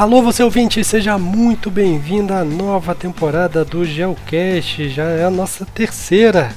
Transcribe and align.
Alô, 0.00 0.22
você 0.22 0.42
ouvinte, 0.42 0.82
seja 0.82 1.18
muito 1.18 1.70
bem-vindo 1.70 2.32
à 2.32 2.42
nova 2.42 2.94
temporada 2.94 3.66
do 3.66 3.84
Geocast. 3.84 4.88
Já 4.88 5.04
é 5.04 5.24
a 5.24 5.30
nossa 5.30 5.66
terceira. 5.66 6.52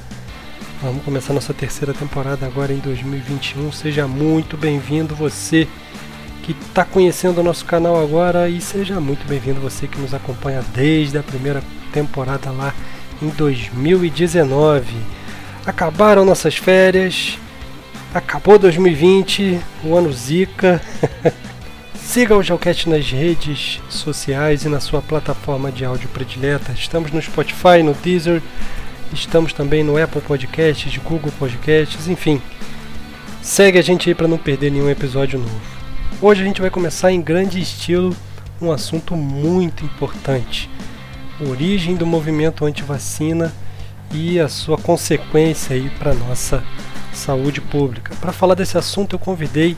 Vamos 0.80 1.04
começar 1.04 1.34
nossa 1.34 1.52
terceira 1.52 1.92
temporada 1.92 2.46
agora 2.46 2.72
em 2.72 2.78
2021. 2.78 3.70
Seja 3.70 4.08
muito 4.08 4.56
bem-vindo 4.56 5.14
você 5.14 5.68
que 6.42 6.52
está 6.52 6.86
conhecendo 6.86 7.42
o 7.42 7.44
nosso 7.44 7.66
canal 7.66 8.02
agora 8.02 8.48
e 8.48 8.62
seja 8.62 8.98
muito 8.98 9.28
bem-vindo 9.28 9.60
você 9.60 9.86
que 9.86 10.00
nos 10.00 10.14
acompanha 10.14 10.64
desde 10.74 11.18
a 11.18 11.22
primeira 11.22 11.62
temporada 11.92 12.50
lá 12.50 12.72
em 13.20 13.28
2019. 13.28 14.86
Acabaram 15.66 16.24
nossas 16.24 16.56
férias, 16.56 17.38
acabou 18.14 18.58
2020, 18.58 19.60
o 19.84 19.94
ano 19.94 20.10
Zika. 20.10 20.80
Siga 22.04 22.36
o 22.36 22.42
Geocast 22.42 22.88
nas 22.88 23.10
redes 23.10 23.80
sociais 23.88 24.64
e 24.64 24.68
na 24.68 24.78
sua 24.78 25.02
plataforma 25.02 25.72
de 25.72 25.84
áudio 25.84 26.08
predileta. 26.10 26.70
Estamos 26.70 27.10
no 27.10 27.20
Spotify, 27.20 27.82
no 27.82 27.92
Deezer, 27.92 28.40
estamos 29.12 29.52
também 29.52 29.82
no 29.82 30.00
Apple 30.00 30.20
Podcasts, 30.20 30.96
Google 30.98 31.32
Podcasts, 31.36 32.06
enfim. 32.06 32.40
Segue 33.42 33.78
a 33.78 33.82
gente 33.82 34.08
aí 34.08 34.14
para 34.14 34.28
não 34.28 34.38
perder 34.38 34.70
nenhum 34.70 34.88
episódio 34.88 35.40
novo. 35.40 35.60
Hoje 36.22 36.42
a 36.42 36.44
gente 36.44 36.60
vai 36.60 36.70
começar 36.70 37.10
em 37.10 37.20
grande 37.20 37.60
estilo 37.60 38.14
um 38.60 38.70
assunto 38.70 39.16
muito 39.16 39.84
importante: 39.84 40.70
origem 41.40 41.96
do 41.96 42.06
movimento 42.06 42.64
anti-vacina 42.64 43.52
e 44.12 44.38
a 44.38 44.48
sua 44.48 44.78
consequência 44.78 45.74
aí 45.74 45.90
para 45.98 46.14
nossa 46.14 46.62
saúde 47.12 47.60
pública. 47.60 48.14
Para 48.20 48.30
falar 48.30 48.54
desse 48.54 48.78
assunto 48.78 49.16
eu 49.16 49.18
convidei 49.18 49.76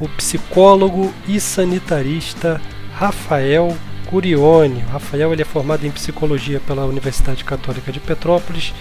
o 0.00 0.08
psicólogo 0.08 1.12
e 1.26 1.38
sanitarista 1.40 2.60
Rafael 2.94 3.76
Curione. 4.06 4.80
Rafael 4.90 5.32
ele 5.32 5.42
é 5.42 5.44
formado 5.44 5.86
em 5.86 5.90
psicologia 5.90 6.60
pela 6.60 6.84
Universidade 6.84 7.44
Católica 7.44 7.90
de 7.90 8.00
Petrópolis. 8.00 8.74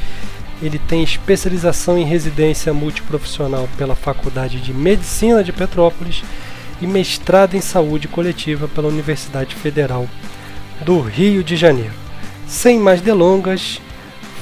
Ele 0.61 0.77
tem 0.77 1.03
especialização 1.03 1.97
em 1.97 2.05
residência 2.05 2.73
multiprofissional 2.73 3.67
pela 3.77 3.95
Faculdade 3.95 4.59
de 4.59 4.73
Medicina 4.73 5.43
de 5.43 5.51
Petrópolis 5.51 6.23
e 6.81 6.87
mestrado 6.87 7.55
em 7.55 7.61
saúde 7.61 8.07
coletiva 8.07 8.67
pela 8.67 8.87
Universidade 8.87 9.55
Federal 9.55 10.07
do 10.83 10.99
Rio 10.99 11.43
de 11.43 11.55
Janeiro. 11.55 11.93
Sem 12.47 12.79
mais 12.79 13.01
delongas, 13.01 13.79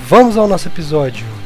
vamos 0.08 0.38
ao 0.38 0.48
nosso 0.48 0.68
episódio. 0.68 1.39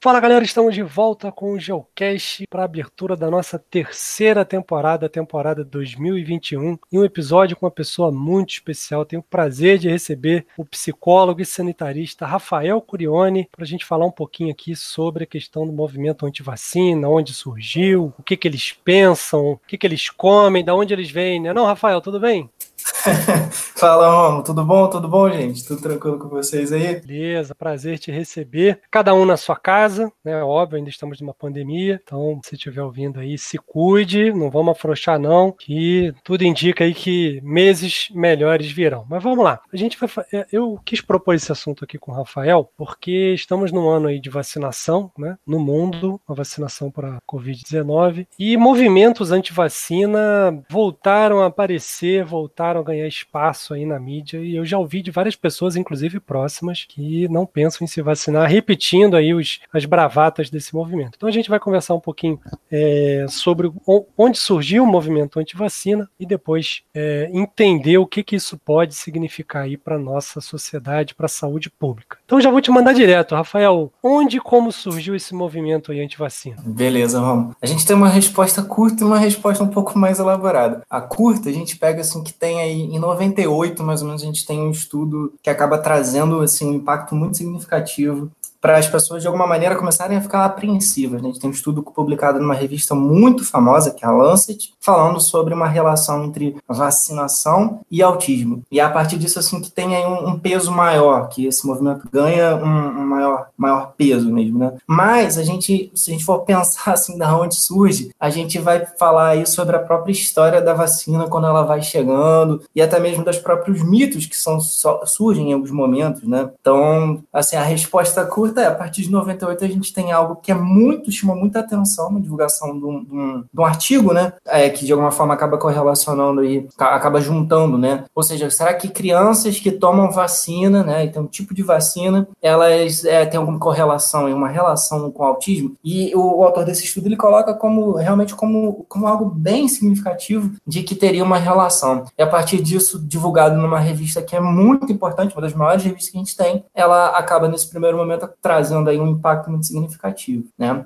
Fala 0.00 0.20
galera, 0.20 0.44
estamos 0.44 0.76
de 0.76 0.82
volta 0.84 1.32
com 1.32 1.54
o 1.54 1.58
Geocast 1.58 2.46
para 2.48 2.62
a 2.62 2.66
abertura 2.66 3.16
da 3.16 3.28
nossa 3.28 3.58
terceira 3.58 4.44
temporada, 4.44 5.08
temporada 5.08 5.64
2021, 5.64 6.78
e 6.92 6.98
um 7.00 7.04
episódio 7.04 7.56
com 7.56 7.66
uma 7.66 7.72
pessoa 7.72 8.12
muito 8.12 8.50
especial. 8.50 9.04
Tenho 9.04 9.18
o 9.18 9.24
prazer 9.24 9.76
de 9.76 9.88
receber 9.88 10.46
o 10.56 10.64
psicólogo 10.64 11.40
e 11.40 11.44
sanitarista 11.44 12.24
Rafael 12.26 12.80
Curione 12.80 13.48
para 13.50 13.64
a 13.64 13.66
gente 13.66 13.84
falar 13.84 14.06
um 14.06 14.12
pouquinho 14.12 14.52
aqui 14.52 14.76
sobre 14.76 15.24
a 15.24 15.26
questão 15.26 15.66
do 15.66 15.72
movimento 15.72 16.24
anti-vacina, 16.24 17.08
onde 17.08 17.34
surgiu, 17.34 18.14
o 18.16 18.22
que, 18.22 18.36
que 18.36 18.46
eles 18.46 18.70
pensam, 18.70 19.50
o 19.50 19.60
que, 19.66 19.76
que 19.76 19.84
eles 19.84 20.08
comem, 20.10 20.64
da 20.64 20.76
onde 20.76 20.94
eles 20.94 21.10
vêm, 21.10 21.40
né? 21.40 21.52
Não, 21.52 21.66
Rafael, 21.66 22.00
tudo 22.00 22.20
bem? 22.20 22.48
Fala, 23.76 24.08
Romo, 24.10 24.42
tudo 24.42 24.64
bom? 24.64 24.88
Tudo 24.88 25.08
bom, 25.08 25.30
gente? 25.30 25.64
Tudo 25.64 25.80
tranquilo 25.80 26.18
com 26.18 26.28
vocês 26.28 26.72
aí? 26.72 27.00
Beleza, 27.00 27.54
prazer 27.54 27.98
te 27.98 28.10
receber. 28.10 28.80
Cada 28.90 29.14
um 29.14 29.24
na 29.24 29.36
sua 29.36 29.56
casa, 29.56 30.12
né? 30.24 30.42
Óbvio, 30.42 30.78
ainda 30.78 30.90
estamos 30.90 31.20
numa 31.20 31.34
pandemia, 31.34 32.00
então 32.02 32.40
se 32.44 32.54
estiver 32.54 32.82
ouvindo 32.82 33.20
aí, 33.20 33.38
se 33.38 33.58
cuide, 33.58 34.32
não 34.32 34.50
vamos 34.50 34.72
afrouxar 34.72 35.18
não, 35.18 35.52
que 35.52 36.12
tudo 36.24 36.44
indica 36.44 36.84
aí 36.84 36.94
que 36.94 37.40
meses 37.42 38.08
melhores 38.12 38.70
virão. 38.70 39.06
Mas 39.08 39.22
vamos 39.22 39.44
lá. 39.44 39.60
A 39.72 39.76
gente 39.76 39.98
vai 39.98 40.08
é, 40.32 40.46
eu 40.52 40.78
quis 40.84 41.00
propor 41.00 41.34
esse 41.34 41.52
assunto 41.52 41.84
aqui 41.84 41.98
com 41.98 42.10
o 42.10 42.14
Rafael, 42.14 42.70
porque 42.76 43.34
estamos 43.34 43.70
num 43.70 43.88
ano 43.88 44.08
aí 44.08 44.20
de 44.20 44.30
vacinação, 44.30 45.10
né? 45.16 45.36
No 45.46 45.58
mundo, 45.58 46.20
uma 46.28 46.34
vacinação 46.34 46.90
para 46.90 47.20
COVID-19 47.30 48.26
e 48.38 48.56
movimentos 48.56 49.30
anti-vacina 49.30 50.64
voltaram 50.68 51.40
a 51.40 51.46
aparecer, 51.46 52.24
voltaram 52.24 52.77
começaram 52.78 52.80
a 52.80 52.82
ganhar 52.82 53.06
espaço 53.06 53.74
aí 53.74 53.84
na 53.84 53.98
mídia 53.98 54.38
e 54.38 54.56
eu 54.56 54.64
já 54.64 54.78
ouvi 54.78 55.02
de 55.02 55.10
várias 55.10 55.36
pessoas, 55.36 55.76
inclusive 55.76 56.20
próximas, 56.20 56.84
que 56.88 57.28
não 57.28 57.44
pensam 57.44 57.84
em 57.84 57.88
se 57.88 58.00
vacinar, 58.00 58.48
repetindo 58.48 59.16
aí 59.16 59.34
os, 59.34 59.60
as 59.72 59.84
bravatas 59.84 60.50
desse 60.50 60.74
movimento. 60.74 61.14
Então 61.16 61.28
a 61.28 61.32
gente 61.32 61.50
vai 61.50 61.58
conversar 61.58 61.94
um 61.94 62.00
pouquinho 62.00 62.40
é, 62.70 63.26
sobre 63.28 63.70
onde 64.16 64.38
surgiu 64.38 64.84
o 64.84 64.86
movimento 64.86 65.38
anti-vacina 65.38 66.08
e 66.18 66.26
depois 66.26 66.82
é, 66.94 67.28
entender 67.32 67.98
o 67.98 68.06
que, 68.06 68.22
que 68.22 68.36
isso 68.36 68.56
pode 68.58 68.94
significar 68.94 69.64
aí 69.64 69.76
para 69.76 69.98
nossa 69.98 70.40
sociedade, 70.40 71.14
para 71.14 71.26
a 71.26 71.28
saúde 71.28 71.70
pública. 71.70 72.18
Então 72.24 72.40
já 72.40 72.50
vou 72.50 72.60
te 72.60 72.70
mandar 72.70 72.92
direto, 72.92 73.34
Rafael, 73.34 73.92
onde 74.02 74.36
e 74.36 74.40
como 74.40 74.70
surgiu 74.70 75.14
esse 75.14 75.34
movimento 75.34 75.90
aí 75.90 76.00
anti-vacina? 76.00 76.56
Beleza, 76.64 77.20
vamos. 77.20 77.54
A 77.60 77.66
gente 77.66 77.86
tem 77.86 77.96
uma 77.96 78.08
resposta 78.08 78.62
curta 78.62 79.02
e 79.02 79.06
uma 79.06 79.18
resposta 79.18 79.64
um 79.64 79.68
pouco 79.68 79.98
mais 79.98 80.18
elaborada. 80.18 80.82
A 80.88 81.00
curta 81.00 81.48
a 81.48 81.52
gente 81.52 81.76
pega 81.76 82.00
assim 82.00 82.22
que 82.22 82.32
tem 82.32 82.57
aí 82.58 82.82
em 82.82 82.98
98, 82.98 83.82
mais 83.82 84.00
ou 84.02 84.08
menos, 84.08 84.22
a 84.22 84.26
gente 84.26 84.46
tem 84.46 84.60
um 84.60 84.70
estudo 84.70 85.32
que 85.42 85.50
acaba 85.50 85.78
trazendo 85.78 86.40
assim, 86.40 86.68
um 86.68 86.74
impacto 86.74 87.14
muito 87.14 87.36
significativo 87.36 88.30
para 88.60 88.76
as 88.76 88.88
pessoas, 88.88 89.22
de 89.22 89.26
alguma 89.26 89.46
maneira, 89.46 89.76
começarem 89.76 90.16
a 90.16 90.20
ficar 90.20 90.44
apreensivas. 90.44 91.22
Né? 91.22 91.28
A 91.28 91.32
gente 91.32 91.40
tem 91.40 91.50
um 91.50 91.52
estudo 91.52 91.82
publicado 91.82 92.38
numa 92.38 92.54
revista 92.54 92.94
muito 92.94 93.44
famosa, 93.44 93.92
que 93.92 94.04
é 94.04 94.08
a 94.08 94.10
Lancet, 94.10 94.72
falando 94.80 95.20
sobre 95.20 95.54
uma 95.54 95.68
relação 95.68 96.24
entre 96.24 96.56
vacinação 96.66 97.80
e 97.90 98.02
autismo. 98.02 98.62
E 98.70 98.80
é 98.80 98.82
a 98.82 98.90
partir 98.90 99.18
disso, 99.18 99.38
assim, 99.38 99.60
que 99.60 99.70
tem 99.70 99.96
aí 99.96 100.04
um, 100.04 100.30
um 100.30 100.38
peso 100.38 100.72
maior, 100.72 101.28
que 101.28 101.46
esse 101.46 101.66
movimento 101.66 102.08
ganha 102.10 102.56
um, 102.56 103.00
um, 103.00 103.06
maior, 103.06 103.48
maior 103.56 103.92
peso 103.96 104.32
mesmo, 104.32 104.58
né? 104.58 104.72
Mas 104.86 105.38
a 105.38 105.44
gente, 105.44 105.90
se 105.94 106.10
a 106.10 106.12
gente 106.12 106.24
for 106.24 106.40
pensar, 106.48 106.92
assim, 106.92 107.16
da 107.16 107.36
onde 107.36 107.54
surge, 107.54 108.10
a 108.18 108.30
gente 108.30 108.58
vai 108.58 108.84
falar 108.98 109.28
aí 109.28 109.46
sobre 109.46 109.76
a 109.76 109.80
própria 109.80 110.12
história 110.12 110.60
da 110.60 110.74
vacina 110.74 111.28
quando 111.28 111.46
ela 111.46 111.62
vai 111.62 111.82
chegando, 111.82 112.62
e 112.74 112.82
até 112.82 112.98
mesmo 112.98 113.24
dos 113.24 113.38
próprios 113.38 113.82
mitos 113.82 114.26
que 114.26 114.36
são, 114.36 114.58
surgem 114.60 115.50
em 115.50 115.52
alguns 115.52 115.70
momentos, 115.70 116.22
né? 116.24 116.50
Então, 116.60 117.22
assim, 117.32 117.56
a 117.56 117.62
resposta 117.62 118.24
curta 118.24 118.47
curta 118.48 118.68
a 118.68 118.74
partir 118.74 119.02
de 119.02 119.10
98 119.10 119.64
a 119.64 119.68
gente 119.68 119.92
tem 119.92 120.12
algo 120.12 120.36
que 120.36 120.50
é 120.50 120.54
muito, 120.54 121.12
chama 121.12 121.34
muita 121.34 121.60
atenção 121.60 122.10
na 122.10 122.20
divulgação 122.20 122.78
de 122.78 122.84
um, 122.84 123.04
de 123.04 123.12
um, 123.12 123.44
de 123.52 123.60
um 123.60 123.64
artigo, 123.64 124.12
né? 124.12 124.32
É, 124.46 124.70
que 124.70 124.84
de 124.84 124.92
alguma 124.92 125.10
forma 125.10 125.34
acaba 125.34 125.58
correlacionando 125.58 126.44
e 126.44 126.66
acaba 126.78 127.20
juntando, 127.20 127.76
né? 127.76 128.04
Ou 128.14 128.22
seja, 128.22 128.50
será 128.50 128.74
que 128.74 128.88
crianças 128.88 129.60
que 129.60 129.70
tomam 129.70 130.10
vacina, 130.10 130.82
né? 130.82 131.04
E 131.04 131.10
tem 131.10 131.20
um 131.20 131.26
tipo 131.26 131.54
de 131.54 131.62
vacina, 131.62 132.26
elas 132.42 133.04
é, 133.04 133.24
têm 133.26 133.38
alguma 133.38 133.58
correlação, 133.58 134.32
uma 134.32 134.48
relação 134.48 135.10
com 135.10 135.22
o 135.22 135.26
autismo? 135.26 135.74
E 135.84 136.14
o, 136.14 136.38
o, 136.38 136.44
autor 136.44 136.64
desse 136.64 136.84
estudo 136.84 137.06
ele 137.06 137.16
coloca 137.16 137.52
como 137.54 137.96
realmente 137.96 138.34
como, 138.34 138.86
como 138.88 139.06
algo 139.06 139.26
bem 139.26 139.68
significativo 139.68 140.52
de 140.66 140.82
que 140.82 140.94
teria 140.94 141.24
uma 141.24 141.38
relação. 141.38 142.04
E 142.16 142.22
a 142.22 142.26
partir 142.26 142.62
disso, 142.62 142.98
divulgado 142.98 143.56
numa 143.56 143.78
revista 143.78 144.22
que 144.22 144.34
é 144.34 144.40
muito 144.40 144.90
importante, 144.92 145.34
uma 145.34 145.42
das 145.42 145.54
maiores 145.54 145.84
revistas 145.84 146.10
que 146.10 146.16
a 146.16 146.20
gente 146.20 146.36
tem, 146.36 146.64
ela 146.74 147.08
acaba 147.08 147.48
nesse 147.48 147.68
primeiro 147.68 147.96
momento 147.96 148.28
trazendo 148.40 148.88
aí 148.88 148.98
um 148.98 149.08
impacto 149.08 149.50
muito 149.50 149.66
significativo, 149.66 150.44
né? 150.56 150.84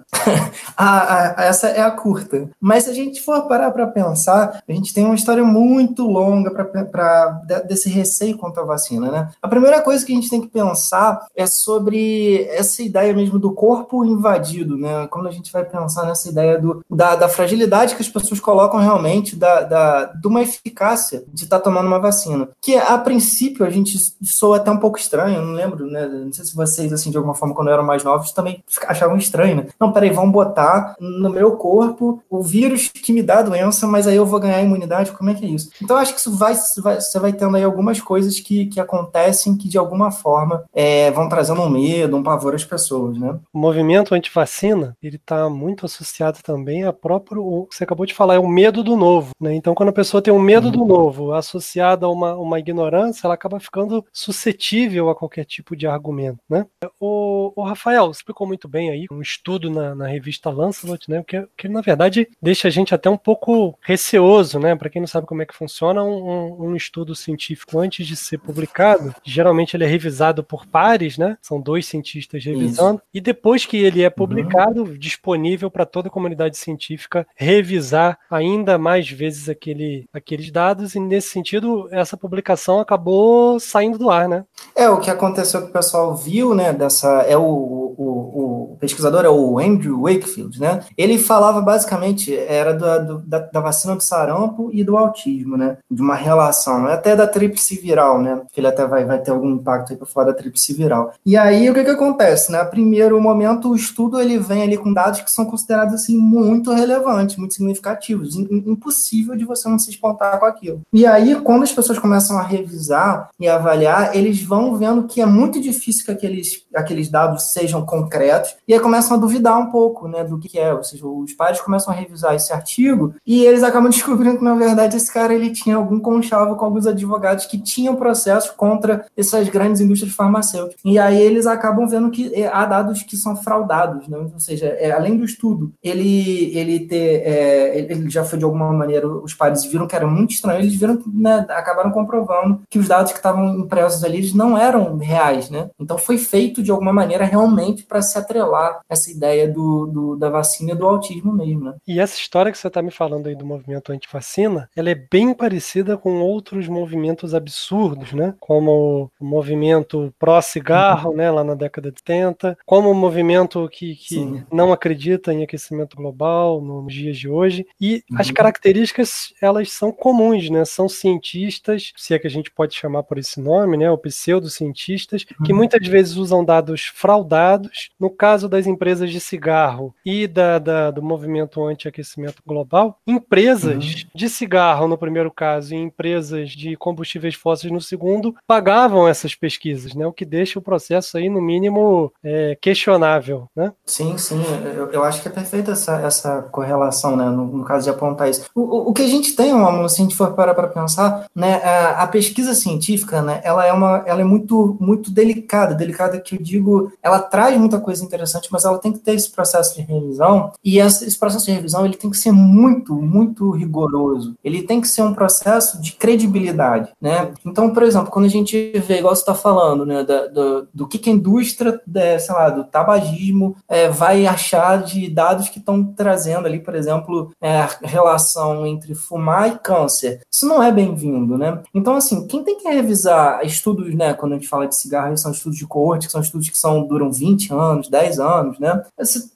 a, 0.77 1.37
a, 1.41 1.45
essa 1.45 1.69
é 1.69 1.81
a 1.81 1.91
curta. 1.91 2.51
Mas 2.61 2.85
se 2.85 2.91
a 2.91 2.95
gente 2.95 3.23
for 3.23 3.47
parar 3.47 3.71
para 3.71 3.87
pensar, 3.87 4.63
a 4.67 4.73
gente 4.73 4.93
tem 4.95 5.05
uma 5.05 5.15
história 5.15 5.45
muito 5.45 6.07
longa 6.07 6.51
para 6.51 7.43
desse 7.67 7.89
receio 7.89 8.37
contra 8.37 8.63
a 8.63 8.67
vacina, 8.67 9.11
né? 9.11 9.29
A 9.41 9.49
primeira 9.49 9.81
coisa 9.81 10.05
que 10.05 10.13
a 10.13 10.15
gente 10.15 10.31
tem 10.31 10.41
que 10.41 10.49
pensar 10.49 11.27
é 11.37 11.47
sobre 11.47 12.47
essa 12.51 12.83
ideia 12.83 13.13
mesmo 13.13 13.39
do 13.39 13.53
corpo 13.53 14.05
invadido, 14.05 14.77
né? 14.77 15.07
Quando 15.09 15.29
a 15.29 15.33
gente 15.33 15.53
vai 15.53 15.65
pensar 15.65 16.07
nessa 16.07 16.29
ideia 16.29 16.59
do, 16.59 16.85
da, 16.91 17.17
da 17.17 17.29
fragilidade 17.29 17.95
que 17.95 18.03
as 18.03 18.09
pessoas 18.09 18.41
colocam 18.41 18.81
realmente 18.81 19.37
da, 19.37 19.63
da, 19.63 20.05
de 20.05 20.27
uma 20.27 20.43
eficácia 20.43 21.25
de 21.33 21.45
estar 21.45 21.59
tá 21.59 21.65
tomando 21.65 21.87
uma 21.87 22.01
vacina, 22.01 22.49
que 22.61 22.77
a 22.77 22.97
princípio 22.99 23.65
a 23.65 23.71
gente 23.71 23.99
soa 24.23 24.57
até 24.57 24.71
um 24.71 24.79
pouco 24.79 24.99
estranho, 24.99 25.43
não 25.43 25.53
lembro, 25.53 25.87
né? 25.87 26.07
Não 26.07 26.33
sei 26.33 26.45
se 26.45 26.55
vocês, 26.55 26.93
assim, 26.93 27.11
de 27.11 27.17
alguma 27.17 27.35
forma, 27.35 27.42
quando 27.51 27.71
eram 27.71 27.85
mais 27.85 28.05
novos, 28.05 28.33
também 28.33 28.63
achavam 28.87 29.17
estranho, 29.17 29.57
né? 29.57 29.67
Não, 29.81 29.93
peraí, 29.93 30.11
vamos 30.11 30.33
botar 30.33 30.95
no 31.01 31.31
meu 31.31 31.57
corpo 31.57 32.23
o 32.31 32.43
vírus 32.43 32.89
que 32.89 33.13
me 33.13 33.23
dá 33.23 33.41
a 33.41 33.43
doença, 33.43 33.87
mas 33.87 34.07
aí 34.07 34.17
eu 34.17 34.27
vou 34.27 34.41
ganhar 34.41 34.63
imunidade, 34.63 35.13
como 35.13 35.31
é 35.31 35.35
que 35.35 35.45
é 35.45 35.49
isso? 35.49 35.71
Então, 35.83 35.97
acho 35.97 36.15
que 36.15 36.21
isso 36.21 36.37
vai, 36.37 36.55
vai 36.79 37.01
você 37.01 37.19
vai 37.19 37.33
tendo 37.33 37.57
aí 37.57 37.65
algumas 37.65 38.01
coisas 38.01 38.39
que, 38.41 38.67
que 38.67 38.81
acontecem 38.81 39.57
que, 39.57 39.69
de 39.69 39.79
alguma 39.79 40.11
forma, 40.11 40.65
é, 40.73 41.11
vão 41.11 41.29
trazendo 41.29 41.61
um 41.63 41.71
medo, 41.71 42.17
um 42.17 42.23
pavor 42.23 42.55
às 42.55 42.65
pessoas, 42.65 43.19
né? 43.19 43.39
O 43.53 43.59
movimento 43.59 44.15
anti-vacina, 44.15 44.97
ele 45.03 45.17
está 45.17 45.49
muito 45.49 45.87
associado 45.87 46.39
também 46.43 46.85
a 46.85 46.93
próprio, 46.93 47.45
o 47.45 47.67
que 47.67 47.77
você 47.77 47.85
acabou 47.85 48.07
de 48.07 48.15
falar, 48.15 48.35
é 48.35 48.39
o 48.39 48.49
medo 48.49 48.83
do 48.83 48.97
novo, 48.97 49.31
né? 49.41 49.55
Então, 49.55 49.75
quando 49.75 49.91
a 49.91 49.95
pessoa 49.95 50.23
tem 50.23 50.33
um 50.33 50.39
medo 50.39 50.71
do 50.71 50.85
novo 50.85 51.33
associado 51.33 52.07
a 52.07 52.11
uma, 52.11 52.35
uma 52.35 52.59
ignorância, 52.59 53.27
ela 53.27 53.35
acaba 53.35 53.59
ficando 53.59 54.05
suscetível 54.13 55.09
a 55.09 55.15
qualquer 55.15 55.45
tipo 55.45 55.77
de 55.77 55.87
argumento, 55.87 56.39
né? 56.49 56.67
O 57.01 57.32
o, 57.33 57.53
o, 57.57 57.63
Rafael 57.63 58.11
explicou 58.11 58.47
muito 58.47 58.69
bem 58.69 58.91
aí 58.91 59.07
um 59.11 59.21
estudo 59.21 59.71
na, 59.71 59.95
na 59.95 60.07
revista 60.07 60.51
Lancelot, 60.51 61.11
né? 61.11 61.25
Que, 61.27 61.47
que 61.57 61.69
na 61.69 61.81
verdade 61.81 62.29
deixa 62.41 62.69
a 62.69 62.71
gente 62.71 62.95
até 62.95 63.09
um 63.09 63.17
pouco 63.17 63.79
receoso, 63.81 64.59
né? 64.59 64.75
Para 64.77 64.91
quem 64.91 65.01
não 65.01 65.07
sabe 65.07 65.27
como 65.27 65.43
é 65.43 65.47
que 65.47 65.55
funciona 65.55 66.03
um, 66.03 66.69
um, 66.69 66.77
estudo 66.77 67.15
científico 67.15 67.79
antes 67.79 68.07
de 68.07 68.17
ser 68.17 68.39
publicado, 68.39 69.15
geralmente 69.25 69.77
ele 69.77 69.85
é 69.85 69.87
revisado 69.87 70.45
por 70.45 70.67
pares, 70.67 71.17
né? 71.17 71.37
São 71.41 71.61
dois 71.61 71.87
cientistas 71.87 72.45
revisando 72.45 72.97
Isso. 72.97 73.05
e 73.15 73.21
depois 73.21 73.65
que 73.65 73.77
ele 73.77 74.03
é 74.03 74.09
uhum. 74.09 74.13
publicado, 74.15 74.83
uhum. 74.83 74.99
disponível 74.99 75.71
para 75.71 75.87
toda 75.87 76.09
a 76.09 76.11
comunidade 76.11 76.57
científica 76.57 77.27
revisar 77.35 78.19
ainda 78.31 78.79
mais 78.79 79.09
vezes 79.11 79.49
aquele, 79.49 80.07
aqueles 80.13 80.51
dados 80.51 80.95
e 80.95 81.01
nesse 81.01 81.29
sentido 81.29 81.89
essa 81.91 82.17
publicação 82.17 82.81
acabou 82.81 83.59
saindo 83.59 83.99
do 83.99 84.11
ar, 84.11 84.29
né? 84.29 84.45
É 84.75 84.89
o 84.89 84.99
que 84.99 85.11
aconteceu 85.11 85.63
que 85.63 85.69
o 85.69 85.73
pessoal 85.73 86.17
viu, 86.17 86.55
né? 86.55 86.73
Dessa 86.73 87.22
é 87.27 87.37
o, 87.37 87.43
o, 87.43 88.73
o 88.73 88.77
pesquisador 88.81 89.25
é 89.25 89.29
o 89.29 89.59
Andrew 89.59 90.03
Wakefield, 90.03 90.61
né? 90.61 90.81
Ele 90.97 91.19
falava 91.19 91.61
basicamente 91.61 92.37
era 92.37 92.73
do, 92.73 93.19
da, 93.21 93.39
da, 93.39 93.61
vacina 93.61 93.95
do 93.95 94.03
sarampo 94.03 94.71
e 94.73 94.83
do 94.83 94.97
autismo, 94.97 95.57
né? 95.57 95.79
De 95.91 96.03
uma 96.03 96.15
relação, 96.15 96.89
é 96.89 96.95
até 96.95 97.15
da 97.15 97.27
tríplice 97.27 97.77
viral, 97.77 98.21
né? 98.21 98.43
Que 98.53 98.61
ele 98.61 98.67
até 98.67 98.87
vai, 98.87 99.05
vai 99.05 99.21
ter 99.21 99.31
algum 99.31 99.51
impacto 99.51 99.93
aí 99.93 99.97
para 99.97 100.07
falar 100.07 100.27
da 100.27 100.35
tríplice 100.35 100.73
viral. 100.73 101.13
E 101.25 101.37
aí 101.37 101.69
o 101.71 101.75
que 101.75 101.85
que 101.85 101.91
acontece, 101.91 102.51
né? 102.51 102.65
Primeiro 102.65 103.21
momento 103.21 103.71
o 103.71 103.77
estudo 103.77 104.21
ele 104.21 104.39
vem 104.39 104.63
ali 104.63 104.77
com 104.77 104.93
dados 104.93 105.21
que 105.21 105.31
são 105.31 105.45
considerados 105.45 105.95
assim 105.95 106.17
muito 106.17 106.73
relevantes, 106.73 107.37
muito 107.37 107.55
significativos, 107.55 108.37
impossível 108.37 109.37
de 109.37 109.45
você 109.45 109.69
não 109.69 109.79
se 109.79 109.91
espantar 109.91 110.39
com 110.39 110.47
aquilo. 110.47 110.81
E 110.93 111.07
aí 111.07 111.35
quando 111.41 111.63
as 111.63 111.73
pessoas 111.73 111.99
começam 111.99 112.39
a 112.39 112.43
revisar 112.43 113.31
e 113.39 113.49
avaliar, 113.49 114.17
eles 114.17 114.43
vão 114.43 114.75
vendo 114.77 115.05
que 115.05 115.21
é 115.21 115.27
muito 115.27 115.61
difícil 115.61 116.05
que 116.05 116.11
aqueles, 116.11 116.65
aqueles 116.75 117.09
dados 117.09 117.53
sejam 117.53 117.85
concretos 117.85 118.55
e 118.67 118.75
aí 118.75 118.81
começam 118.81 119.17
a 119.17 119.21
duvidar 119.21 119.59
um 119.59 119.71
pouco, 119.71 120.09
né, 120.09 120.25
do 120.25 120.39
que 120.39 120.59
é. 120.59 120.73
Ou 120.73 120.83
seja, 120.83 121.07
os 121.07 121.33
pais 121.33 121.61
começam 121.61 121.93
a 121.93 121.97
revisar 121.97 122.35
esse 122.35 122.53
artigo 122.53 123.15
e 123.27 123.45
eles 123.45 123.63
acabam 123.63 123.91
descobrindo 123.91 124.39
que, 124.39 124.45
na 124.45 124.55
verdade, 124.55 124.97
esse 124.97 125.13
cara 125.13 125.35
ele 125.35 125.51
tinha 125.51 125.77
algum 125.77 126.01
conchavo 126.01 126.57
com 126.57 126.65
alguns 126.65 126.87
advogados 126.87 127.47
que 127.47 127.59
tinham 127.59 127.97
processos 127.97 128.51
contra 128.51 129.05
essas 129.17 129.49
grandes 129.49 129.81
indústrias 129.81 130.15
farmacêuticas. 130.15 130.81
E 130.85 130.99
aí 130.99 131.21
eles 131.21 131.47
acabam 131.47 131.87
vendo 131.87 132.11
que 132.11 132.35
é, 132.35 132.49
há 132.49 132.65
dados 132.65 133.03
que 133.03 133.17
são 133.17 133.37
fraudados, 133.37 134.09
né? 134.09 134.19
ou 134.19 134.41
seja, 134.41 134.67
é, 134.67 134.91
além 134.91 135.17
do 135.17 135.25
estudo, 135.25 135.73
ele, 135.83 136.57
ele 136.57 136.81
ter, 136.81 137.23
é, 137.25 137.79
ele 137.79 138.09
já 138.09 138.25
foi 138.25 138.39
de 138.39 138.45
alguma 138.45 138.73
maneira, 138.73 139.07
os 139.07 139.35
pais 139.35 139.65
viram 139.65 139.87
que 139.87 139.97
era 139.97 140.07
muito 140.07 140.33
estranho, 140.33 140.61
eles 140.61 140.75
viram, 140.75 140.99
né, 141.07 141.45
acabaram 141.51 141.91
comprovando 141.91 142.61
que 142.69 142.79
os 142.79 142.89
dados 142.89 143.13
que 143.13 143.19
estavam 143.19 143.59
impressos 143.59 144.05
ali 144.05 144.33
não 144.35 144.57
eram 144.57 144.97
reais, 144.97 145.51
né? 145.51 145.71
Então 145.81 145.99
foi 145.99 146.19
feito 146.19 146.62
de 146.63 146.71
alguma 146.71 146.93
maneira 146.93 147.25
realmente 147.25 147.85
para 147.85 148.03
se 148.03 148.19
atrelar 148.19 148.81
essa 148.89 149.11
ideia 149.11 149.49
do, 149.49 149.87
do, 149.87 150.17
da 150.17 150.31
vacina 150.31 150.73
e 150.73 150.75
do 150.75 150.87
autismo 150.87 151.33
mesmo, 151.33 151.65
né? 151.65 151.75
E 151.87 152.01
essa 152.01 152.17
história 152.17 152.51
que 152.51 152.59
você 152.59 152.69
está 152.69 152.83
me 152.83 152.91
falando 152.91 153.27
aí 153.27 153.35
do 153.35 153.45
movimento 153.45 153.93
antivacina, 153.93 154.69
ela 154.75 154.91
é 154.91 154.95
bem 154.95 155.35
parecida 155.35 155.97
com 155.97 156.21
outros 156.21 156.69
movimentos 156.69 157.35
absurdos, 157.35 158.13
né? 158.13 158.35
Como 158.41 159.11
o 159.19 159.25
movimento 159.25 160.13
pró-cigarro, 160.19 161.11
uhum. 161.11 161.17
né, 161.17 161.31
lá 161.31 161.45
na 161.45 161.55
década 161.55 161.91
de 161.91 161.99
70, 161.99 162.57
como 162.65 162.91
o 162.91 162.95
movimento 162.95 163.69
que, 163.71 163.95
que 163.95 164.45
não 164.53 164.73
acredita 164.73 165.33
em 165.33 165.43
aquecimento 165.43 165.97
global 165.97 166.61
nos 166.61 166.93
dias 166.93 167.17
de 167.17 167.29
hoje. 167.29 167.67
E 167.81 168.05
uhum. 168.11 168.19
as 168.19 168.31
características, 168.31 169.33
elas 169.41 169.71
são 169.73 169.93
comuns, 169.93 170.49
né? 170.51 170.65
São 170.65 170.89
cientistas, 170.89 171.93
se 171.97 172.15
é 172.15 172.19
que 172.19 172.27
a 172.27 172.31
gente 172.31 172.51
pode 172.51 172.75
chamar 172.75 173.03
por 173.03 173.19
esse 173.19 173.41
nome, 173.41 173.77
né? 173.77 173.91
O 173.91 173.99
pseudocientistas, 173.99 175.25
que 175.25 175.53
uhum. 175.53 175.59
muitas 175.59 175.87
vezes 175.87 176.17
usam 176.17 176.45
dados 176.53 176.93
fraudados. 176.95 177.91
No 177.99 178.11
caso 178.11 178.47
das 178.47 178.67
empresas 178.67 179.11
de 179.11 179.21
cigarro 179.21 179.95
e 180.05 180.27
da, 180.27 180.59
da 180.59 180.91
do 180.91 181.03
movimento 181.03 181.65
anti-aquecimento 181.65 182.43
global, 182.47 182.99
empresas 183.07 183.85
uhum. 183.85 184.11
de 184.15 184.29
cigarro, 184.29 184.87
no 184.87 184.99
primeiro 184.99 185.31
caso, 185.31 185.75
e 185.75 185.79
empresas 185.79 186.51
de 186.51 186.77
combustíveis 186.77 187.35
fósseis 187.35 187.73
no 187.73 187.81
segundo, 187.81 188.35
pagavam 188.47 189.09
essas 189.09 189.35
pesquisas, 189.35 189.95
né? 189.95 190.07
O 190.07 190.13
que 190.13 190.25
deixa 190.25 190.59
o 190.59 190.63
processo 190.63 191.17
aí, 191.17 191.31
no 191.31 191.41
mínimo, 191.41 192.13
é, 192.23 192.57
questionável, 192.61 193.49
né? 193.57 193.73
Sim, 193.87 194.19
sim. 194.19 194.43
Eu, 194.77 194.91
eu, 194.91 195.05
acho 195.05 195.23
que 195.23 195.29
é 195.29 195.31
perfeita 195.31 195.73
essa, 195.73 196.01
essa 196.01 196.43
correlação, 196.43 197.17
né? 197.17 197.25
No, 197.25 197.47
no 197.47 197.65
caso 197.65 197.85
de 197.85 197.91
apontar 197.91 198.29
isso. 198.29 198.45
O, 198.55 198.61
o, 198.61 198.91
o 198.91 198.93
que 198.93 199.03
a 199.03 199.09
gente 199.09 199.35
tem, 199.35 199.53
amor, 199.53 199.89
se 199.89 200.03
a 200.03 200.05
gente 200.05 200.17
for 200.17 200.35
parar 200.35 200.55
para 200.55 200.69
pensar, 200.69 201.27
né? 201.35 201.55
A, 201.65 202.03
a 202.03 202.07
pesquisa 202.07 202.53
científica, 202.53 203.23
né? 203.23 203.41
Ela 203.43 203.65
é 203.65 203.73
uma 203.73 204.03
ela 204.07 204.21
é 204.21 204.25
muito, 204.25 204.77
muito 204.81 205.11
delicada, 205.11 205.75
delicada 205.75 206.21
que 206.21 206.42
digo, 206.43 206.93
ela 207.03 207.21
traz 207.21 207.57
muita 207.59 207.81
coisa 207.81 208.05
interessante, 208.05 208.49
mas 208.51 208.65
ela 208.65 208.79
tem 208.79 208.93
que 208.93 208.99
ter 208.99 209.15
esse 209.15 209.31
processo 209.31 209.75
de 209.75 209.83
revisão, 209.83 210.53
e 210.65 210.79
esse 210.79 211.19
processo 211.19 211.45
de 211.45 211.53
revisão 211.53 211.85
ele 211.85 211.97
tem 211.97 212.11
que 212.11 212.17
ser 212.17 212.33
muito, 212.33 212.95
muito 212.95 213.51
rigoroso. 213.51 214.35
Ele 214.45 214.63
tem 214.63 214.81
que 214.81 214.89
ser 214.89 215.03
um 215.03 215.15
processo 215.15 215.81
de 215.81 215.93
credibilidade, 215.93 216.91
né? 217.01 217.33
Então, 217.45 217.71
por 217.71 217.83
exemplo, 217.83 218.11
quando 218.11 218.27
a 218.27 218.29
gente 218.29 218.73
vê, 218.87 218.99
igual 218.99 219.15
você 219.15 219.23
está 219.23 219.35
falando, 219.35 219.85
né, 219.85 220.05
da, 220.05 220.27
do, 220.29 220.69
do 220.73 220.89
que, 220.89 220.99
que 220.99 221.11
a 221.11 221.13
indústria, 221.13 221.81
é, 221.95 222.19
sei 222.19 222.35
lá, 222.35 222.51
do 222.51 222.65
tabagismo 222.65 223.57
é, 223.69 223.89
vai 223.89 224.27
achar 224.27 224.83
de 224.83 225.09
dados 225.09 225.49
que 225.49 225.59
estão 225.59 225.85
trazendo 225.85 226.47
ali, 226.47 226.61
por 226.61 226.75
exemplo, 226.75 227.33
é, 227.41 227.67
relação 227.83 228.67
entre 228.67 228.95
fumar 228.95 229.49
e 229.49 229.59
câncer. 229.59 230.21
Isso 230.33 230.47
não 230.47 230.63
é 230.63 230.71
bem-vindo, 230.71 231.37
né? 231.37 231.61
Então, 231.75 231.95
assim, 231.95 232.27
quem 232.27 232.45
tem 232.45 232.59
que 232.59 232.69
revisar 232.69 233.45
estudos 233.45 233.73
estudos, 233.73 233.95
né, 233.95 234.15
quando 234.15 234.33
a 234.33 234.35
gente 234.37 234.49
fala 234.49 234.67
de 234.67 234.77
cigarro, 234.77 235.17
são 235.17 235.33
estudos 235.33 235.59
de 235.59 235.67
coorte, 235.67 236.07
que 236.07 236.13
são 236.13 236.21
estudos 236.21 236.32
que 236.49 236.59
são, 236.59 236.87
duram 236.87 237.13
20 237.13 237.53
anos, 237.53 237.89
10 237.89 238.21
anos, 238.21 238.59
né? 238.59 238.85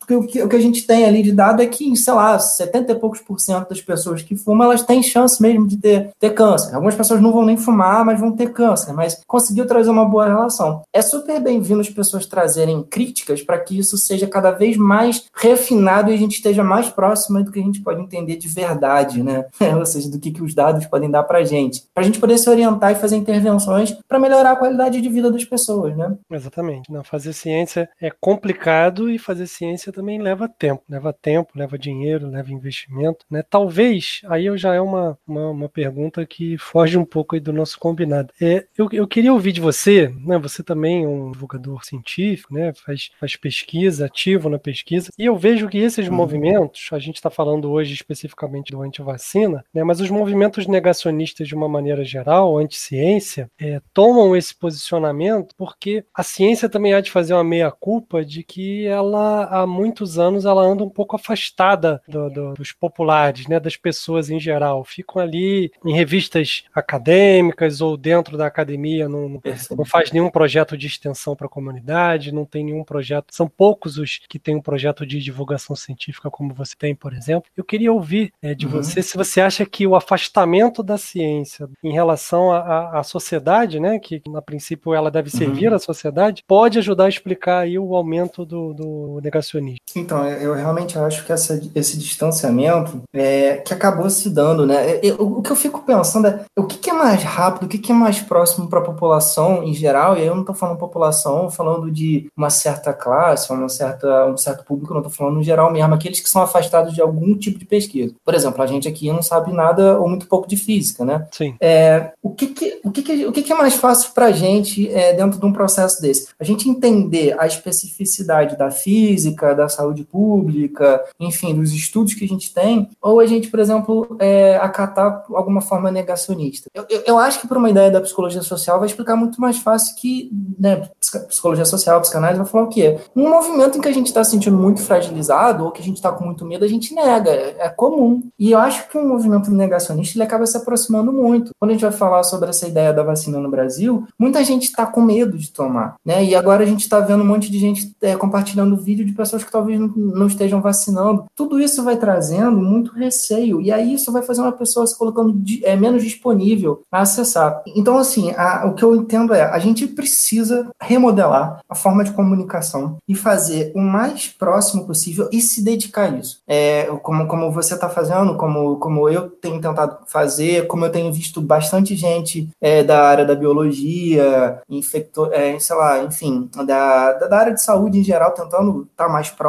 Esse, 0.07 0.15
o, 0.15 0.27
que, 0.27 0.43
o 0.43 0.49
que 0.49 0.57
a 0.57 0.61
gente 0.61 0.87
tem 0.87 1.05
ali 1.05 1.23
de 1.23 1.33
dado 1.33 1.61
é 1.61 1.67
que, 1.67 1.95
sei 1.97 2.15
lá, 2.15 2.39
70 2.39 2.93
e 2.93 2.95
poucos 2.95 3.21
por 3.21 3.41
cento 3.41 3.69
das 3.69 3.81
pessoas 3.81 4.23
que 4.23 4.37
fumam, 4.37 4.67
elas 4.67 4.83
têm 4.83 5.03
chance 5.03 5.43
mesmo 5.43 5.67
de 5.67 5.77
ter, 5.77 6.11
ter 6.19 6.31
câncer. 6.31 6.75
Algumas 6.75 6.95
pessoas 6.95 7.21
não 7.21 7.33
vão 7.33 7.45
nem 7.45 7.57
fumar, 7.57 8.05
mas 8.05 8.21
vão 8.21 8.33
ter 8.33 8.53
câncer, 8.53 8.93
mas 8.93 9.21
conseguiu 9.27 9.67
trazer 9.67 9.91
uma 9.91 10.05
boa 10.05 10.27
relação. 10.27 10.83
É 10.93 11.03
super 11.03 11.41
bem-vindo 11.41 11.81
as 11.81 11.91
pessoas 11.91 12.27
trazerem 12.27 12.83
críticas 12.83 13.43
para 13.43 13.59
que 13.59 13.79
isso 13.79 13.99
seja 13.99 14.27
cada 14.27 14.51
vez 14.51 14.77
mais 14.77 15.25
refinado 15.35 16.11
e 16.11 16.15
a 16.15 16.19
gente 16.19 16.37
esteja 16.37 16.63
mais 16.63 16.89
próximo 16.89 17.43
do 17.43 17.51
que 17.51 17.61
a 17.61 17.63
gente 17.63 17.81
pode 17.81 18.01
entender 18.01 18.37
de 18.37 18.49
verdade, 18.49 19.23
né? 19.23 19.47
Ou 19.77 19.87
seja, 19.87 20.11
do 20.11 20.19
que, 20.19 20.31
que 20.31 20.43
os 20.43 20.55
dados 20.55 20.87
podem 20.87 21.11
dar 21.11 21.25
para 21.25 21.39
a 21.39 21.45
gente. 21.45 21.85
Para 21.93 22.03
a 22.03 22.07
gente 22.07 22.19
poder 22.19 22.39
se 22.39 22.49
orientar 22.49 22.93
e 22.93 22.95
fazer 22.95 23.17
intervenções 23.17 23.97
para 24.09 24.19
melhorar 24.19 24.53
a 24.53 24.57
qualidade 24.57 25.01
de 25.01 25.09
vida 25.09 25.31
das 25.31 25.45
pessoas, 25.45 25.97
né? 25.97 26.15
Exatamente. 26.31 26.91
Não, 26.91 27.03
fazer 27.03 27.33
ciência 27.33 27.89
é 28.01 28.11
complicado 28.11 29.11
e 29.11 29.19
fazer 29.19 29.47
ciência 29.47 29.93
também 29.97 30.21
leva 30.21 30.47
tempo. 30.47 30.83
Leva 30.87 31.11
tempo, 31.11 31.53
leva 31.55 31.79
dinheiro, 31.79 32.29
leva 32.29 32.53
investimento, 32.53 33.25
né? 33.31 33.43
Talvez, 33.49 34.21
aí 34.27 34.45
eu 34.45 34.57
já 34.57 34.75
é 34.75 34.81
uma, 34.81 35.19
uma, 35.27 35.51
uma 35.51 35.69
pergunta 35.71 36.27
que 36.27 36.59
foge 36.59 36.99
um 36.99 37.05
pouco 37.05 37.35
aí 37.35 37.41
do 37.41 37.53
nosso 37.53 37.79
combinado. 37.79 38.31
É, 38.39 38.67
eu, 38.77 38.89
eu 38.93 39.09
queria 39.09 39.33
ouvir 39.33 39.53
de 39.53 39.61
você, 39.61 40.13
né? 40.21 40.39
Você 40.39 40.63
também 40.63 41.05
é 41.05 41.09
um 41.09 41.33
divulgador 41.33 41.83
científico, 41.83 42.53
né? 42.53 42.75
Faz, 42.75 43.11
faz 43.19 43.37
pesquisa, 43.37 44.05
ativo 44.05 44.51
na 44.51 44.59
pesquisa, 44.59 45.11
e 45.19 45.25
eu 45.25 45.35
vejo 45.35 45.67
que 45.67 45.79
esses 45.79 46.09
uhum. 46.09 46.15
movimentos, 46.15 46.91
a 46.93 46.99
gente 46.99 47.17
está 47.17 47.31
falando 47.31 47.71
hoje 47.71 47.95
especificamente 47.95 48.73
do 48.73 48.83
antivacina, 48.83 49.65
né? 49.73 49.83
Mas 49.83 49.99
os 49.99 50.11
movimentos 50.11 50.67
negacionistas 50.67 51.49
de 51.49 51.55
uma 51.55 51.69
maneira 51.69 52.05
geral, 52.05 52.59
anti-ciência, 52.59 53.51
é, 53.59 53.81
tomam 53.95 54.37
esse 54.37 54.55
posicionamento 54.55 55.55
porque 55.57 56.05
a 56.15 56.23
ciência 56.23 56.69
também 56.69 56.93
há 56.93 57.01
de 57.01 57.11
fazer 57.11 57.33
uma 57.33 57.45
meia-culpa 57.45 58.23
de 58.23 58.43
que 58.43 58.87
ela, 58.87 59.45
há 59.45 59.67
muitos 59.87 60.19
anos, 60.19 60.45
ela 60.45 60.63
anda 60.63 60.83
um 60.83 60.91
pouco 60.91 61.17
afastada 61.17 62.03
do, 62.09 62.29
do, 62.29 62.55
dos 62.55 62.73
populares, 62.73 63.47
né, 63.47 63.59
das 63.61 63.77
pessoas 63.77 64.31
em 64.31 64.39
geral. 64.39 64.85
Ficam 64.85 65.23
ali 65.23 65.71
em 65.85 65.95
revistas 65.95 66.65
acadêmicas 66.75 67.81
ou 67.81 67.97
dentro 67.97 68.37
da 68.37 68.47
academia, 68.47 69.09
não, 69.09 69.41
não 69.77 69.85
faz 69.85 70.11
nenhum 70.13 70.31
projeto 70.31 70.77
de 70.77 70.87
extensão 70.87 71.37
para 71.37 71.47
a 71.47 71.51
comunidade, 71.51 72.33
não 72.33 72.45
tem 72.45 72.65
nenhum 72.65 72.85
projeto. 72.85 73.27
São 73.31 73.49
poucos 73.49 73.97
os 73.97 74.21
que 74.29 74.39
têm 74.39 74.57
um 74.57 74.63
projeto 74.63 75.07
de 75.07 75.21
divulgação 75.21 75.77
científica 75.77 76.31
como 76.31 76.53
você 76.53 76.75
tem, 76.77 76.95
por 76.95 77.13
exemplo. 77.13 77.51
Eu 77.57 77.65
queria 77.65 77.93
ouvir 77.93 78.33
é, 78.43 78.55
de 78.55 78.67
uhum. 78.67 78.73
você 78.73 79.03
se 79.03 79.17
você 79.17 79.41
acha 79.41 79.65
que 79.65 79.87
o 79.87 79.95
afastamento 79.95 80.83
da 80.83 80.99
ciência 80.99 81.69
em 81.83 81.93
relação 81.93 82.53
à 82.53 83.03
sociedade, 83.03 83.79
né, 83.79 83.99
que 83.99 84.21
a 84.35 84.43
princípio 84.43 84.93
ela 84.93 85.11
deve 85.11 85.31
servir 85.31 85.69
uhum. 85.69 85.77
à 85.77 85.79
sociedade, 85.79 86.43
pode 86.47 86.79
ajudar 86.79 87.07
a 87.07 87.09
explicar 87.09 87.61
aí 87.61 87.79
o 87.79 87.95
aumento 87.95 88.45
do, 88.45 88.75
do 88.75 89.21
negacionismo. 89.23 89.76
Então, 89.95 90.27
eu 90.27 90.55
realmente 90.55 90.99
acho 90.99 91.25
que 91.25 91.33
essa, 91.33 91.61
esse 91.75 91.99
distanciamento 91.99 93.03
é, 93.13 93.57
que 93.57 93.73
acabou 93.73 94.09
se 94.11 94.29
dando, 94.29 94.67
né? 94.67 94.99
Eu, 95.03 95.17
o 95.21 95.43
que 95.43 95.51
eu 95.51 95.57
fico 95.57 95.83
pensando 95.83 96.27
é 96.27 96.45
o 96.57 96.65
que, 96.65 96.79
que 96.79 96.91
é 96.91 96.93
mais 96.93 97.23
rápido, 97.23 97.65
o 97.65 97.69
que, 97.69 97.79
que 97.79 97.93
é 97.93 97.95
mais 97.95 98.21
próximo 98.21 98.69
para 98.69 98.81
a 98.81 98.85
população 98.85 99.63
em 99.63 99.73
geral, 99.73 100.17
e 100.17 100.21
aí 100.21 100.27
eu 100.27 100.35
não 100.35 100.43
estou 100.43 100.55
falando 100.55 100.79
população, 100.79 101.51
falando 101.51 101.91
de 101.91 102.31
uma 102.37 102.51
certa 102.51 102.93
classe, 102.93 103.53
uma 103.53 103.69
certa, 103.69 104.27
um 104.27 104.37
certo 104.37 104.65
público, 104.65 104.93
não 104.93 105.01
estou 105.01 105.13
falando 105.13 105.37
no 105.37 105.43
geral 105.43 105.73
mesmo, 105.73 105.95
aqueles 105.95 106.21
que 106.21 106.29
são 106.29 106.43
afastados 106.43 106.95
de 106.95 107.01
algum 107.01 107.37
tipo 107.37 107.59
de 107.59 107.65
pesquisa. 107.65 108.15
Por 108.25 108.35
exemplo, 108.35 108.63
a 108.63 108.67
gente 108.67 108.89
aqui 108.89 109.11
não 109.11 109.23
sabe 109.23 109.53
nada 109.53 109.99
ou 109.99 110.09
muito 110.09 110.27
pouco 110.27 110.49
de 110.49 110.57
física, 110.57 111.05
né? 111.05 111.27
Sim. 111.33 111.55
É, 111.61 112.13
o 112.23 112.31
que, 112.31 112.49
que, 112.49 112.81
o 112.85 112.91
que, 112.91 113.03
que, 113.03 113.27
o 113.27 113.33
que, 113.33 113.43
que 113.43 113.53
é 113.53 113.57
mais 113.57 113.75
fácil 113.75 114.13
para 114.13 114.27
a 114.27 114.33
gente 114.33 114.89
é, 114.93 115.13
dentro 115.13 115.39
de 115.39 115.47
um 115.47 115.53
processo 115.53 116.01
desse? 116.01 116.29
A 116.39 116.45
gente 116.45 116.69
entender 116.69 117.35
a 117.39 117.47
especificidade 117.47 118.57
da 118.57 118.71
física, 118.71 119.55
da 119.55 119.66
saúde 119.69 120.05
pública, 120.05 121.03
enfim, 121.19 121.55
dos 121.55 121.73
estudos 121.73 122.15
que 122.15 122.25
a 122.25 122.29
gente 122.29 122.53
tem, 122.53 122.89
ou 123.01 123.21
a 123.21 123.27
gente, 123.27 123.49
por 123.49 123.61
exemplo, 123.61 124.17
é, 124.19 124.57
acatar 124.57 125.25
alguma 125.31 125.61
forma 125.61 125.91
negacionista. 125.91 126.71
Eu, 126.75 126.87
eu, 126.89 127.03
eu 127.07 127.19
acho 127.19 127.41
que 127.41 127.49
para 127.49 127.59
uma 127.59 127.71
ideia 127.71 127.91
da 127.91 128.01
psicologia 128.01 128.43
social 128.43 128.79
vai 128.79 128.87
explicar 128.87 129.17
muito 129.17 129.41
mais 129.41 129.59
fácil 129.59 129.95
que 129.97 130.31
né, 130.59 130.89
psicologia 131.29 131.65
social, 131.65 132.01
psicanálise 132.01 132.39
vai 132.39 132.49
falar 132.49 132.65
o 132.65 132.69
quê? 132.69 132.99
Um 133.15 133.29
movimento 133.29 133.79
em 133.79 133.81
que 133.81 133.89
a 133.89 133.93
gente 133.93 134.07
está 134.07 134.23
se 134.25 134.31
sentindo 134.31 134.57
muito 134.57 134.83
fragilizado 134.83 135.65
ou 135.65 135.71
que 135.71 135.81
a 135.81 135.85
gente 135.85 135.97
está 135.97 136.13
com 136.13 136.25
muito 136.25 136.45
medo, 136.45 136.65
a 136.65 136.69
gente 136.69 136.95
nega, 136.95 137.31
é, 137.31 137.57
é 137.59 137.69
comum. 137.69 138.23
E 138.39 138.53
eu 138.53 138.59
acho 138.59 138.89
que 138.89 138.99
um 138.99 139.09
movimento 139.09 139.51
negacionista 139.51 140.17
ele 140.17 140.25
acaba 140.25 140.47
se 140.47 140.57
aproximando 140.57 141.13
muito. 141.13 141.53
Quando 141.59 141.71
a 141.71 141.75
gente 141.75 141.83
vai 141.83 141.93
falar 141.93 142.23
sobre 142.23 142.51
essa 142.51 142.67
ideia 142.67 142.93
da 142.93 143.03
vacina 143.03 143.39
no 143.39 143.51
Brasil, 143.51 144.07
muita 144.19 144.45
gente 144.45 144.65
está 144.65 144.87
com 144.87 145.01
medo 145.01 145.39
de 145.39 145.51
tomar, 145.51 145.97
né? 146.05 146.25
E 146.25 146.35
agora 146.35 146.63
a 146.63 146.67
gente 146.67 146.83
está 146.83 147.01
vendo 147.01 147.23
um 147.23 147.27
monte 147.27 147.51
de 147.51 147.59
gente 147.59 147.95
é, 148.03 148.17
compartilhando 148.17 148.77
vídeo 148.77 149.05
de 149.05 149.13
pessoas 149.13 149.43
que 149.43 149.51
talvez 149.57 149.81
não, 149.81 150.27
estejam 150.27 150.61
vacinando. 150.61 151.25
Tudo 151.35 151.59
isso 151.59 151.83
vai 151.83 151.97
trazendo 151.97 152.59
muito 152.59 152.93
receio 152.93 153.61
e 153.61 153.73
aí 153.73 153.95
isso 153.95 154.13
vai 154.13 154.23
fazer 154.23 154.43
uma 154.43 154.53
pessoa 154.53 154.87
se 154.87 154.97
colocando 154.97 155.33
de, 155.33 155.65
é, 155.65 155.75
menos 155.75 156.03
disponível 156.03 156.83
a 156.93 157.01
acessar. 157.01 157.63
Então, 157.75 157.97
assim, 157.97 158.33
a, 158.33 158.67
o 158.67 158.75
que 158.75 158.85
eu 158.85 158.95
entendo 158.95 159.33
é 159.33 159.43
a 159.43 159.59
gente 159.59 159.87
precisa 159.87 160.69
remodelar 160.81 161.61
a 161.69 161.75
forma 161.75 162.05
de 162.05 162.13
comunicação 162.13 162.99
e 163.09 163.15
fazer 163.15 163.73
o 163.75 163.81
mais 163.81 164.29
próximo 164.29 164.87
possível 164.87 165.29
e 165.33 165.41
se 165.41 165.65
dedicar 165.65 166.13
a 166.13 166.17
isso. 166.17 166.41
É, 166.47 166.85
como, 167.03 167.27
como 167.27 167.51
você 167.51 167.75
está 167.75 167.89
fazendo, 167.89 168.37
como, 168.37 168.77
como 168.77 169.09
eu 169.09 169.31
tenho 169.31 169.61
tentado 169.61 169.99
fazer, 170.07 170.67
como 170.67 170.85
eu 170.85 170.93
tenho 170.93 171.13
visto 171.13 171.41
bastante 171.41 171.97
gente 171.97 172.49
é, 172.61 172.83
da 172.83 173.03
área 173.05 173.25
da 173.25 173.35
biologia, 173.35 174.61
infecto, 174.69 175.33
é, 175.33 175.59
sei 175.59 175.77
lá, 175.77 176.03
enfim, 176.03 176.51
da, 176.67 177.13
da 177.13 177.39
área 177.39 177.55
de 177.55 177.63
saúde 177.63 177.99
em 177.99 178.05
geral, 178.05 178.33
tentando 178.33 178.83
estar 178.83 179.07
tá 179.07 179.13
mais 179.13 179.31
próximo, 179.31 179.46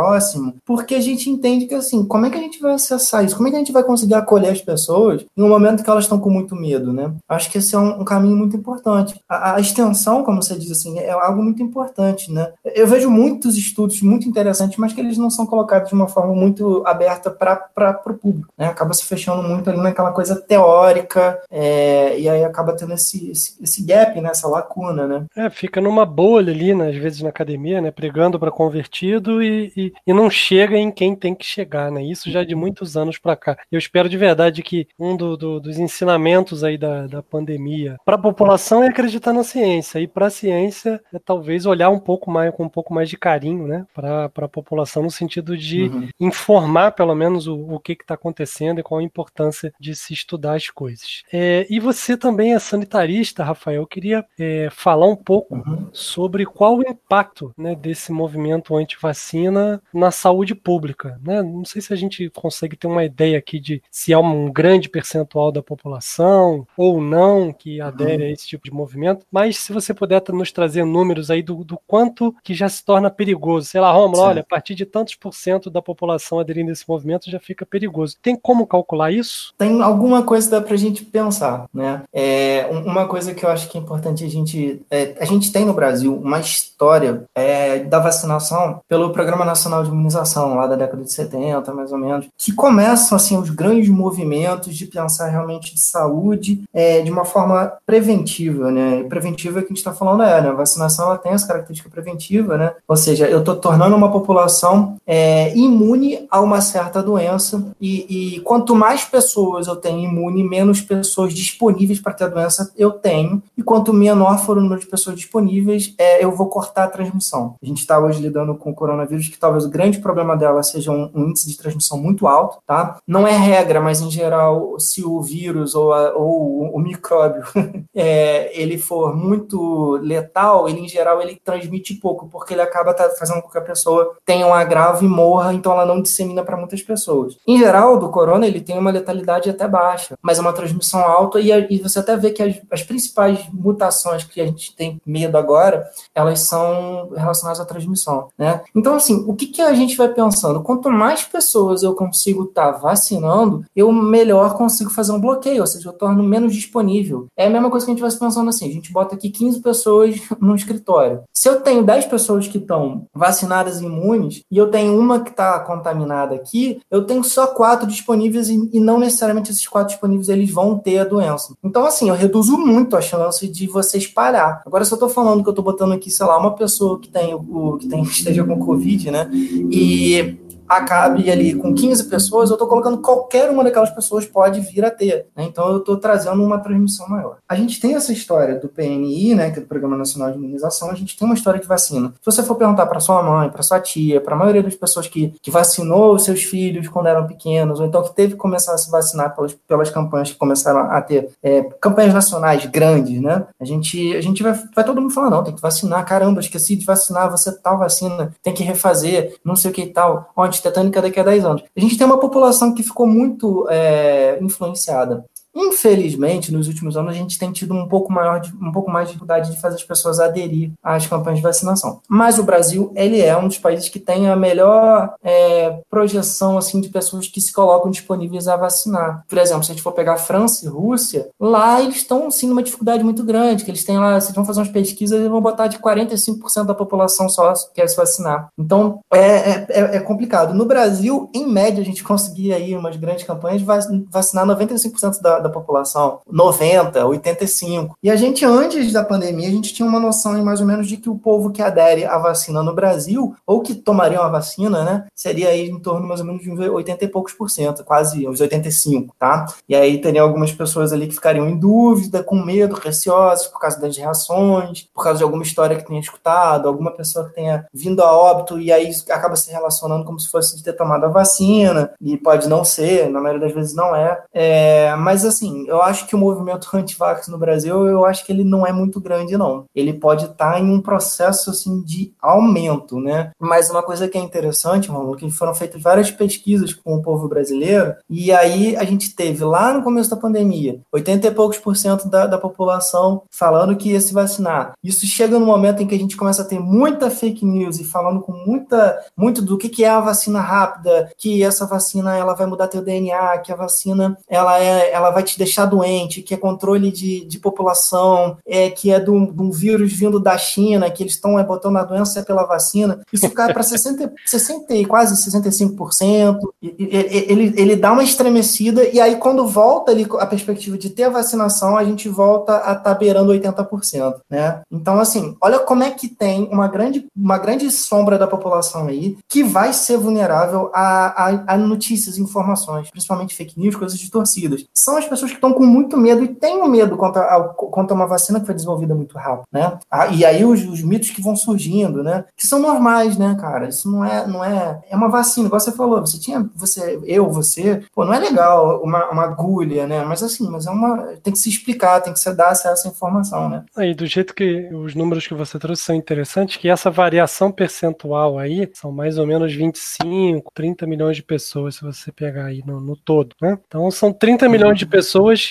porque 0.66 0.96
a 0.96 1.01
gente 1.01 1.30
entende 1.30 1.66
que, 1.66 1.75
assim, 1.75 2.06
como 2.06 2.25
é 2.25 2.30
que 2.30 2.38
a 2.38 2.42
gente 2.42 2.60
vai 2.60 2.74
acessar 2.74 3.24
isso? 3.24 3.36
Como 3.36 3.48
é 3.48 3.51
que 3.51 3.58
a 3.58 3.60
gente 3.60 3.72
vai 3.72 3.84
conseguir 3.84 4.16
acolher 4.16 4.51
as 4.51 4.62
pessoas 4.62 5.25
em 5.36 5.44
um 5.44 5.50
momento 5.50 5.84
que 5.84 5.89
elas 5.89 6.06
estão 6.06 6.20
com 6.20 6.30
muito 6.30 6.56
medo, 6.56 6.92
né? 6.94 7.12
Acho 7.27 7.51
que 7.51 7.58
esse 7.58 7.75
é 7.75 7.77
um, 7.77 8.01
um 8.01 8.06
caminho 8.06 8.36
muito 8.36 8.56
importante. 8.56 9.20
A, 9.27 9.56
a, 9.56 9.60
extensão, 9.60 10.24
como 10.24 10.42
você 10.42 10.58
diz, 10.58 10.72
assim, 10.72 11.00
é 11.00 11.12
algo 11.12 11.42
muito 11.42 11.62
importante, 11.62 12.32
né? 12.32 12.51
Eu 12.75 12.88
vejo 12.88 13.10
muitos 13.10 13.58
estudos 13.58 14.01
muito 14.01 14.27
interessantes, 14.27 14.77
mas 14.77 14.94
que 14.94 15.01
eles 15.01 15.18
não 15.18 15.30
são 15.30 15.46
colocados 15.46 15.89
de 15.89 15.96
uma 15.96 16.08
forma 16.08 16.34
muito 16.34 16.84
aberta 16.86 17.30
para 17.30 18.01
o 18.06 18.13
público, 18.13 18.51
né? 18.58 18.68
Acaba 18.68 18.94
se 18.94 19.06
fechando 19.06 19.44
muito 19.48 19.70
ali 19.70 19.80
naquela 19.80 20.12
coisa 20.12 20.36
teórica, 20.36 21.42
é, 21.50 22.20
e 22.20 22.30
aí 22.30 22.44
acaba 22.44 22.74
tendo 22.74 22.94
esse, 22.94 23.32
esse, 23.32 23.56
esse 23.62 23.84
gap, 23.84 24.20
né? 24.20 24.30
Essa 24.30 24.48
lacuna, 24.48 25.08
né? 25.08 25.25
É, 25.36 25.50
fica 25.50 25.82
numa 25.82 26.06
bolha 26.06 26.51
ali, 26.54 26.74
né, 26.74 26.89
às 26.89 26.96
vezes 26.96 27.22
na 27.22 27.30
academia, 27.30 27.82
né? 27.82 27.92
Pregando 27.92 28.39
para 28.39 28.51
convertido 28.51 29.42
e, 29.42 29.72
e, 29.77 29.93
e, 30.05 30.13
não 30.13 30.29
chega 30.29 30.75
em 30.75 30.91
quem 30.91 31.15
tem 31.15 31.36
que 31.36 31.46
chegar, 31.46 31.91
né? 31.91 32.03
Isso 32.03 32.31
já 32.31 32.43
de 32.43 32.55
muitos 32.55 32.98
anos 32.98 33.17
para 33.17 33.36
cá. 33.36 33.57
Eu 33.72 33.77
espero 33.77 34.10
de 34.10 34.17
verdade 34.17 34.63
que 34.63 34.88
um 35.00 35.15
do, 35.15 35.38
do, 35.38 35.60
dos 35.60 35.77
ensinamentos 35.77 36.63
aí 36.63 36.77
da, 36.77 37.05
da 37.05 37.22
pandemia 37.22 37.98
para 38.03 38.15
a 38.15 38.19
população 38.19 38.84
é 38.84 38.88
acreditar 38.88 39.34
na 39.34 39.43
ciência 39.43 40.00
e 40.00 40.07
para 40.07 40.27
a 40.27 40.31
ciência 40.31 41.01
é 41.13 41.19
talvez 41.19 41.65
olhar 41.65 41.89
um 41.89 42.00
pouco 42.00 42.31
mais 42.31 42.53
com 42.53 42.63
um 42.63 42.69
pouco 42.69 42.93
mais 42.93 43.10
de 43.10 43.17
carinho, 43.17 43.67
né? 43.67 43.86
Para 43.93 44.25
a 44.25 44.48
população 44.48 45.03
no 45.03 45.12
sentido 45.12 45.55
de 45.57 45.84
uhum. 45.84 46.10
informar 46.19 46.91
pelo 46.91 47.13
menos 47.13 47.48
o, 47.48 47.55
o 47.55 47.79
que 47.79 47.93
está 47.93 48.15
acontecendo 48.15 48.79
e 48.79 48.84
qual 48.84 49.00
a 49.00 49.03
importância 49.03 49.74
de 49.79 49.96
se 49.96 50.13
estudar 50.13 50.55
as 50.55 50.69
coisas. 50.69 51.24
É, 51.31 51.67
e 51.69 51.79
você 51.79 52.17
também 52.17 52.53
é 52.53 52.60
sanitarista, 52.60 53.43
Rafael. 53.43 53.81
Eu 53.81 53.88
queria 53.88 54.25
é, 54.39 54.69
falar 54.72 55.05
um 55.05 55.15
pouco 55.15 55.55
uhum. 55.55 55.89
sobre 55.91 56.46
qual 56.46 56.77
o 56.77 56.81
impacto 56.81 57.51
né, 57.57 57.75
desse 57.75 58.12
movimento 58.12 58.75
anti-vacina 58.75 59.66
na 59.93 60.12
saúde 60.12 60.53
pública. 60.53 61.19
Né? 61.24 61.41
Não 61.41 61.65
sei 61.65 61.81
se 61.81 61.93
a 61.93 61.95
gente 61.95 62.29
consegue 62.29 62.75
ter 62.75 62.88
uma 62.88 63.03
ideia 63.03 63.38
aqui 63.38 63.59
de 63.59 63.81
se 63.91 64.13
há 64.13 64.19
um 64.19 64.51
grande 64.51 64.89
percentual 64.89 65.51
da 65.51 65.62
população 65.62 66.67
ou 66.75 67.01
não 67.01 67.51
que 67.51 67.81
adere 67.81 68.24
uhum. 68.24 68.29
a 68.29 68.31
esse 68.31 68.47
tipo 68.47 68.63
de 68.63 68.71
movimento, 68.71 69.25
mas 69.31 69.57
se 69.57 69.74
você 69.74 69.93
puder 69.93 70.21
nos 70.29 70.51
trazer 70.51 70.86
números 70.86 71.31
aí 71.31 71.41
do, 71.41 71.63
do 71.63 71.79
quanto 71.88 72.36
que 72.43 72.53
já 72.53 72.67
se 72.67 72.83
torna 72.83 73.09
perigoso. 73.09 73.67
Sei 73.67 73.79
lá, 73.79 73.91
Romulo, 73.91 74.21
olha, 74.21 74.41
a 74.41 74.45
partir 74.45 74.75
de 74.75 74.86
tantos 74.86 75.15
por 75.15 75.33
cento 75.33 75.69
da 75.69 75.81
população 75.81 76.39
aderindo 76.39 76.69
a 76.69 76.74
esse 76.74 76.86
movimento 76.88 77.29
já 77.29 77.39
fica 77.39 77.65
perigoso. 77.65 78.17
Tem 78.21 78.36
como 78.36 78.67
calcular 78.67 79.12
isso? 79.12 79.53
Tem 79.57 79.81
alguma 79.81 80.24
coisa 80.24 80.50
dá 80.50 80.62
pra 80.62 80.75
gente 80.77 81.03
pensar, 81.03 81.67
né? 81.74 82.03
É, 82.13 82.67
uma 82.71 83.07
coisa 83.07 83.33
que 83.33 83.45
eu 83.45 83.50
acho 83.50 83.69
que 83.69 83.77
é 83.77 83.81
importante 83.81 84.24
a 84.24 84.29
gente... 84.29 84.81
É, 84.89 85.15
a 85.19 85.25
gente 85.25 85.51
tem 85.51 85.65
no 85.65 85.74
Brasil 85.74 86.15
uma 86.15 86.39
história 86.39 87.24
é, 87.36 87.79
da 87.79 88.00
vacinação 88.00 88.81
pelo 88.88 89.12
Programa 89.12 89.45
Nacional 89.45 89.56
de 89.83 89.89
Imunização, 89.89 90.55
lá 90.55 90.67
da 90.67 90.75
década 90.75 91.03
de 91.03 91.11
70, 91.11 91.73
mais 91.73 91.91
ou 91.91 91.97
menos, 91.97 92.27
que 92.37 92.53
começam, 92.53 93.15
assim, 93.15 93.37
os 93.37 93.49
grandes 93.49 93.89
movimentos 93.89 94.75
de 94.75 94.85
pensar 94.85 95.27
realmente 95.27 95.73
de 95.73 95.81
saúde 95.81 96.63
é, 96.73 97.01
de 97.01 97.11
uma 97.11 97.25
forma 97.25 97.73
preventiva, 97.85 98.71
né? 98.71 98.99
E 98.99 99.03
preventiva 99.05 99.59
que 99.59 99.65
a 99.65 99.69
gente 99.69 99.77
está 99.77 99.93
falando 99.93 100.23
é, 100.23 100.41
né? 100.41 100.49
A 100.49 100.53
vacinação 100.53 101.05
ela 101.05 101.17
tem 101.17 101.31
essa 101.31 101.47
característica 101.47 101.89
preventiva, 101.89 102.57
né? 102.57 102.73
Ou 102.87 102.95
seja, 102.95 103.27
eu 103.27 103.39
estou 103.39 103.55
tornando 103.55 103.95
uma 103.95 104.11
população 104.11 104.97
é, 105.05 105.55
imune 105.57 106.25
a 106.29 106.39
uma 106.39 106.61
certa 106.61 107.01
doença 107.01 107.63
e, 107.79 108.35
e 108.35 108.39
quanto 108.41 108.75
mais 108.75 109.03
pessoas 109.03 109.67
eu 109.67 109.75
tenho 109.75 110.09
imune, 110.09 110.43
menos 110.43 110.81
pessoas 110.81 111.33
disponíveis 111.33 111.99
para 111.99 112.13
ter 112.13 112.25
a 112.25 112.29
doença 112.29 112.71
eu 112.77 112.91
tenho 112.91 113.41
e 113.57 113.63
quanto 113.63 113.93
menor 113.93 114.39
for 114.39 114.57
o 114.57 114.61
número 114.61 114.79
de 114.79 114.87
pessoas 114.87 115.15
disponíveis, 115.15 115.93
é, 115.97 116.23
eu 116.23 116.31
vou 116.31 116.47
cortar 116.47 116.83
a 116.85 116.87
transmissão. 116.87 117.55
A 117.61 117.65
gente 117.65 117.79
está 117.79 117.99
hoje 117.99 118.21
lidando 118.21 118.55
com 118.55 118.71
o 118.71 118.73
coronavírus, 118.73 119.27
que 119.27 119.37
talvez 119.48 119.63
o 119.63 119.70
grande 119.70 120.00
problema 120.00 120.36
dela 120.36 120.62
seja 120.62 120.92
um, 120.92 121.10
um 121.16 121.30
índice 121.30 121.48
de 121.48 121.58
transmissão 121.58 121.98
muito 121.98 122.27
alto, 122.27 122.58
tá? 122.68 123.00
Não 123.08 123.25
é 123.25 123.32
regra, 123.32 123.80
mas 123.80 124.01
em 124.01 124.12
geral, 124.12 124.77
se 124.77 125.04
o 125.06 125.22
vírus 125.22 125.74
ou, 125.74 125.94
a, 125.94 126.13
ou 126.13 126.75
o 126.75 126.80
micróbio 126.80 127.44
é, 127.96 128.51
ele 128.60 128.77
for 128.77 129.16
muito 129.16 129.98
letal, 130.01 130.68
ele 130.68 130.82
em 130.82 130.88
geral 130.88 131.22
ele 131.22 131.39
transmite 131.44 131.94
pouco, 131.96 132.27
porque 132.27 132.54
ele 132.54 132.62
acaba 132.62 132.94
tá 132.94 133.10
fazendo 133.18 133.42
com 133.42 133.50
que 133.50 133.58
a 133.58 133.62
pessoa 133.62 134.18
tenha 134.25 134.46
um 134.46 134.54
agravo 134.54 135.06
e 135.06 135.08
morra, 135.08 135.54
então 135.54 135.72
ela 135.72 135.86
não 135.86 136.01
dissemina 136.01 136.44
para 136.44 136.58
muitas 136.58 136.82
pessoas. 136.82 137.38
Em 137.48 137.58
geral, 137.58 137.98
do 137.98 138.10
corona, 138.10 138.46
ele 138.46 138.60
tem 138.60 138.77
uma 138.77 138.92
letalidade 138.92 139.50
até 139.50 139.66
baixa, 139.66 140.18
mas 140.22 140.38
é 140.38 140.42
uma 140.42 140.51
transmissão 140.51 141.00
alta 141.00 141.39
e, 141.39 141.51
e 141.70 141.80
você 141.80 142.00
até 142.00 142.18
vê 142.18 142.32
que 142.32 142.44
as, 142.44 142.60
as 142.70 142.84
principais 142.84 143.48
mutações 143.54 144.25
que 144.25 144.42
a 144.42 144.46
gente 144.46 144.75
tem 144.75 145.01
medo 145.06 145.38
agora, 145.38 145.89
elas 146.13 146.42
são 146.42 147.12
relacionadas 147.16 147.62
à 147.62 147.66
transmissão, 147.66 148.27
né? 148.38 148.62
Então, 148.75 148.96
assim, 148.96 149.24
o 149.25 149.37
que, 149.38 149.48
que 149.48 149.62
a 149.62 149.74
gente 149.74 149.96
vai 149.96 150.10
pensando? 150.10 150.62
Quanto 150.62 150.89
mais 150.89 151.24
pessoas 151.24 151.84
eu 151.84 151.94
consigo 151.94 152.44
estar 152.46 152.74
tá 152.74 152.77
vacinando, 152.77 153.63
eu 153.75 153.91
melhor 153.91 154.56
consigo 154.56 154.89
fazer 154.89 155.12
um 155.12 155.22
bloqueio, 155.22 155.62
ou 155.62 155.67
seja, 155.67 155.89
eu 155.89 155.94
torno 155.94 156.24
menos 156.24 156.53
disponível. 156.53 157.27
É 157.38 157.48
a 157.48 157.50
mesma 157.50 157.70
coisa 157.70 157.86
que 157.86 157.91
a 157.91 157.94
gente 157.94 158.01
vai 158.01 158.12
se 158.12 158.20
pensando 158.20 158.50
assim, 158.50 158.67
a 158.67 158.74
gente 158.74 158.91
bota 158.91 159.15
aqui 159.15 159.29
15 159.29 159.62
pessoas 159.62 160.15
no 160.41 160.56
escritório. 160.56 161.22
Se 161.34 161.48
eu 161.48 161.62
tenho 161.62 161.84
10 161.84 162.06
pessoas 162.06 162.48
que 162.48 162.58
estão 162.58 163.06
vacinadas 163.13 163.79
e 163.79 163.86
imunes, 163.86 164.41
e 164.51 164.58
eu 164.58 164.70
tenho 164.70 165.00
uma 165.00 165.20
que 165.20 165.29
está 165.29 165.60
contaminada 165.60 166.36
aqui, 166.36 166.82
eu 166.89 167.06
tenho 167.06 167.24
só 167.24 167.48
quatro 167.48 167.88
disponíveis 167.88 168.50
e, 168.50 168.70
e 168.74 168.79
não 168.79 169.00
necessariamente 169.00 169.51
esses 169.51 169.67
quatro 169.67 169.89
disponíveis 169.89 170.29
eles 170.29 170.50
vão 170.50 170.77
ter 170.77 171.00
a 171.00 171.06
doença. 171.06 171.53
Então, 171.63 171.86
assim, 171.86 172.10
eu 172.10 172.15
reduzo 172.15 172.58
muito 172.58 172.96
a 172.98 173.01
chance 173.01 173.48
de 173.48 173.67
você 173.67 173.98
espalhar. 173.98 174.62
Agora, 174.65 174.84
se 174.84 174.91
eu 174.91 174.96
estou 174.96 175.10
falando 175.10 175.44
que 175.44 175.50
eu 175.50 175.51
estou 175.51 175.63
botando 175.63 175.94
aqui, 175.94 176.10
sei 176.10 176.25
lá, 176.25 176.38
uma 176.38 176.56
pessoa 176.56 177.00
que 177.00 177.08
tem 177.08 177.34
o 177.34 177.77
que 177.77 177.88
tem, 177.88 178.01
esteja 178.03 178.44
com 178.44 178.60
Covid, 178.60 179.12
né? 179.12 179.26
E 179.34 180.38
acabe 180.67 181.29
ali 181.31 181.53
com 181.53 181.74
15 181.74 182.05
pessoas, 182.05 182.50
eu 182.50 182.55
estou 182.55 182.67
colocando 182.67 183.00
qualquer 183.00 183.50
uma 183.50 183.63
daquelas 183.63 183.89
pessoas 183.89 184.25
pode 184.25 184.59
vir 184.62 184.83
a 184.83 184.91
ter. 184.91 185.27
Né? 185.36 185.43
Então 185.43 185.67
eu 185.69 185.77
estou 185.77 185.97
trazendo 185.97 186.43
uma 186.43 186.59
transmissão 186.59 187.07
maior. 187.09 187.38
A 187.47 187.55
gente 187.55 187.79
tem 187.79 187.95
essa 187.95 188.12
história 188.12 188.55
do 188.55 188.67
PNI, 188.67 189.36
né, 189.36 189.51
que 189.51 189.59
é 189.59 189.62
do 189.62 189.67
Programa 189.67 189.97
Nacional 189.97 190.31
de 190.31 190.38
Imunização, 190.38 190.89
a 190.89 190.95
gente 190.95 191.17
tem 191.17 191.25
uma 191.25 191.36
história 191.36 191.59
de 191.59 191.67
vacina. 191.67 192.13
Se 192.21 192.25
você 192.25 192.43
for 192.43 192.55
perguntar 192.55 192.86
para 192.86 193.00
sua 193.00 193.21
mãe, 193.24 193.50
para 193.50 193.63
sua 193.63 193.79
tia, 193.79 194.19
para 194.19 194.36
a 194.36 194.38
maioria 194.38 194.63
das 194.63 194.75
pessoas 194.75 195.07
que, 195.07 195.33
que 195.41 195.51
vacinou 195.51 196.13
os 196.13 196.24
seus 196.24 196.43
filhos 196.43 196.88
quando 196.88 197.07
eram 197.07 197.27
pequenos, 197.27 197.79
ou 197.79 197.86
então 197.86 198.03
que 198.03 198.15
teve 198.15 198.33
que 198.33 198.39
começar 198.39 198.74
a 198.74 198.77
se 198.77 198.91
vacinar 198.91 199.36
pelas, 199.36 199.53
pelas 199.53 199.89
campanhas 199.89 200.31
que 200.31 200.38
começaram 200.38 200.91
a 200.91 201.01
ter 201.01 201.29
é, 201.41 201.63
campanhas 201.79 202.13
nacionais 202.13 202.65
grandes, 202.65 203.21
né? 203.21 203.45
A 203.59 203.65
gente, 203.65 204.15
a 204.15 204.21
gente 204.21 204.43
vai, 204.43 204.53
vai 204.75 204.83
todo 204.83 205.01
mundo 205.01 205.13
falar, 205.13 205.29
não, 205.29 205.43
tem 205.43 205.55
que 205.55 205.62
vacinar, 205.62 206.05
caramba, 206.05 206.39
esqueci 206.39 206.75
de 206.75 206.86
vacinar, 206.86 207.29
você 207.29 207.51
tal 207.51 207.77
vacina, 207.77 208.33
tem 208.41 208.53
que 208.53 208.63
refazer, 208.63 209.36
não 209.43 209.55
sei 209.55 209.71
o 209.71 209.74
que 209.74 209.81
e 209.81 209.93
tal, 209.93 210.31
ó, 210.36 210.47
antitetânica 210.57 211.01
daqui 211.01 211.19
a 211.19 211.23
10 211.23 211.45
anos. 211.45 211.63
A 211.75 211.79
gente 211.79 211.97
tem 211.97 212.05
uma 212.05 212.19
população 212.19 212.73
que 212.73 212.83
ficou 212.83 213.07
muito 213.07 213.67
é, 213.69 214.37
influenciada 214.41 215.25
Infelizmente, 215.57 216.53
nos 216.53 216.67
últimos 216.67 216.95
anos, 216.95 217.11
a 217.11 217.15
gente 217.15 217.39
tem 217.39 217.51
tido 217.51 217.73
um 217.73 217.87
pouco 217.87 218.13
maior, 218.13 218.41
um 218.61 218.71
pouco 218.71 218.91
mais 218.91 219.07
de 219.07 219.13
dificuldade 219.13 219.49
de 219.49 219.59
fazer 219.59 219.75
as 219.75 219.83
pessoas 219.83 220.19
aderir 220.19 220.71
às 220.83 221.07
campanhas 221.07 221.39
de 221.39 221.43
vacinação. 221.43 221.99
Mas 222.07 222.37
o 222.37 222.43
Brasil, 222.43 222.91
ele 222.95 223.19
é 223.21 223.35
um 223.35 223.47
dos 223.47 223.57
países 223.57 223.89
que 223.89 223.99
tem 223.99 224.29
a 224.29 224.35
melhor 224.35 225.15
é, 225.23 225.79
projeção 225.89 226.57
assim 226.57 226.79
de 226.79 226.89
pessoas 226.89 227.27
que 227.27 227.41
se 227.41 227.51
colocam 227.51 227.89
disponíveis 227.89 228.47
a 228.47 228.55
vacinar. 228.55 229.25
Por 229.27 229.39
exemplo, 229.39 229.63
se 229.63 229.71
a 229.71 229.73
gente 229.73 229.83
for 229.83 229.93
pegar 229.93 230.17
França 230.17 230.65
e 230.65 230.69
Rússia, 230.69 231.29
lá 231.39 231.81
eles 231.81 231.97
estão 231.97 232.29
sim 232.29 232.47
numa 232.47 232.61
dificuldade 232.61 233.03
muito 233.03 233.23
grande, 233.23 233.63
que 233.63 233.71
eles 233.71 233.83
têm 233.83 233.97
lá, 233.97 234.21
se 234.21 234.33
vão 234.33 234.45
fazer 234.45 234.59
umas 234.59 234.69
pesquisas, 234.69 235.17
eles 235.17 235.31
vão 235.31 235.41
botar 235.41 235.67
de 235.67 235.79
45% 235.79 236.65
da 236.65 236.75
população 236.75 237.27
só 237.27 237.53
quer 237.73 237.87
se 237.87 237.97
vacinar. 237.97 238.49
Então, 238.57 238.99
é, 239.11 239.19
é, 239.19 239.67
é, 239.69 239.95
é 239.97 239.99
complicado. 239.99 240.53
No 240.53 240.65
Brasil, 240.65 241.29
em 241.33 241.47
média, 241.47 241.81
a 241.81 241.85
gente 241.85 242.03
conseguia 242.03 242.55
aí 242.55 242.75
umas 242.75 242.95
grandes 242.95 243.23
campanhas 243.25 243.61
vacinar 243.61 244.45
95% 244.45 245.21
da, 245.21 245.39
da 245.39 245.47
população, 245.50 246.20
90, 246.30 247.06
85. 247.06 247.96
E 248.01 248.10
a 248.10 248.16
gente, 248.16 248.46
antes 248.46 248.92
da 248.92 249.04
pandemia, 249.04 249.48
a 249.48 249.51
gente 249.51 249.74
tinha 249.74 249.88
uma 249.88 250.00
noção 250.00 250.38
mais 250.44 250.62
ou 250.62 250.68
menos 250.68 250.88
de 250.88 250.98
que 250.98 251.10
o 251.10 251.18
povo 251.18 251.51
que 251.51 251.62
adere 251.62 252.06
à 252.06 252.18
vacina 252.18 252.62
no 252.63 252.74
Brasil, 252.74 253.36
ou 253.46 253.62
que 253.62 253.75
tomariam 253.75 254.24
a 254.24 254.30
vacina, 254.30 254.84
né, 254.84 255.06
seria 255.16 255.50
aí 255.50 255.70
em 255.70 255.80
torno 255.80 256.08
mais 256.08 256.20
ou 256.20 256.25
menos 256.25 256.42
de 256.42 256.50
80 256.51 257.06
e 257.06 257.08
poucos 257.08 257.34
por 257.34 257.50
cento, 257.50 257.84
quase 257.84 258.27
uns 258.27 258.39
85, 258.39 259.16
tá? 259.18 259.46
E 259.68 259.75
aí 259.75 260.00
teria 260.00 260.22
algumas 260.22 260.51
pessoas 260.51 260.94
ali 260.94 261.08
que 261.08 261.16
ficariam 261.16 261.48
em 261.48 261.58
dúvida, 261.58 262.24
com 262.24 262.36
medo, 262.36 262.75
receosas 262.75 263.48
por 263.48 263.60
causa 263.60 263.80
das 263.80 263.98
reações, 263.98 264.88
por 264.94 265.04
causa 265.04 265.20
de 265.20 265.24
alguma 265.24 265.44
história 265.44 265.75
que 265.75 265.86
tenha 265.86 266.00
escutado, 266.00 266.68
alguma 266.68 266.92
pessoa 266.92 267.27
que 267.27 267.36
tenha 267.36 267.66
vindo 267.74 268.01
a 268.01 268.12
óbito 268.12 268.60
e 268.60 268.72
aí 268.72 268.92
acaba 269.10 269.36
se 269.36 269.51
relacionando 269.51 270.06
como 270.06 270.20
se 270.20 270.30
fosse 270.30 270.56
de 270.56 270.63
ter 270.63 270.74
tomado 270.74 271.06
a 271.06 271.10
vacina, 271.10 271.92
e 272.01 272.18
pode 272.18 272.48
não 272.48 272.63
ser, 272.63 273.10
na 273.10 273.20
maioria 273.20 273.48
das 273.48 273.54
vezes 273.54 273.74
não 273.74 273.96
é. 273.96 274.22
é 274.34 274.96
mas 274.96 275.24
assim, 275.27 275.65
eu 275.67 275.81
acho 275.81 276.07
que 276.07 276.15
o 276.15 276.19
movimento 276.19 276.69
anti-vax 276.74 277.27
no 277.27 277.38
Brasil, 277.38 277.88
eu 277.88 278.05
acho 278.05 278.25
que 278.25 278.31
ele 278.31 278.43
não 278.43 278.65
é 278.65 278.72
muito 278.72 279.00
grande, 279.00 279.38
não. 279.38 279.65
Ele 279.75 279.93
pode 279.93 280.25
estar 280.25 280.53
tá 280.53 280.60
em 280.60 280.69
um 280.69 280.81
processo, 280.81 281.50
assim, 281.50 281.81
de 281.81 282.13
aumento, 282.22 283.00
né? 283.00 283.31
Mas 283.39 283.69
uma 283.69 283.84
coisa 283.84 284.07
que 284.07 284.17
é 284.17 284.22
interessante, 284.22 284.89
Romulo, 284.89 285.15
que 285.15 285.29
foram 285.29 285.53
feitas 285.53 285.81
várias 285.81 286.12
pesquisas 286.12 286.74
com 286.74 286.96
o 286.96 287.01
povo 287.01 287.27
brasileiro, 287.27 287.96
e 288.10 288.31
aí 288.31 288.75
a 288.75 288.84
gente 288.84 289.15
teve 289.15 289.43
lá 289.43 289.74
no 289.74 289.84
começo 289.84 290.10
da 290.10 290.15
pandemia, 290.15 290.79
80 290.91 291.27
e 291.27 291.31
poucos 291.31 291.57
por 291.57 291.75
cento 291.75 292.07
da, 292.07 292.25
da 292.25 292.38
população 292.38 293.24
falando 293.29 293.75
que 293.75 293.91
ia 293.91 294.01
se 294.01 294.13
vacinar. 294.13 294.74
Isso 294.84 295.05
chega 295.05 295.39
no 295.39 295.46
momento 295.46 295.81
em 295.81 295.88
que 295.88 295.96
a 295.96 296.00
gente 296.00 296.17
começa 296.17 296.41
a 296.41 296.46
ter 296.46 296.60
muita 296.60 297.10
fake 297.10 297.46
news 297.46 297.79
e 297.79 297.84
falando 297.84 298.22
com 298.22 298.31
muita, 298.31 298.98
muito 299.15 299.41
do 299.41 299.57
que, 299.57 299.69
que 299.69 299.84
é 299.84 299.89
a 299.89 300.00
vacina 300.00 300.39
rápida, 300.39 301.10
que 301.17 301.43
essa 301.43 301.65
vacina 301.65 302.15
ela 302.15 302.34
vai 302.34 302.48
mudar 302.48 302.67
teu 302.67 302.81
DNA, 302.81 303.39
que 303.39 303.51
a 303.51 303.55
vacina 303.55 304.17
ela, 304.27 304.60
é, 304.60 304.91
ela 304.91 305.12
vai 305.12 305.16
te 305.24 305.38
deixar 305.38 305.65
doente, 305.65 306.21
que 306.21 306.33
é 306.33 306.38
controle 306.38 306.91
de, 306.91 307.25
de 307.25 307.39
população, 307.39 308.38
é, 308.45 308.69
que 308.69 308.91
é 308.91 309.00
de 309.00 309.09
um 309.09 309.51
vírus 309.51 309.93
vindo 309.93 310.19
da 310.19 310.38
China, 310.38 310.89
que 310.89 311.03
eles 311.03 311.13
estão 311.13 311.39
é, 311.39 311.43
botando 311.43 311.77
a 311.77 311.83
doença 311.83 312.24
pela 312.24 312.45
vacina, 312.45 313.01
isso 313.12 313.29
cai 313.31 313.53
para 313.53 313.63
60, 313.63 314.13
60, 314.25 314.88
quase 314.88 315.15
65%. 315.29 316.39
Ele, 316.62 317.53
ele 317.55 317.75
dá 317.75 317.91
uma 317.91 318.03
estremecida, 318.03 318.83
e 318.83 319.00
aí 319.00 319.15
quando 319.15 319.47
volta 319.47 319.91
ali 319.91 320.07
a 320.19 320.25
perspectiva 320.25 320.77
de 320.77 320.89
ter 320.89 321.03
a 321.03 321.09
vacinação, 321.09 321.77
a 321.77 321.83
gente 321.83 322.09
volta 322.09 322.57
a 322.57 322.71
estar 322.74 322.75
tá 322.79 322.93
beirando 322.93 323.31
80%. 323.31 324.15
Né? 324.29 324.62
Então, 324.71 325.00
assim, 325.00 325.36
olha 325.41 325.59
como 325.59 325.83
é 325.83 325.91
que 325.91 326.07
tem 326.07 326.50
uma 326.51 326.67
grande, 326.67 327.05
uma 327.15 327.38
grande 327.38 327.69
sombra 327.71 328.17
da 328.17 328.27
população 328.27 328.88
aí 328.88 329.17
que 329.27 329.43
vai 329.43 329.74
ser 329.74 329.97
vulnerável 329.97 330.69
a, 330.74 331.25
a, 331.25 331.53
a 331.53 331.57
notícias, 331.57 332.17
informações, 332.17 332.89
principalmente 332.89 333.36
fake 333.36 333.59
news, 333.59 333.75
coisas 333.75 333.97
distorcidas. 333.97 334.65
São 334.74 334.97
as 334.97 335.06
pessoas 335.07 335.31
que 335.31 335.37
estão 335.37 335.53
com 335.53 335.65
muito 335.65 335.97
medo 335.97 336.23
e 336.23 336.27
têm 336.27 336.61
um 336.61 336.67
medo 336.67 336.97
quanto 336.97 337.17
a, 337.17 337.53
quanto 337.53 337.91
a 337.91 337.95
uma 337.95 338.07
vacina 338.07 338.39
que 338.39 338.45
foi 338.45 338.55
desenvolvida 338.55 338.95
muito 338.95 339.17
rápido, 339.17 339.45
né? 339.51 339.77
Ah, 339.89 340.07
e 340.07 340.25
aí 340.25 340.45
os, 340.45 340.63
os, 340.63 340.81
mitos 340.81 341.09
que 341.09 341.21
vão 341.21 341.35
surgindo, 341.35 342.03
né? 342.03 342.25
Que 342.35 342.45
são 342.45 342.59
normais, 342.59 343.17
né, 343.17 343.35
cara? 343.39 343.67
Isso 343.67 343.89
não 343.91 344.03
é, 344.03 344.27
não 344.27 344.43
é, 344.43 344.81
é 344.89 344.95
uma 344.95 345.09
vacina, 345.09 345.47
igual 345.47 345.59
você 345.59 345.71
falou, 345.71 346.01
você 346.01 346.19
tinha, 346.19 346.47
você, 346.55 346.99
eu, 347.05 347.29
você, 347.29 347.81
pô, 347.93 348.05
não 348.05 348.13
é 348.13 348.19
legal 348.19 348.81
uma, 348.83 349.09
uma 349.09 349.23
agulha, 349.23 349.87
né? 349.87 350.03
Mas 350.03 350.23
assim, 350.23 350.49
mas 350.49 350.65
é 350.65 350.71
uma, 350.71 350.97
tem 351.23 351.33
que 351.33 351.39
se 351.39 351.49
explicar, 351.49 352.01
tem 352.01 352.13
que 352.13 352.19
se 352.19 352.33
dar 352.33 352.51
essa 352.51 352.87
informação, 352.87 353.49
né? 353.49 353.63
Aí, 353.75 353.93
do 353.93 354.05
jeito 354.05 354.33
que 354.33 354.69
os 354.73 354.95
números 354.95 355.27
que 355.27 355.33
você 355.33 355.57
trouxe 355.59 355.83
são 355.83 355.95
interessantes, 355.95 356.57
que 356.57 356.69
essa 356.69 356.89
variação 356.89 357.51
percentual 357.51 358.37
aí 358.37 358.70
são 358.74 358.91
mais 358.91 359.17
ou 359.17 359.25
menos 359.25 359.53
25, 359.53 360.51
30 360.53 360.85
milhões 360.85 361.15
de 361.15 361.24
pessoas, 361.24 361.75
se 361.75 361.83
você 361.83 362.11
pegar 362.11 362.46
aí 362.46 362.63
no, 362.65 362.79
no 362.79 362.96
todo, 362.96 363.35
né? 363.41 363.57
Então 363.67 363.89
são 363.91 364.11
30 364.11 364.50
milhões 364.50 364.77
de 364.77 364.85
pessoas 364.85 364.97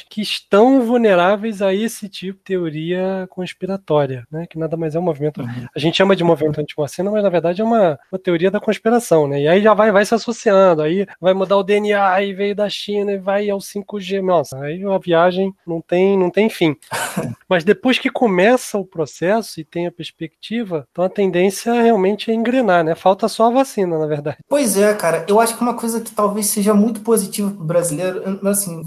que 0.08 0.20
estão 0.20 0.82
vulneráveis 0.82 1.62
a 1.62 1.74
esse 1.74 2.08
tipo 2.08 2.38
de 2.38 2.44
teoria 2.44 3.26
conspiratória, 3.30 4.26
né? 4.30 4.46
Que 4.48 4.58
nada 4.58 4.76
mais 4.76 4.94
é 4.94 4.98
um 4.98 5.02
movimento. 5.02 5.40
Uhum. 5.40 5.66
A 5.74 5.78
gente 5.78 5.96
chama 5.96 6.16
de 6.16 6.24
movimento 6.24 6.60
anti-vacina, 6.60 7.10
mas 7.10 7.22
na 7.22 7.28
verdade 7.28 7.60
é 7.60 7.64
uma, 7.64 7.98
uma 8.10 8.18
teoria 8.18 8.50
da 8.50 8.60
conspiração, 8.60 9.28
né? 9.28 9.42
E 9.42 9.48
aí 9.48 9.62
já 9.62 9.74
vai, 9.74 9.90
vai 9.90 10.04
se 10.04 10.14
associando, 10.14 10.82
aí 10.82 11.06
vai 11.20 11.34
mudar 11.34 11.56
o 11.56 11.62
DNA 11.62 12.22
e 12.22 12.32
veio 12.32 12.54
da 12.54 12.68
China 12.68 13.12
e 13.12 13.18
vai 13.18 13.48
ao 13.50 13.58
5G. 13.58 14.22
Nossa, 14.22 14.58
aí 14.58 14.82
a 14.84 14.98
viagem 14.98 15.52
não 15.66 15.80
tem, 15.80 16.18
não 16.18 16.30
tem 16.30 16.48
fim. 16.48 16.76
mas 17.48 17.64
depois 17.64 17.98
que 17.98 18.10
começa 18.10 18.78
o 18.78 18.84
processo 18.84 19.60
e 19.60 19.64
tem 19.64 19.86
a 19.86 19.92
perspectiva, 19.92 20.86
então 20.90 21.04
a 21.04 21.08
tendência 21.08 21.72
realmente 21.72 22.30
é 22.30 22.34
engrenar, 22.34 22.84
né? 22.84 22.94
Falta 22.94 23.28
só 23.28 23.46
a 23.46 23.50
vacina, 23.50 23.98
na 23.98 24.06
verdade. 24.06 24.38
Pois 24.48 24.76
é, 24.76 24.94
cara. 24.94 25.24
Eu 25.28 25.40
acho 25.40 25.56
que 25.56 25.62
uma 25.62 25.74
coisa 25.74 26.00
que 26.00 26.10
talvez 26.10 26.46
seja 26.46 26.74
muito 26.74 27.00
positiva 27.00 27.50
para 27.50 27.62
o 27.62 27.66
brasileiro, 27.66 28.40
assim, 28.48 28.82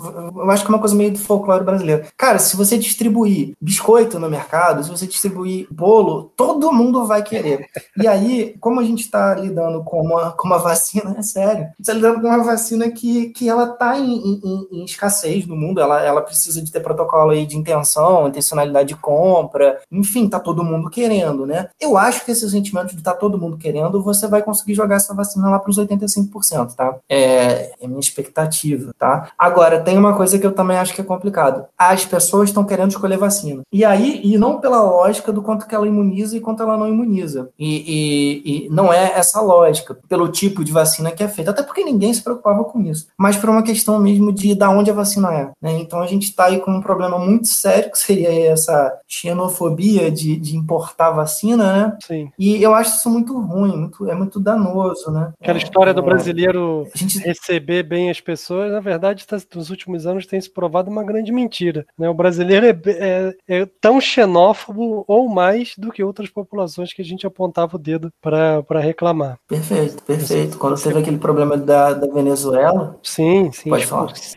eu 0.50 0.54
acho 0.54 0.64
que 0.66 0.72
é 0.72 0.74
uma 0.74 0.80
coisa 0.80 0.96
meio 0.96 1.12
do 1.12 1.20
folclore 1.20 1.64
brasileiro. 1.64 2.06
Cara, 2.18 2.40
se 2.40 2.58
você 2.58 2.78
distribuir 2.78 3.54
biscoito 3.62 4.20
no 4.20 4.30
mercado, 4.30 4.84
se 4.84 4.90
você 4.90 5.06
distribuir 5.06 5.68
bolo, 5.72 6.32
todo 6.36 6.72
mundo 6.72 7.06
vai 7.06 7.22
querer. 7.22 7.68
E 7.96 8.08
aí, 8.08 8.56
como 8.60 8.80
a 8.80 8.84
gente 8.84 9.02
está 9.02 9.36
lidando 9.36 9.84
com 9.84 10.02
uma, 10.02 10.32
com 10.32 10.48
uma 10.48 10.58
vacina, 10.58 11.16
é 11.18 11.22
sério, 11.22 11.68
está 11.80 11.94
lidando 11.94 12.22
com 12.22 12.28
uma 12.28 12.44
vacina 12.44 12.90
que, 12.90 13.30
que 13.30 13.48
ela 13.48 13.72
está 13.74 13.98
em, 14.00 14.40
em, 14.44 14.68
em, 14.72 14.86
escassez 14.86 15.46
no 15.46 15.56
mundo, 15.56 15.80
ela, 15.80 16.02
ela 16.02 16.22
precisa 16.22 16.62
de 16.62 16.72
ter 16.72 16.80
protocolo 16.80 17.32
aí 17.32 17.46
de 17.46 17.58
intenção, 17.58 18.28
intencionalidade 18.28 18.90
de 18.90 18.96
compra, 18.96 19.80
enfim, 19.92 20.28
tá 20.28 20.40
todo 20.40 20.64
mundo 20.64 20.90
querendo, 20.90 21.46
né? 21.46 21.70
Eu 21.80 21.98
acho 21.98 22.26
que 22.26 22.32
esse 22.32 22.50
sentimento 22.50 22.96
de 22.96 23.04
tá 23.04 23.14
todo 23.14 23.38
mundo 23.38 23.58
querendo, 23.58 24.02
você 24.02 24.28
vai 24.28 24.42
conseguir 24.42 24.74
jogar 24.74 24.96
essa 24.96 25.14
vacina 25.14 25.50
lá 25.50 25.60
para 25.60 25.70
os 25.70 25.78
85%, 25.78 26.74
tá? 26.76 26.98
É, 27.08 27.74
é 27.80 27.88
minha 27.88 28.00
expectativa, 28.00 28.94
tá? 28.98 29.32
Agora, 29.38 29.80
tem 29.80 29.98
uma 29.98 30.16
coisa 30.16 30.39
que 30.40 30.46
eu 30.46 30.54
também 30.54 30.78
acho 30.78 30.94
que 30.94 31.02
é 31.02 31.04
complicado. 31.04 31.66
As 31.78 32.06
pessoas 32.06 32.50
estão 32.50 32.66
querendo 32.66 32.92
escolher 32.92 33.18
vacina. 33.18 33.62
E 33.72 33.84
aí, 33.86 34.22
e 34.24 34.38
não 34.38 34.60
pela 34.60 34.82
lógica 34.82 35.32
do 35.32 35.42
quanto 35.42 35.68
que 35.68 35.76
ela 35.76 35.88
imuniza 35.88 36.38
e 36.38 36.42
quanto 36.42 36.64
ela 36.64 36.78
não 36.78 36.88
imuniza. 36.88 37.50
E, 37.58 37.84
e, 37.88 38.66
e 38.66 38.70
não 38.70 38.92
é 38.92 39.14
essa 39.16 39.42
lógica, 39.42 39.98
pelo 40.08 40.30
tipo 40.30 40.64
de 40.64 40.72
vacina 40.72 41.12
que 41.12 41.24
é 41.24 41.28
feita. 41.28 41.52
Até 41.52 41.64
porque 41.64 41.84
ninguém 41.84 42.14
se 42.14 42.24
preocupava 42.24 42.64
com 42.64 42.82
isso. 42.82 43.08
Mas 43.18 43.38
por 43.38 43.50
uma 43.50 43.64
questão 43.64 44.00
mesmo 44.00 44.32
de 44.32 44.56
da 44.56 44.70
onde 44.70 44.90
a 44.90 44.94
vacina 44.94 45.34
é. 45.34 45.52
Né? 45.62 45.80
Então 45.80 46.02
a 46.02 46.08
gente 46.08 46.24
está 46.24 46.46
aí 46.46 46.60
com 46.60 46.72
um 46.72 46.82
problema 46.82 47.18
muito 47.18 47.48
sério, 47.48 47.92
que 47.92 48.00
seria 48.00 48.52
essa 48.52 48.98
xenofobia 49.08 50.12
de, 50.12 50.36
de 50.38 50.56
importar 50.56 51.12
vacina, 51.12 51.74
né? 51.74 51.98
Sim. 52.06 52.32
E 52.38 52.62
eu 52.62 52.74
acho 52.74 52.98
isso 52.98 53.10
muito 53.10 53.40
ruim, 53.40 53.76
muito, 53.76 54.10
é 54.10 54.16
muito 54.16 54.40
danoso, 54.40 55.12
né? 55.12 55.32
Aquela 55.42 55.58
história 55.58 55.92
é, 55.92 55.94
do 55.94 56.02
brasileiro 56.02 56.88
gente... 56.94 57.20
receber 57.20 57.84
bem 57.84 58.10
as 58.10 58.20
pessoas, 58.20 58.72
na 58.72 58.80
verdade, 58.80 59.26
tá, 59.26 59.38
nos 59.56 59.70
últimos 59.70 60.06
anos 60.06 60.26
tem 60.30 60.40
se 60.40 60.50
provado 60.50 60.90
uma 60.90 61.04
grande 61.04 61.32
mentira. 61.32 61.86
Né? 61.98 62.10
O 62.10 62.14
brasileiro 62.14 62.66
é, 62.66 62.80
é, 62.88 63.36
é, 63.48 63.66
tão 63.80 64.00
xenófobo 64.00 65.04
ou 65.08 65.28
mais 65.28 65.74
do 65.78 65.92
que 65.92 66.04
outras 66.04 66.30
populações 66.30 66.94
que 66.94 67.02
a 67.02 67.06
gente 67.06 67.26
apontava 67.26 67.76
o 67.76 67.80
dedo 67.80 68.12
para 68.22 68.80
reclamar. 68.80 69.40
Perfeito, 69.48 70.04
perfeito. 70.04 70.58
Quando 70.58 70.82
teve 70.82 71.00
aquele 71.00 71.18
problema 71.18 71.58
da, 71.58 71.94
da 71.94 72.08
Venezuela. 72.08 72.98
Sim, 73.04 73.52
sim. 73.52 73.70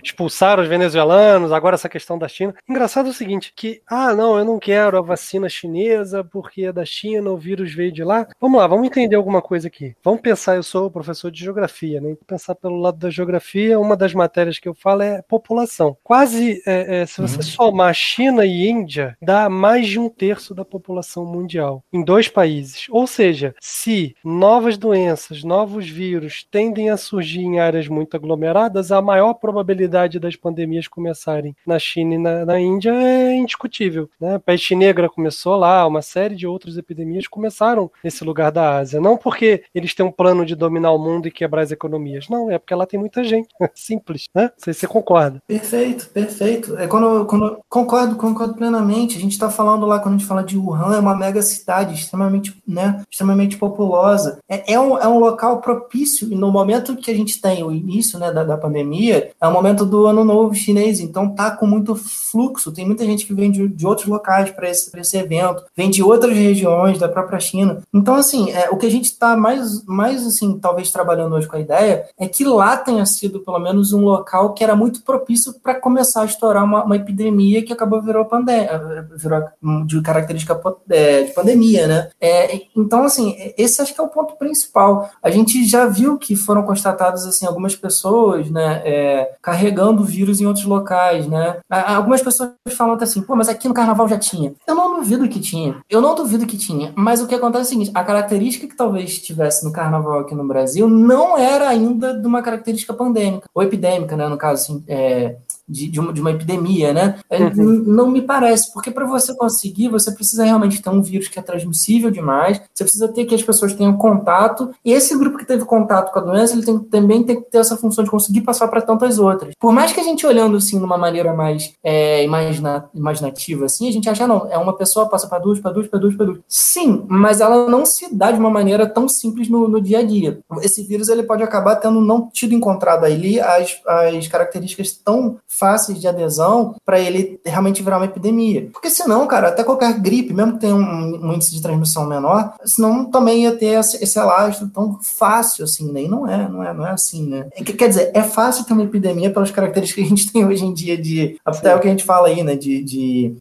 Expulsaram 0.02 0.62
os 0.62 0.68
venezuelanos, 0.68 1.52
agora 1.52 1.74
essa 1.74 1.88
questão 1.88 2.18
da 2.18 2.28
China. 2.28 2.54
Engraçado 2.68 3.06
é 3.08 3.10
o 3.10 3.14
seguinte: 3.14 3.52
que, 3.54 3.82
ah, 3.86 4.14
não, 4.14 4.38
eu 4.38 4.44
não 4.44 4.58
quero 4.58 4.96
a 4.96 5.02
vacina 5.02 5.48
chinesa 5.48 6.24
porque 6.24 6.64
é 6.64 6.72
da 6.72 6.84
China, 6.84 7.30
o 7.30 7.36
vírus 7.36 7.74
veio 7.74 7.92
de 7.92 8.04
lá. 8.04 8.26
Vamos 8.40 8.60
lá, 8.60 8.66
vamos 8.66 8.86
entender 8.86 9.16
alguma 9.16 9.42
coisa 9.42 9.68
aqui. 9.68 9.94
Vamos 10.02 10.20
pensar, 10.20 10.56
eu 10.56 10.62
sou 10.62 10.90
professor 10.90 11.30
de 11.30 11.40
geografia, 11.40 12.00
né? 12.00 12.16
Pensar 12.26 12.54
pelo 12.54 12.80
lado 12.80 12.98
da 12.98 13.10
geografia, 13.10 13.78
uma 13.78 13.96
das 13.96 14.14
matérias 14.14 14.58
que 14.58 14.68
eu 14.68 14.74
falo 14.74 15.02
é 15.02 15.22
população. 15.22 15.81
Quase, 16.02 16.62
é, 16.66 17.02
é, 17.02 17.06
se 17.06 17.20
você 17.20 17.36
uhum. 17.36 17.42
somar 17.42 17.94
China 17.94 18.44
e 18.44 18.68
Índia, 18.68 19.16
dá 19.20 19.48
mais 19.48 19.86
de 19.86 19.98
um 19.98 20.08
terço 20.08 20.54
da 20.54 20.64
população 20.64 21.24
mundial 21.24 21.82
em 21.92 22.02
dois 22.04 22.28
países. 22.28 22.86
Ou 22.90 23.06
seja, 23.06 23.54
se 23.60 24.14
novas 24.24 24.76
doenças, 24.76 25.42
novos 25.42 25.88
vírus 25.88 26.46
tendem 26.50 26.90
a 26.90 26.96
surgir 26.96 27.40
em 27.40 27.60
áreas 27.60 27.88
muito 27.88 28.16
aglomeradas, 28.16 28.92
a 28.92 29.02
maior 29.02 29.34
probabilidade 29.34 30.18
das 30.18 30.36
pandemias 30.36 30.88
começarem 30.88 31.54
na 31.66 31.78
China 31.78 32.14
e 32.14 32.18
na, 32.18 32.44
na 32.44 32.60
Índia 32.60 32.92
é 32.92 33.34
indiscutível. 33.34 34.08
Né? 34.20 34.34
A 34.34 34.38
peste 34.38 34.74
negra 34.74 35.08
começou 35.08 35.56
lá, 35.56 35.86
uma 35.86 36.02
série 36.02 36.34
de 36.34 36.46
outras 36.46 36.76
epidemias 36.76 37.26
começaram 37.26 37.90
nesse 38.02 38.24
lugar 38.24 38.50
da 38.50 38.76
Ásia. 38.78 39.00
Não 39.00 39.16
porque 39.16 39.64
eles 39.74 39.94
têm 39.94 40.04
um 40.04 40.12
plano 40.12 40.44
de 40.44 40.54
dominar 40.54 40.92
o 40.92 40.98
mundo 40.98 41.28
e 41.28 41.30
quebrar 41.30 41.62
as 41.62 41.72
economias. 41.72 42.28
Não, 42.28 42.50
é 42.50 42.58
porque 42.58 42.74
lá 42.74 42.86
tem 42.86 42.98
muita 42.98 43.24
gente. 43.24 43.48
Simples, 43.74 44.26
né? 44.34 44.44
Não 44.44 44.52
sei 44.58 44.72
se 44.72 44.80
você 44.80 44.86
concorda. 44.86 45.42
Perfeito, 45.62 46.08
perfeito. 46.08 46.76
É 46.76 46.88
quando, 46.88 47.24
quando 47.24 47.58
concordo, 47.68 48.16
concordo 48.16 48.54
plenamente. 48.54 49.16
A 49.16 49.20
gente 49.20 49.32
está 49.32 49.48
falando 49.48 49.86
lá, 49.86 50.00
quando 50.00 50.16
a 50.16 50.18
gente 50.18 50.26
fala 50.26 50.42
de 50.42 50.58
Wuhan, 50.58 50.96
é 50.96 50.98
uma 50.98 51.16
mega 51.16 51.40
cidade 51.40 51.94
extremamente, 51.94 52.60
né, 52.66 53.00
extremamente 53.08 53.56
populosa. 53.56 54.40
É, 54.48 54.74
é, 54.74 54.80
um, 54.80 54.98
é 54.98 55.06
um 55.06 55.20
local 55.20 55.60
propício, 55.60 56.30
e 56.32 56.34
no 56.34 56.50
momento 56.50 56.96
que 56.96 57.12
a 57.12 57.14
gente 57.14 57.40
tem 57.40 57.62
o 57.62 57.70
início 57.70 58.18
né, 58.18 58.32
da, 58.32 58.42
da 58.42 58.56
pandemia, 58.56 59.30
é 59.40 59.46
o 59.46 59.52
momento 59.52 59.86
do 59.86 60.06
ano 60.06 60.24
novo 60.24 60.52
chinês, 60.52 60.98
então 60.98 61.32
tá 61.32 61.52
com 61.52 61.66
muito 61.66 61.94
fluxo, 61.94 62.72
tem 62.72 62.84
muita 62.84 63.04
gente 63.04 63.24
que 63.24 63.32
vem 63.32 63.50
de, 63.50 63.68
de 63.68 63.86
outros 63.86 64.08
locais 64.08 64.50
para 64.50 64.68
esse, 64.68 64.90
esse 64.98 65.16
evento, 65.16 65.64
vem 65.76 65.90
de 65.90 66.02
outras 66.02 66.36
regiões 66.36 66.98
da 66.98 67.08
própria 67.08 67.38
China. 67.38 67.82
Então, 67.94 68.16
assim, 68.16 68.50
é, 68.50 68.68
o 68.70 68.76
que 68.76 68.86
a 68.86 68.90
gente 68.90 69.04
está 69.04 69.36
mais, 69.36 69.84
mais, 69.84 70.26
assim, 70.26 70.58
talvez 70.58 70.90
trabalhando 70.90 71.36
hoje 71.36 71.46
com 71.46 71.56
a 71.56 71.60
ideia 71.60 72.06
é 72.18 72.26
que 72.26 72.44
lá 72.44 72.76
tenha 72.76 73.06
sido, 73.06 73.40
pelo 73.40 73.60
menos, 73.60 73.92
um 73.92 74.00
local 74.00 74.54
que 74.54 74.64
era 74.64 74.74
muito 74.74 75.02
propício 75.02 75.51
para 75.62 75.74
começar 75.74 76.22
a 76.22 76.26
estourar 76.26 76.64
uma, 76.64 76.84
uma, 76.84 76.96
epidemia 76.96 77.64
que 77.64 77.72
acabou 77.72 78.02
virou, 78.02 78.24
pandemia, 78.24 79.06
virou 79.16 79.42
de 79.86 80.00
característica 80.02 80.60
é, 80.90 81.22
de 81.24 81.32
pandemia, 81.32 81.86
né? 81.86 82.10
É, 82.20 82.62
então, 82.76 83.04
assim, 83.04 83.36
esse 83.56 83.80
acho 83.80 83.94
que 83.94 84.00
é 84.00 84.04
o 84.04 84.08
ponto 84.08 84.36
principal. 84.36 85.10
A 85.22 85.30
gente 85.30 85.66
já 85.66 85.86
viu 85.86 86.18
que 86.18 86.36
foram 86.36 86.62
constatadas, 86.62 87.26
assim, 87.26 87.46
algumas 87.46 87.74
pessoas, 87.74 88.50
né, 88.50 88.82
é, 88.84 89.34
carregando 89.42 90.04
vírus 90.04 90.40
em 90.40 90.46
outros 90.46 90.64
locais, 90.64 91.26
né? 91.26 91.58
Algumas 91.68 92.22
pessoas 92.22 92.52
falam 92.76 92.96
assim, 93.00 93.22
pô, 93.22 93.34
mas 93.34 93.48
aqui 93.48 93.68
no 93.68 93.74
carnaval 93.74 94.08
já 94.08 94.18
tinha. 94.18 94.54
Eu 94.66 94.74
não 94.74 94.96
duvido 94.96 95.28
que 95.28 95.40
tinha. 95.40 95.76
Eu 95.88 96.00
não 96.00 96.14
duvido 96.14 96.46
que 96.46 96.56
tinha. 96.56 96.92
Mas 96.96 97.20
o 97.20 97.26
que 97.26 97.34
acontece 97.34 97.64
é 97.64 97.66
o 97.66 97.68
seguinte: 97.68 97.90
a 97.94 98.04
característica 98.04 98.66
que 98.66 98.76
talvez 98.76 99.18
tivesse 99.18 99.64
no 99.64 99.72
carnaval 99.72 100.20
aqui 100.20 100.34
no 100.34 100.46
Brasil 100.46 100.88
não 100.88 101.36
era 101.36 101.68
ainda 101.68 102.14
de 102.14 102.26
uma 102.26 102.42
característica 102.42 102.94
pandêmica, 102.94 103.48
ou 103.54 103.62
epidêmica, 103.62 104.16
né? 104.16 104.28
No 104.28 104.36
caso, 104.36 104.62
assim, 104.62 104.84
é, 104.86 105.36
de, 105.68 105.88
de, 105.88 106.00
uma, 106.00 106.12
de 106.12 106.20
uma 106.20 106.30
epidemia, 106.30 106.92
né? 106.92 107.18
É, 107.30 107.44
uhum. 107.44 107.84
Não 107.86 108.10
me 108.10 108.22
parece, 108.22 108.72
porque 108.72 108.90
para 108.90 109.06
você 109.06 109.34
conseguir, 109.34 109.88
você 109.88 110.12
precisa 110.12 110.44
realmente 110.44 110.82
ter 110.82 110.90
um 110.90 111.02
vírus 111.02 111.28
que 111.28 111.38
é 111.38 111.42
transmissível 111.42 112.10
demais, 112.10 112.60
você 112.72 112.84
precisa 112.84 113.08
ter 113.08 113.24
que 113.24 113.34
as 113.34 113.42
pessoas 113.42 113.72
tenham 113.72 113.96
contato, 113.96 114.70
e 114.84 114.92
esse 114.92 115.16
grupo 115.16 115.38
que 115.38 115.46
teve 115.46 115.64
contato 115.64 116.12
com 116.12 116.18
a 116.18 116.22
doença, 116.22 116.54
ele 116.54 116.64
tem, 116.64 116.78
também 116.78 117.22
tem 117.22 117.40
que 117.40 117.50
ter 117.50 117.58
essa 117.58 117.76
função 117.76 118.04
de 118.04 118.10
conseguir 118.10 118.42
passar 118.42 118.68
para 118.68 118.82
tantas 118.82 119.18
outras. 119.18 119.54
Por 119.58 119.72
mais 119.72 119.92
que 119.92 120.00
a 120.00 120.04
gente 120.04 120.26
olhando 120.26 120.56
assim, 120.56 120.78
de 120.78 120.84
uma 120.84 120.98
maneira 120.98 121.32
mais 121.32 121.72
é, 121.82 122.24
imagina, 122.24 122.88
imaginativa, 122.94 123.66
assim, 123.66 123.88
a 123.88 123.92
gente 123.92 124.08
acha, 124.08 124.26
não, 124.26 124.48
é 124.50 124.58
uma 124.58 124.76
pessoa 124.76 125.08
passa 125.08 125.26
para 125.26 125.38
duas, 125.38 125.60
para 125.60 125.72
duas, 125.72 125.86
para 125.86 125.98
duas, 125.98 126.14
para 126.14 126.26
duas. 126.26 126.38
Sim, 126.48 127.04
mas 127.08 127.40
ela 127.40 127.68
não 127.68 127.86
se 127.86 128.14
dá 128.14 128.30
de 128.30 128.38
uma 128.38 128.50
maneira 128.50 128.86
tão 128.86 129.08
simples 129.08 129.48
no, 129.48 129.68
no 129.68 129.80
dia 129.80 130.00
a 130.00 130.02
dia. 130.02 130.40
Esse 130.60 130.82
vírus 130.82 131.08
ele 131.08 131.22
pode 131.22 131.42
acabar 131.42 131.76
tendo 131.76 132.00
não 132.00 132.28
tido 132.30 132.54
encontrado 132.54 133.04
ali 133.04 133.40
as, 133.40 133.80
as 133.86 134.28
características 134.28 134.92
tão 134.92 135.38
fáceis 135.58 136.00
de 136.00 136.08
adesão 136.08 136.74
para 136.84 136.98
ele 136.98 137.40
realmente 137.44 137.82
virar 137.82 137.98
uma 137.98 138.06
epidemia. 138.06 138.68
Porque 138.72 138.90
senão, 138.90 139.26
cara, 139.26 139.48
até 139.48 139.62
qualquer 139.62 139.98
gripe, 140.00 140.32
mesmo 140.32 140.54
que 140.54 140.60
tenha 140.60 140.74
um, 140.74 141.26
um 141.26 141.32
índice 141.32 141.52
de 141.52 141.62
transmissão 141.62 142.06
menor, 142.06 142.54
senão 142.64 143.04
também 143.04 143.42
ia 143.42 143.52
ter 143.52 143.78
esse, 143.78 144.02
esse 144.02 144.18
elástico 144.18 144.70
tão 144.70 144.98
fácil 145.02 145.64
assim, 145.64 145.92
né? 145.92 146.02
E 146.02 146.08
não 146.08 146.26
é, 146.26 146.48
não 146.48 146.64
é, 146.64 146.72
não 146.72 146.86
é 146.86 146.90
assim, 146.90 147.28
né? 147.28 147.48
É, 147.54 147.62
quer 147.62 147.88
dizer, 147.88 148.10
é 148.14 148.22
fácil 148.22 148.64
ter 148.64 148.72
uma 148.72 148.84
epidemia 148.84 149.30
pelas 149.30 149.50
características 149.50 150.02
que 150.02 150.06
a 150.06 150.16
gente 150.16 150.30
tem 150.32 150.44
hoje 150.44 150.64
em 150.64 150.72
dia 150.72 150.96
de 150.96 151.38
até 151.44 151.74
o 151.74 151.80
que 151.80 151.86
a 151.86 151.90
gente 151.90 152.04
fala 152.04 152.28
aí, 152.28 152.42
né? 152.42 152.56
De, 152.56 152.82
de 152.82 153.36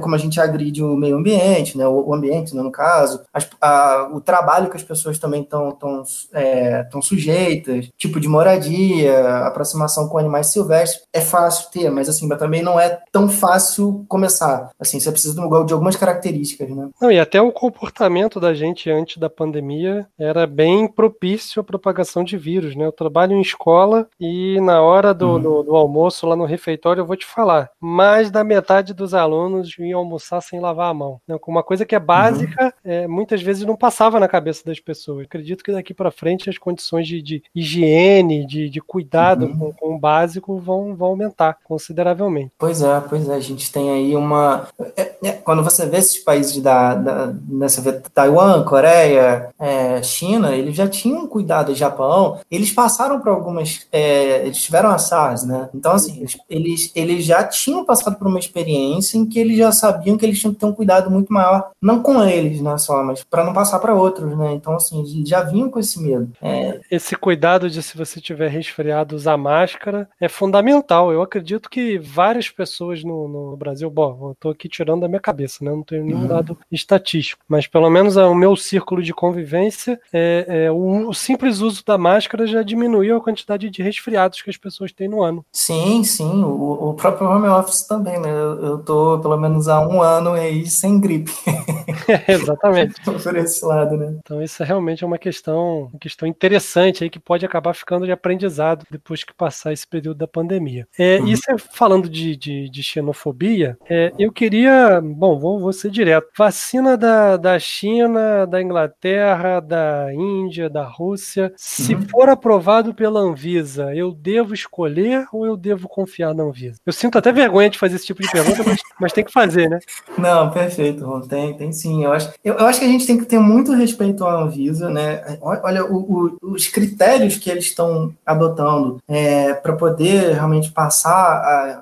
como 0.00 0.14
a 0.14 0.18
gente 0.18 0.40
agride 0.40 0.82
o 0.82 0.96
meio 0.96 1.16
ambiente, 1.16 1.76
né? 1.76 1.86
O, 1.86 2.08
o 2.08 2.14
ambiente, 2.14 2.54
né, 2.54 2.62
no 2.62 2.72
caso, 2.72 3.20
as, 3.32 3.48
a, 3.60 4.08
o 4.12 4.20
trabalho 4.20 4.70
que 4.70 4.76
as 4.76 4.82
pessoas 4.82 5.18
também 5.18 5.42
estão 5.42 5.72
tão, 5.72 6.02
é, 6.32 6.84
tão 6.84 7.02
sujeitas, 7.02 7.88
tipo 7.96 8.18
de 8.18 8.28
moradia, 8.28 9.46
aproximação 9.46 10.08
com 10.08 10.18
animais 10.18 10.48
silvestres, 10.48 11.02
é 11.12 11.20
fácil 11.20 11.49
fácil 11.50 11.70
ter, 11.70 11.90
mas 11.90 12.08
assim, 12.08 12.26
mas 12.26 12.38
também 12.38 12.62
não 12.62 12.78
é 12.78 13.00
tão 13.10 13.28
fácil 13.28 14.04
começar. 14.08 14.70
Assim, 14.78 15.00
você 15.00 15.10
precisa 15.10 15.34
de, 15.34 15.66
de 15.66 15.72
algumas 15.72 15.96
características, 15.96 16.70
né? 16.70 16.88
Não, 17.00 17.10
e 17.10 17.18
até 17.18 17.42
o 17.42 17.52
comportamento 17.52 18.38
da 18.38 18.54
gente 18.54 18.88
antes 18.88 19.18
da 19.18 19.28
pandemia 19.28 20.06
era 20.18 20.46
bem 20.46 20.86
propício 20.86 21.60
à 21.60 21.64
propagação 21.64 22.22
de 22.22 22.38
vírus, 22.38 22.76
né? 22.76 22.86
Eu 22.86 22.92
trabalho 22.92 23.32
em 23.32 23.40
escola 23.40 24.08
e 24.18 24.60
na 24.60 24.80
hora 24.80 25.12
do, 25.12 25.32
uhum. 25.32 25.42
do, 25.42 25.62
do, 25.64 25.76
almoço 25.76 26.26
lá 26.26 26.36
no 26.36 26.44
refeitório 26.44 27.00
eu 27.00 27.06
vou 27.06 27.16
te 27.16 27.26
falar, 27.26 27.70
mais 27.80 28.30
da 28.30 28.44
metade 28.44 28.94
dos 28.94 29.12
alunos 29.12 29.76
iam 29.78 29.98
almoçar 29.98 30.40
sem 30.40 30.60
lavar 30.60 30.90
a 30.90 30.94
mão. 30.94 31.20
Né? 31.26 31.36
Uma 31.46 31.62
coisa 31.64 31.84
que 31.84 31.96
é 31.96 31.98
básica, 31.98 32.66
uhum. 32.84 32.92
é, 32.92 33.06
muitas 33.08 33.42
vezes 33.42 33.66
não 33.66 33.76
passava 33.76 34.20
na 34.20 34.28
cabeça 34.28 34.62
das 34.64 34.78
pessoas. 34.78 35.24
acredito 35.24 35.64
que 35.64 35.72
daqui 35.72 35.92
para 35.92 36.10
frente 36.10 36.48
as 36.48 36.58
condições 36.58 37.08
de, 37.08 37.20
de 37.20 37.42
higiene, 37.54 38.46
de, 38.46 38.70
de 38.70 38.80
cuidado 38.80 39.46
uhum. 39.46 39.58
com, 39.58 39.72
com 39.72 39.94
o 39.96 39.98
básico 39.98 40.58
vão, 40.58 40.94
vão 40.94 41.08
aumentar 41.08 41.39
consideravelmente. 41.64 42.52
Pois 42.58 42.82
é, 42.82 43.00
pois 43.08 43.28
é, 43.28 43.34
a 43.34 43.40
gente 43.40 43.70
tem 43.72 43.90
aí 43.90 44.16
uma. 44.16 44.68
É, 44.96 45.12
é, 45.22 45.32
quando 45.32 45.62
você 45.62 45.86
vê 45.86 45.98
esses 45.98 46.18
países 46.18 46.60
da, 46.62 46.94
da 46.94 47.32
nessa 47.48 47.80
Taiwan, 48.14 48.64
Coreia, 48.64 49.50
é, 49.58 50.02
China, 50.02 50.54
eles 50.54 50.76
já 50.76 50.88
tinham 50.88 51.26
cuidado, 51.26 51.74
Japão, 51.74 52.38
eles 52.50 52.72
passaram 52.72 53.20
por 53.20 53.28
algumas. 53.30 53.86
É, 53.92 54.46
eles 54.46 54.62
tiveram 54.62 54.90
a 54.90 54.98
SARS, 54.98 55.44
né? 55.44 55.68
Então, 55.74 55.92
assim, 55.92 56.24
eles, 56.48 56.92
eles 56.94 57.24
já 57.24 57.44
tinham 57.44 57.84
passado 57.84 58.16
por 58.16 58.26
uma 58.26 58.38
experiência 58.38 59.16
em 59.16 59.26
que 59.26 59.38
eles 59.38 59.56
já 59.56 59.72
sabiam 59.72 60.16
que 60.16 60.24
eles 60.24 60.38
tinham 60.38 60.52
que 60.52 60.60
ter 60.60 60.66
um 60.66 60.72
cuidado 60.72 61.10
muito 61.10 61.32
maior, 61.32 61.70
não 61.80 62.02
com 62.02 62.22
eles, 62.22 62.60
né, 62.60 62.76
só, 62.78 63.02
mas 63.02 63.22
para 63.24 63.44
não 63.44 63.52
passar 63.52 63.78
para 63.78 63.94
outros, 63.94 64.36
né? 64.36 64.52
Então, 64.52 64.74
assim, 64.74 65.00
eles 65.00 65.28
já 65.28 65.42
vinham 65.42 65.70
com 65.70 65.78
esse 65.78 66.00
medo. 66.00 66.30
É... 66.42 66.80
Esse 66.90 67.16
cuidado 67.16 67.68
de 67.70 67.82
se 67.82 67.96
você 67.96 68.20
tiver 68.20 68.48
resfriado 68.48 69.16
usar 69.16 69.36
máscara 69.36 70.08
é 70.20 70.28
fundamental. 70.28 71.12
Eu 71.12 71.22
acredito 71.30 71.70
que 71.70 71.98
várias 71.98 72.48
pessoas 72.48 73.04
no, 73.04 73.28
no 73.28 73.56
Brasil, 73.56 73.88
bom, 73.88 74.30
eu 74.30 74.36
tô 74.38 74.50
aqui 74.50 74.68
tirando 74.68 75.02
da 75.02 75.08
minha 75.08 75.20
cabeça, 75.20 75.64
né? 75.64 75.70
Não 75.70 75.82
tenho 75.82 76.04
nenhum 76.04 76.22
uhum. 76.22 76.26
dado 76.26 76.58
estatístico, 76.70 77.42
mas 77.48 77.66
pelo 77.66 77.88
menos 77.88 78.16
o 78.16 78.34
meu 78.34 78.56
círculo 78.56 79.02
de 79.02 79.14
convivência, 79.14 80.00
é, 80.12 80.64
é 80.66 80.70
o, 80.70 81.08
o, 81.08 81.14
simples 81.14 81.60
uso 81.60 81.84
da 81.84 81.96
máscara 81.96 82.46
já 82.46 82.62
diminuiu 82.62 83.16
a 83.16 83.20
quantidade 83.20 83.70
de 83.70 83.82
resfriados 83.82 84.42
que 84.42 84.50
as 84.50 84.56
pessoas 84.56 84.92
têm 84.92 85.08
no 85.08 85.22
ano. 85.22 85.44
Sim, 85.52 86.02
sim. 86.02 86.42
O, 86.42 86.90
o 86.90 86.94
próprio 86.94 87.28
home 87.28 87.48
office 87.48 87.86
também, 87.86 88.18
né? 88.20 88.30
Eu, 88.30 88.64
eu 88.64 88.78
tô 88.78 89.18
pelo 89.20 89.36
menos 89.36 89.68
há 89.68 89.86
um 89.86 90.02
ano 90.02 90.32
aí 90.32 90.66
sem 90.66 91.00
gripe. 91.00 91.32
É, 92.08 92.32
exatamente. 92.32 92.94
Por 93.04 93.36
esse 93.36 93.64
lado, 93.64 93.96
né? 93.96 94.16
Então 94.18 94.42
isso 94.42 94.64
realmente 94.64 95.04
é 95.04 95.06
uma 95.06 95.18
questão, 95.18 95.90
uma 95.92 95.98
questão 96.00 96.26
interessante 96.26 97.04
aí 97.04 97.10
que 97.10 97.20
pode 97.20 97.44
acabar 97.44 97.74
ficando 97.74 98.04
de 98.04 98.10
aprendizado 98.10 98.84
depois 98.90 99.22
que 99.22 99.32
passar 99.32 99.72
esse 99.72 99.86
período 99.86 100.18
da 100.18 100.26
pandemia. 100.26 100.88
É, 100.98 101.19
uhum. 101.20 101.28
Isso 101.28 101.50
é 101.50 101.56
falando 101.58 102.08
de, 102.08 102.36
de, 102.36 102.68
de 102.68 102.82
xenofobia, 102.82 103.78
é, 103.88 104.12
eu 104.18 104.32
queria, 104.32 105.00
bom, 105.00 105.38
vou, 105.38 105.60
vou 105.60 105.72
ser 105.72 105.90
direto. 105.90 106.28
Vacina 106.36 106.96
da, 106.96 107.36
da 107.36 107.58
China, 107.58 108.46
da 108.46 108.60
Inglaterra, 108.60 109.60
da 109.60 110.12
Índia, 110.12 110.68
da 110.68 110.84
Rússia, 110.84 111.52
se 111.56 111.94
uhum. 111.94 112.02
for 112.02 112.28
aprovado 112.28 112.94
pela 112.94 113.20
Anvisa, 113.20 113.94
eu 113.94 114.12
devo 114.12 114.54
escolher 114.54 115.26
ou 115.32 115.46
eu 115.46 115.56
devo 115.56 115.88
confiar 115.88 116.34
na 116.34 116.42
Anvisa? 116.42 116.78
Eu 116.84 116.92
sinto 116.92 117.18
até 117.18 117.32
vergonha 117.32 117.70
de 117.70 117.78
fazer 117.78 117.96
esse 117.96 118.06
tipo 118.06 118.22
de 118.22 118.30
pergunta, 118.30 118.62
mas, 118.66 118.80
mas 119.00 119.12
tem 119.12 119.24
que 119.24 119.32
fazer, 119.32 119.68
né? 119.68 119.78
Não, 120.18 120.50
perfeito, 120.50 121.04
Ron. 121.04 121.20
Tem, 121.22 121.54
tem 121.54 121.72
sim. 121.72 122.04
Eu 122.04 122.12
acho, 122.12 122.32
eu, 122.44 122.54
eu 122.54 122.66
acho 122.66 122.80
que 122.80 122.86
a 122.86 122.88
gente 122.88 123.06
tem 123.06 123.18
que 123.18 123.24
ter 123.24 123.38
muito 123.38 123.72
respeito 123.72 124.24
à 124.24 124.42
Anvisa, 124.42 124.88
né? 124.90 125.38
Olha, 125.40 125.84
o, 125.84 125.96
o, 125.96 126.36
os 126.54 126.68
critérios 126.68 127.36
que 127.36 127.50
eles 127.50 127.64
estão 127.64 128.12
adotando 128.24 128.98
é, 129.08 129.54
para 129.54 129.74
poder 129.74 130.34
realmente 130.34 130.70
passar 130.70 131.09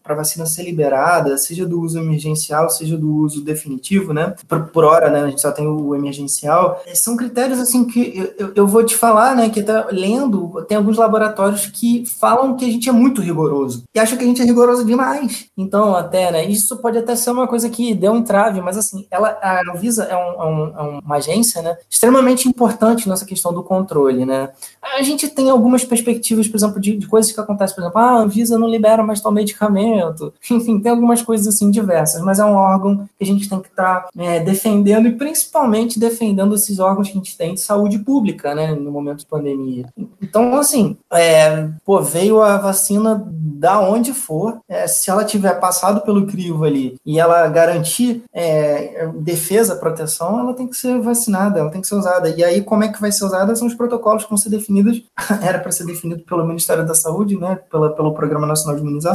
para 0.02 0.14
a 0.14 0.16
vacina 0.16 0.46
ser 0.46 0.62
liberada, 0.62 1.36
seja 1.36 1.66
do 1.66 1.80
uso 1.80 1.98
emergencial, 1.98 2.70
seja 2.70 2.96
do 2.96 3.12
uso 3.14 3.42
definitivo, 3.42 4.12
né? 4.12 4.34
Por, 4.46 4.66
por 4.68 4.84
hora, 4.84 5.10
né? 5.10 5.22
A 5.22 5.28
gente 5.28 5.40
só 5.40 5.52
tem 5.52 5.66
o 5.66 5.94
emergencial. 5.94 6.82
São 6.94 7.16
critérios 7.16 7.58
assim 7.58 7.84
que 7.84 8.34
eu, 8.38 8.52
eu 8.54 8.66
vou 8.66 8.84
te 8.84 8.96
falar, 8.96 9.34
né? 9.34 9.48
Que 9.48 9.62
tá 9.62 9.88
lendo, 9.90 10.64
tem 10.68 10.76
alguns 10.76 10.96
laboratórios 10.96 11.66
que 11.66 12.04
falam 12.06 12.56
que 12.56 12.64
a 12.64 12.70
gente 12.70 12.88
é 12.88 12.92
muito 12.92 13.20
rigoroso 13.20 13.84
e 13.94 13.98
acham 13.98 14.16
que 14.16 14.24
a 14.24 14.26
gente 14.26 14.42
é 14.42 14.44
rigoroso 14.44 14.84
demais. 14.84 15.48
Então, 15.56 15.94
até, 15.94 16.30
né? 16.30 16.44
Isso 16.44 16.76
pode 16.78 16.98
até 16.98 17.14
ser 17.16 17.30
uma 17.30 17.46
coisa 17.46 17.68
que 17.68 17.94
deu 17.94 18.12
um 18.12 18.18
entrave, 18.18 18.60
mas 18.60 18.76
assim, 18.76 19.06
ela, 19.10 19.38
a 19.40 19.62
Anvisa 19.70 20.04
é, 20.04 20.16
um, 20.16 20.42
é, 20.42 20.46
um, 20.46 20.78
é 20.78 21.00
uma 21.04 21.16
agência, 21.16 21.62
né? 21.62 21.76
Extremamente 21.88 22.48
importante 22.48 23.08
nessa 23.08 23.24
questão 23.24 23.52
do 23.52 23.62
controle, 23.62 24.24
né? 24.24 24.50
A 24.82 25.02
gente 25.02 25.28
tem 25.28 25.50
algumas 25.50 25.84
perspectivas, 25.84 26.48
por 26.48 26.56
exemplo, 26.56 26.80
de, 26.80 26.96
de 26.96 27.06
coisas 27.06 27.32
que 27.32 27.40
acontecem, 27.40 27.74
por 27.74 27.82
exemplo, 27.82 28.00
ah, 28.00 28.10
a 28.10 28.18
Anvisa 28.18 28.58
não 28.58 28.68
libera 28.68 29.02
mais 29.02 29.17
tal 29.22 29.32
medicamento. 29.32 30.32
Enfim, 30.50 30.80
tem 30.80 30.90
algumas 30.90 31.22
coisas 31.22 31.46
assim 31.46 31.70
diversas, 31.70 32.22
mas 32.22 32.38
é 32.38 32.44
um 32.44 32.54
órgão 32.54 33.08
que 33.18 33.24
a 33.24 33.26
gente 33.26 33.48
tem 33.48 33.60
que 33.60 33.68
estar 33.68 34.00
tá, 34.00 34.08
é, 34.16 34.40
defendendo 34.40 35.08
e 35.08 35.12
principalmente 35.12 35.98
defendendo 35.98 36.54
esses 36.54 36.78
órgãos 36.78 37.08
que 37.08 37.14
a 37.14 37.16
gente 37.16 37.36
tem 37.36 37.54
de 37.54 37.60
saúde 37.60 37.98
pública, 37.98 38.54
né, 38.54 38.74
no 38.74 38.90
momento 38.90 39.20
de 39.20 39.26
pandemia. 39.26 39.86
Então, 40.20 40.56
assim, 40.56 40.96
é, 41.12 41.68
pô, 41.84 42.00
veio 42.00 42.42
a 42.42 42.56
vacina 42.56 43.22
da 43.30 43.80
onde 43.80 44.12
for, 44.12 44.60
é, 44.68 44.86
se 44.86 45.10
ela 45.10 45.24
tiver 45.24 45.58
passado 45.60 46.00
pelo 46.02 46.26
crivo 46.26 46.64
ali 46.64 46.96
e 47.04 47.18
ela 47.18 47.46
garantir 47.48 48.22
é, 48.32 49.08
defesa, 49.16 49.76
proteção, 49.76 50.38
ela 50.38 50.54
tem 50.54 50.66
que 50.66 50.76
ser 50.76 51.00
vacinada, 51.00 51.60
ela 51.60 51.70
tem 51.70 51.80
que 51.80 51.86
ser 51.86 51.96
usada. 51.96 52.28
E 52.30 52.44
aí, 52.44 52.62
como 52.62 52.84
é 52.84 52.88
que 52.88 53.00
vai 53.00 53.10
ser 53.10 53.24
usada? 53.24 53.54
São 53.56 53.66
os 53.66 53.74
protocolos 53.74 54.24
que 54.24 54.30
vão 54.30 54.38
ser 54.38 54.50
definidos, 54.50 55.02
era 55.42 55.58
para 55.58 55.72
ser 55.72 55.84
definido 55.84 56.22
pelo 56.22 56.46
Ministério 56.46 56.86
da 56.86 56.94
Saúde, 56.94 57.36
né, 57.36 57.58
pela, 57.70 57.90
pelo 57.90 58.14
Programa 58.14 58.46
Nacional 58.46 58.76
de 58.76 58.82
Imunização, 58.82 59.07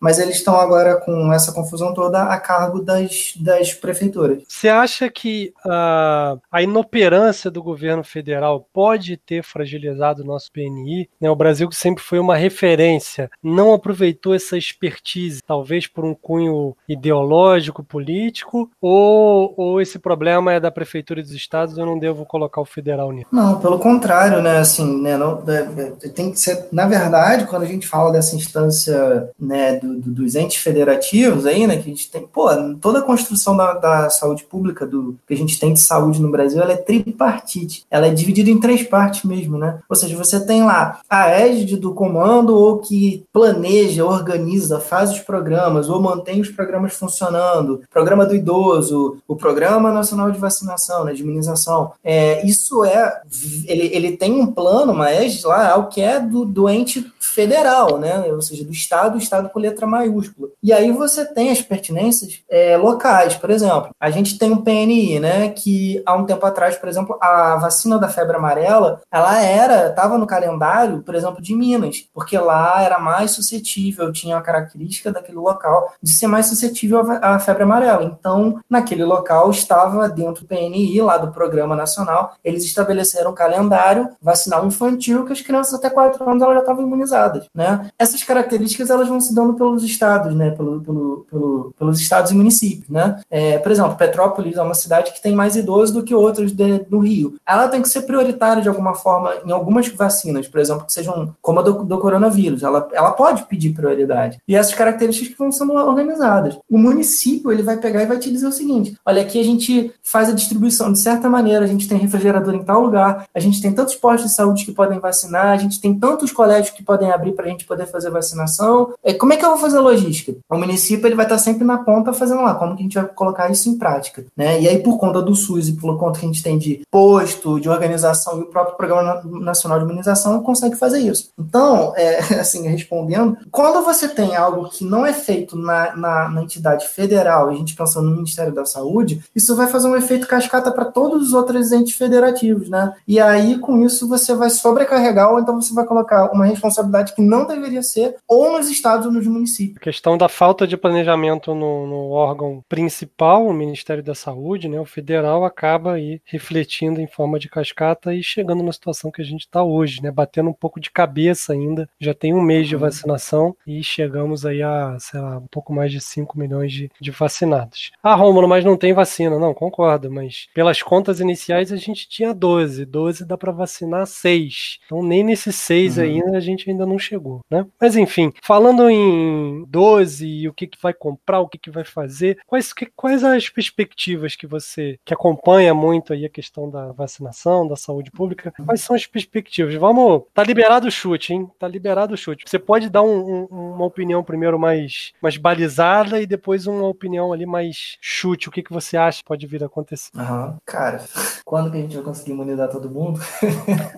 mas 0.00 0.18
eles 0.18 0.36
estão 0.36 0.56
agora 0.56 0.96
com 0.96 1.32
essa 1.32 1.52
confusão 1.52 1.94
toda 1.94 2.24
a 2.24 2.38
cargo 2.38 2.80
das, 2.80 3.34
das 3.36 3.72
prefeituras. 3.74 4.42
Você 4.48 4.68
acha 4.68 5.08
que 5.10 5.52
uh, 5.64 6.40
a 6.50 6.62
inoperância 6.62 7.50
do 7.50 7.62
governo 7.62 8.04
federal 8.04 8.66
pode 8.72 9.16
ter 9.16 9.42
fragilizado 9.42 10.22
o 10.22 10.26
nosso 10.26 10.50
PNI? 10.52 11.08
Né, 11.20 11.30
o 11.30 11.36
Brasil, 11.36 11.68
que 11.68 11.76
sempre 11.76 12.02
foi 12.02 12.18
uma 12.18 12.36
referência, 12.36 13.30
não 13.42 13.72
aproveitou 13.72 14.34
essa 14.34 14.56
expertise, 14.56 15.42
talvez 15.46 15.86
por 15.86 16.04
um 16.04 16.14
cunho 16.14 16.76
ideológico, 16.88 17.82
político, 17.82 18.70
ou, 18.80 19.54
ou 19.56 19.80
esse 19.80 19.98
problema 19.98 20.52
é 20.52 20.60
da 20.60 20.70
prefeitura 20.70 21.22
dos 21.22 21.32
estados, 21.32 21.76
eu 21.76 21.86
não 21.86 21.98
devo 21.98 22.24
colocar 22.24 22.60
o 22.60 22.64
federal 22.64 23.12
nisso? 23.12 23.28
Não, 23.32 23.60
pelo 23.60 23.78
contrário, 23.78 24.42
né, 24.42 24.58
assim, 24.58 25.00
né, 25.00 25.16
não, 25.16 25.42
é, 25.46 26.06
é, 26.06 26.08
tem 26.08 26.30
que 26.30 26.38
ser, 26.38 26.68
na 26.72 26.86
verdade, 26.86 27.46
quando 27.46 27.62
a 27.62 27.66
gente 27.66 27.86
fala 27.86 28.12
dessa 28.12 28.36
instância, 28.36 29.30
né, 29.40 29.76
do, 29.76 29.98
do, 29.98 30.10
dos 30.10 30.34
entes 30.34 30.62
federativos 30.62 31.46
aí, 31.46 31.66
né, 31.66 31.76
que 31.76 31.82
a 31.82 31.94
gente 31.94 32.10
tem, 32.10 32.26
pô, 32.26 32.48
toda 32.80 32.98
a 32.98 33.02
construção 33.02 33.56
da, 33.56 33.74
da 33.74 34.10
saúde 34.10 34.44
pública, 34.44 34.86
do 34.86 35.16
que 35.26 35.34
a 35.34 35.36
gente 35.36 35.58
tem 35.58 35.72
de 35.72 35.80
saúde 35.80 36.20
no 36.20 36.30
Brasil, 36.30 36.60
ela 36.60 36.72
é 36.72 36.76
tripartite, 36.76 37.84
ela 37.90 38.06
é 38.06 38.10
dividida 38.10 38.50
em 38.50 38.60
três 38.60 38.82
partes 38.82 39.24
mesmo, 39.24 39.56
né, 39.56 39.78
ou 39.88 39.96
seja, 39.96 40.16
você 40.16 40.44
tem 40.44 40.62
lá 40.62 41.00
a 41.08 41.28
égide 41.30 41.76
do 41.76 41.94
comando 41.94 42.54
ou 42.54 42.78
que 42.78 43.24
planeja, 43.32 44.04
organiza, 44.04 44.80
faz 44.80 45.10
os 45.10 45.20
programas 45.20 45.88
ou 45.88 46.00
mantém 46.00 46.40
os 46.40 46.50
programas 46.50 46.94
funcionando, 46.94 47.82
programa 47.90 48.26
do 48.26 48.34
idoso, 48.34 49.18
o 49.26 49.36
Programa 49.36 49.92
Nacional 49.92 50.30
de 50.30 50.38
Vacinação, 50.38 51.04
né, 51.04 51.12
de 51.12 51.22
imunização, 51.22 51.92
é, 52.04 52.44
isso 52.46 52.84
é, 52.84 53.20
ele, 53.66 53.90
ele 53.94 54.16
tem 54.16 54.32
um 54.32 54.46
plano, 54.46 54.92
uma 54.92 55.10
égide 55.10 55.46
lá, 55.46 55.76
o 55.76 55.88
que 55.88 56.00
é 56.00 56.20
do, 56.20 56.44
do 56.44 56.68
ente 56.68 57.10
federal, 57.18 57.98
né, 57.98 58.24
ou 58.32 58.42
seja, 58.42 58.64
do 58.64 58.72
Estado, 58.72 59.18
Estado 59.30 59.48
com 59.48 59.60
letra 59.60 59.86
maiúscula. 59.86 60.48
E 60.62 60.72
aí 60.72 60.90
você 60.90 61.24
tem 61.24 61.50
as 61.50 61.62
pertinências 61.62 62.42
é, 62.50 62.76
locais, 62.76 63.36
por 63.36 63.50
exemplo, 63.50 63.90
a 64.00 64.10
gente 64.10 64.36
tem 64.38 64.52
um 64.52 64.62
PNI, 64.62 65.20
né, 65.20 65.48
que 65.50 66.02
há 66.04 66.14
um 66.14 66.24
tempo 66.24 66.44
atrás, 66.44 66.76
por 66.76 66.88
exemplo, 66.88 67.16
a 67.20 67.56
vacina 67.56 67.98
da 67.98 68.08
febre 68.08 68.36
amarela, 68.36 69.00
ela 69.10 69.40
era, 69.40 69.88
estava 69.88 70.18
no 70.18 70.26
calendário, 70.26 71.02
por 71.02 71.14
exemplo, 71.14 71.40
de 71.40 71.54
Minas, 71.54 72.04
porque 72.12 72.36
lá 72.36 72.82
era 72.82 72.98
mais 72.98 73.30
suscetível, 73.30 74.12
tinha 74.12 74.36
a 74.36 74.42
característica 74.42 75.12
daquele 75.12 75.38
local 75.38 75.92
de 76.02 76.10
ser 76.10 76.26
mais 76.26 76.46
suscetível 76.46 77.00
à 77.22 77.38
febre 77.38 77.62
amarela. 77.62 78.02
Então, 78.04 78.60
naquele 78.68 79.04
local 79.04 79.50
estava 79.50 80.08
dentro 80.08 80.42
do 80.42 80.48
PNI, 80.48 81.00
lá 81.02 81.16
do 81.16 81.32
Programa 81.32 81.76
Nacional, 81.76 82.34
eles 82.42 82.64
estabeleceram 82.64 83.30
um 83.30 83.34
calendário 83.34 84.08
vacinal 84.20 84.66
infantil 84.66 85.24
que 85.24 85.32
as 85.32 85.40
crianças 85.40 85.74
até 85.74 85.88
4 85.88 86.28
anos 86.28 86.42
elas 86.42 86.54
já 86.54 86.60
estavam 86.60 86.82
imunizadas, 86.82 87.46
né? 87.54 87.90
Essas 87.98 88.22
características 88.22 88.90
elas 88.90 89.08
vão 89.08 89.19
se 89.20 89.34
dando 89.34 89.54
pelos 89.54 89.82
estados, 89.82 90.34
né? 90.34 90.50
Pelo, 90.50 90.80
pelo, 90.80 91.26
pelo 91.30 91.74
pelos 91.78 92.00
estados 92.00 92.30
e 92.30 92.34
municípios, 92.34 92.88
né? 92.88 93.20
É, 93.30 93.58
por 93.58 93.72
exemplo, 93.72 93.96
Petrópolis 93.96 94.56
é 94.56 94.62
uma 94.62 94.74
cidade 94.74 95.12
que 95.12 95.22
tem 95.22 95.34
mais 95.34 95.56
idosos 95.56 95.94
do 95.94 96.02
que 96.02 96.14
outros 96.14 96.52
de, 96.52 96.80
do 96.80 96.98
Rio. 96.98 97.36
Ela 97.46 97.68
tem 97.68 97.82
que 97.82 97.88
ser 97.88 98.02
prioritária 98.02 98.62
de 98.62 98.68
alguma 98.68 98.94
forma 98.94 99.34
em 99.44 99.50
algumas 99.50 99.88
vacinas, 99.88 100.46
por 100.46 100.60
exemplo, 100.60 100.86
que 100.86 100.92
sejam 100.92 101.34
como 101.40 101.60
a 101.60 101.62
do, 101.62 101.84
do 101.84 101.98
coronavírus. 101.98 102.62
Ela, 102.62 102.88
ela 102.92 103.12
pode 103.12 103.44
pedir 103.44 103.74
prioridade. 103.74 104.38
E 104.46 104.54
essas 104.54 104.74
características 104.74 105.36
vão 105.36 105.50
sendo 105.50 105.72
organizadas. 105.72 106.58
O 106.68 106.78
município 106.78 107.50
ele 107.50 107.62
vai 107.62 107.76
pegar 107.78 108.02
e 108.02 108.06
vai 108.06 108.18
te 108.18 108.30
dizer 108.30 108.46
o 108.46 108.52
seguinte: 108.52 108.96
olha, 109.04 109.22
aqui 109.22 109.40
a 109.40 109.44
gente 109.44 109.92
faz 110.02 110.28
a 110.28 110.34
distribuição 110.34 110.92
de 110.92 110.98
certa 110.98 111.28
maneira, 111.28 111.64
a 111.64 111.68
gente 111.68 111.88
tem 111.88 111.98
refrigerador 111.98 112.54
em 112.54 112.62
tal 112.62 112.82
lugar, 112.82 113.26
a 113.34 113.40
gente 113.40 113.60
tem 113.60 113.72
tantos 113.72 113.94
postos 113.94 114.30
de 114.30 114.36
saúde 114.36 114.64
que 114.64 114.72
podem 114.72 114.98
vacinar, 114.98 115.46
a 115.46 115.56
gente 115.56 115.80
tem 115.80 115.98
tantos 115.98 116.32
colégios 116.32 116.74
que 116.74 116.82
podem 116.82 117.10
abrir 117.10 117.32
para 117.32 117.46
a 117.46 117.48
gente 117.48 117.64
poder 117.64 117.86
fazer 117.86 118.10
vacinação. 118.10 118.92
É, 119.10 119.14
como 119.14 119.32
é 119.32 119.36
que 119.36 119.44
eu 119.44 119.50
vou 119.50 119.58
fazer 119.58 119.78
a 119.78 119.80
logística? 119.80 120.34
O 120.48 120.56
município 120.56 121.06
ele 121.06 121.16
vai 121.16 121.26
estar 121.26 121.38
sempre 121.38 121.64
na 121.64 121.78
ponta 121.78 122.12
fazendo 122.12 122.42
lá, 122.42 122.54
como 122.54 122.76
que 122.76 122.82
a 122.82 122.84
gente 122.84 122.94
vai 122.94 123.06
colocar 123.06 123.50
isso 123.50 123.68
em 123.68 123.76
prática, 123.76 124.24
né? 124.36 124.60
E 124.60 124.68
aí 124.68 124.78
por 124.78 124.98
conta 124.98 125.20
do 125.20 125.34
SUS 125.34 125.68
e 125.68 125.72
por 125.72 125.98
conta 125.98 126.20
que 126.20 126.26
a 126.26 126.28
gente 126.28 126.42
tem 126.42 126.56
de 126.56 126.82
posto, 126.90 127.58
de 127.58 127.68
organização 127.68 128.38
e 128.38 128.42
o 128.42 128.46
próprio 128.46 128.76
Programa 128.76 129.20
Nacional 129.40 129.78
de 129.78 129.84
Imunização 129.84 130.42
consegue 130.42 130.76
fazer 130.76 131.00
isso. 131.00 131.30
Então, 131.38 131.92
é, 131.96 132.18
assim, 132.38 132.68
respondendo, 132.68 133.36
quando 133.50 133.84
você 133.84 134.08
tem 134.08 134.36
algo 134.36 134.68
que 134.68 134.84
não 134.84 135.04
é 135.04 135.12
feito 135.12 135.56
na, 135.56 135.96
na, 135.96 136.28
na 136.28 136.42
entidade 136.42 136.86
federal, 136.86 137.48
a 137.48 137.54
gente 137.54 137.74
pensando 137.74 138.08
no 138.08 138.16
Ministério 138.16 138.52
da 138.52 138.64
Saúde, 138.64 139.22
isso 139.34 139.56
vai 139.56 139.66
fazer 139.66 139.88
um 139.88 139.96
efeito 139.96 140.28
cascata 140.28 140.70
para 140.70 140.84
todos 140.84 141.28
os 141.28 141.32
outros 141.34 141.72
entes 141.72 141.96
federativos, 141.96 142.68
né? 142.68 142.92
E 143.08 143.18
aí, 143.18 143.58
com 143.58 143.84
isso, 143.84 144.08
você 144.08 144.34
vai 144.34 144.50
sobrecarregar, 144.50 145.32
ou 145.32 145.40
então 145.40 145.60
você 145.60 145.74
vai 145.74 145.84
colocar 145.84 146.30
uma 146.32 146.44
responsabilidade 146.44 147.14
que 147.14 147.22
não 147.22 147.44
deveria 147.44 147.82
ser, 147.82 148.16
ou 148.28 148.52
nos 148.52 148.70
estados 148.70 148.99
nos 149.08 149.26
municípios. 149.26 149.76
A 149.76 149.80
questão 149.80 150.18
da 150.18 150.28
falta 150.28 150.66
de 150.66 150.76
planejamento 150.76 151.54
no, 151.54 151.86
no 151.86 152.10
órgão 152.10 152.64
principal, 152.68 153.46
o 153.46 153.52
Ministério 153.52 154.02
da 154.02 154.14
Saúde, 154.14 154.68
né? 154.68 154.80
O 154.80 154.84
federal 154.84 155.44
acaba 155.44 155.94
aí 155.94 156.20
refletindo 156.24 157.00
em 157.00 157.06
forma 157.06 157.38
de 157.38 157.48
cascata 157.48 158.12
e 158.14 158.22
chegando 158.22 158.62
na 158.62 158.72
situação 158.72 159.10
que 159.10 159.22
a 159.22 159.24
gente 159.24 159.42
está 159.42 159.62
hoje, 159.62 160.02
né? 160.02 160.10
Batendo 160.10 160.50
um 160.50 160.54
pouco 160.54 160.80
de 160.80 160.90
cabeça 160.90 161.52
ainda. 161.52 161.88
Já 162.00 162.14
tem 162.14 162.34
um 162.34 162.42
mês 162.42 162.68
de 162.68 162.74
uhum. 162.74 162.80
vacinação 162.80 163.56
e 163.66 163.82
chegamos 163.82 164.44
aí 164.44 164.62
a, 164.62 164.96
sei 164.98 165.20
lá, 165.20 165.38
um 165.38 165.46
pouco 165.46 165.72
mais 165.72 165.92
de 165.92 166.00
5 166.00 166.38
milhões 166.38 166.72
de, 166.72 166.90
de 167.00 167.10
vacinados. 167.10 167.92
Ah, 168.02 168.14
Rômulo, 168.14 168.48
mas 168.48 168.64
não 168.64 168.76
tem 168.76 168.92
vacina. 168.92 169.38
Não, 169.38 169.54
concordo, 169.54 170.10
mas 170.10 170.48
pelas 170.54 170.82
contas 170.82 171.20
iniciais 171.20 171.72
a 171.72 171.76
gente 171.76 172.08
tinha 172.08 172.34
12. 172.34 172.84
12 172.84 173.24
dá 173.24 173.36
para 173.36 173.52
vacinar 173.52 174.06
6. 174.06 174.80
Então 174.86 175.02
nem 175.02 175.22
nesses 175.22 175.56
6 175.56 175.96
uhum. 175.96 176.04
ainda 176.04 176.36
a 176.36 176.40
gente 176.40 176.68
ainda 176.70 176.86
não 176.86 176.98
chegou, 176.98 177.40
né? 177.50 177.66
Mas 177.80 177.96
enfim, 177.96 178.32
falando 178.42 178.79
em 178.88 179.64
12 179.68 180.26
e 180.26 180.48
o 180.48 180.54
que, 180.54 180.66
que 180.66 180.78
vai 180.80 180.94
comprar, 180.94 181.40
o 181.40 181.48
que, 181.48 181.58
que 181.58 181.70
vai 181.70 181.84
fazer, 181.84 182.38
quais, 182.46 182.72
que, 182.72 182.86
quais 182.94 183.24
as 183.24 183.48
perspectivas 183.48 184.36
que 184.36 184.46
você, 184.46 184.98
que 185.04 185.12
acompanha 185.12 185.74
muito 185.74 186.12
aí 186.12 186.24
a 186.24 186.30
questão 186.30 186.70
da 186.70 186.92
vacinação, 186.92 187.66
da 187.66 187.76
saúde 187.76 188.10
pública, 188.10 188.52
quais 188.64 188.80
são 188.80 188.94
as 188.94 189.06
perspectivas? 189.06 189.74
Vamos, 189.74 190.22
tá 190.32 190.42
liberado 190.42 190.86
o 190.86 190.90
chute, 190.90 191.32
hein? 191.34 191.50
Tá 191.58 191.66
liberado 191.66 192.14
o 192.14 192.16
chute. 192.16 192.44
Você 192.46 192.58
pode 192.58 192.88
dar 192.88 193.02
um, 193.02 193.48
um, 193.50 193.72
uma 193.74 193.84
opinião 193.84 194.22
primeiro 194.22 194.58
mais, 194.58 195.12
mais 195.20 195.36
balizada 195.36 196.20
e 196.20 196.26
depois 196.26 196.66
uma 196.66 196.86
opinião 196.86 197.32
ali 197.32 197.46
mais 197.46 197.96
chute. 198.00 198.48
O 198.48 198.52
que, 198.52 198.62
que 198.62 198.72
você 198.72 198.96
acha 198.96 199.18
que 199.18 199.24
pode 199.24 199.46
vir 199.46 199.62
a 199.62 199.66
acontecer? 199.66 200.10
Uhum. 200.14 200.56
Cara, 200.64 201.02
quando 201.44 201.70
que 201.70 201.78
a 201.78 201.80
gente 201.80 201.94
vai 201.96 202.04
conseguir 202.04 202.32
imunizar 202.32 202.68
todo 202.68 202.90
mundo? 202.90 203.20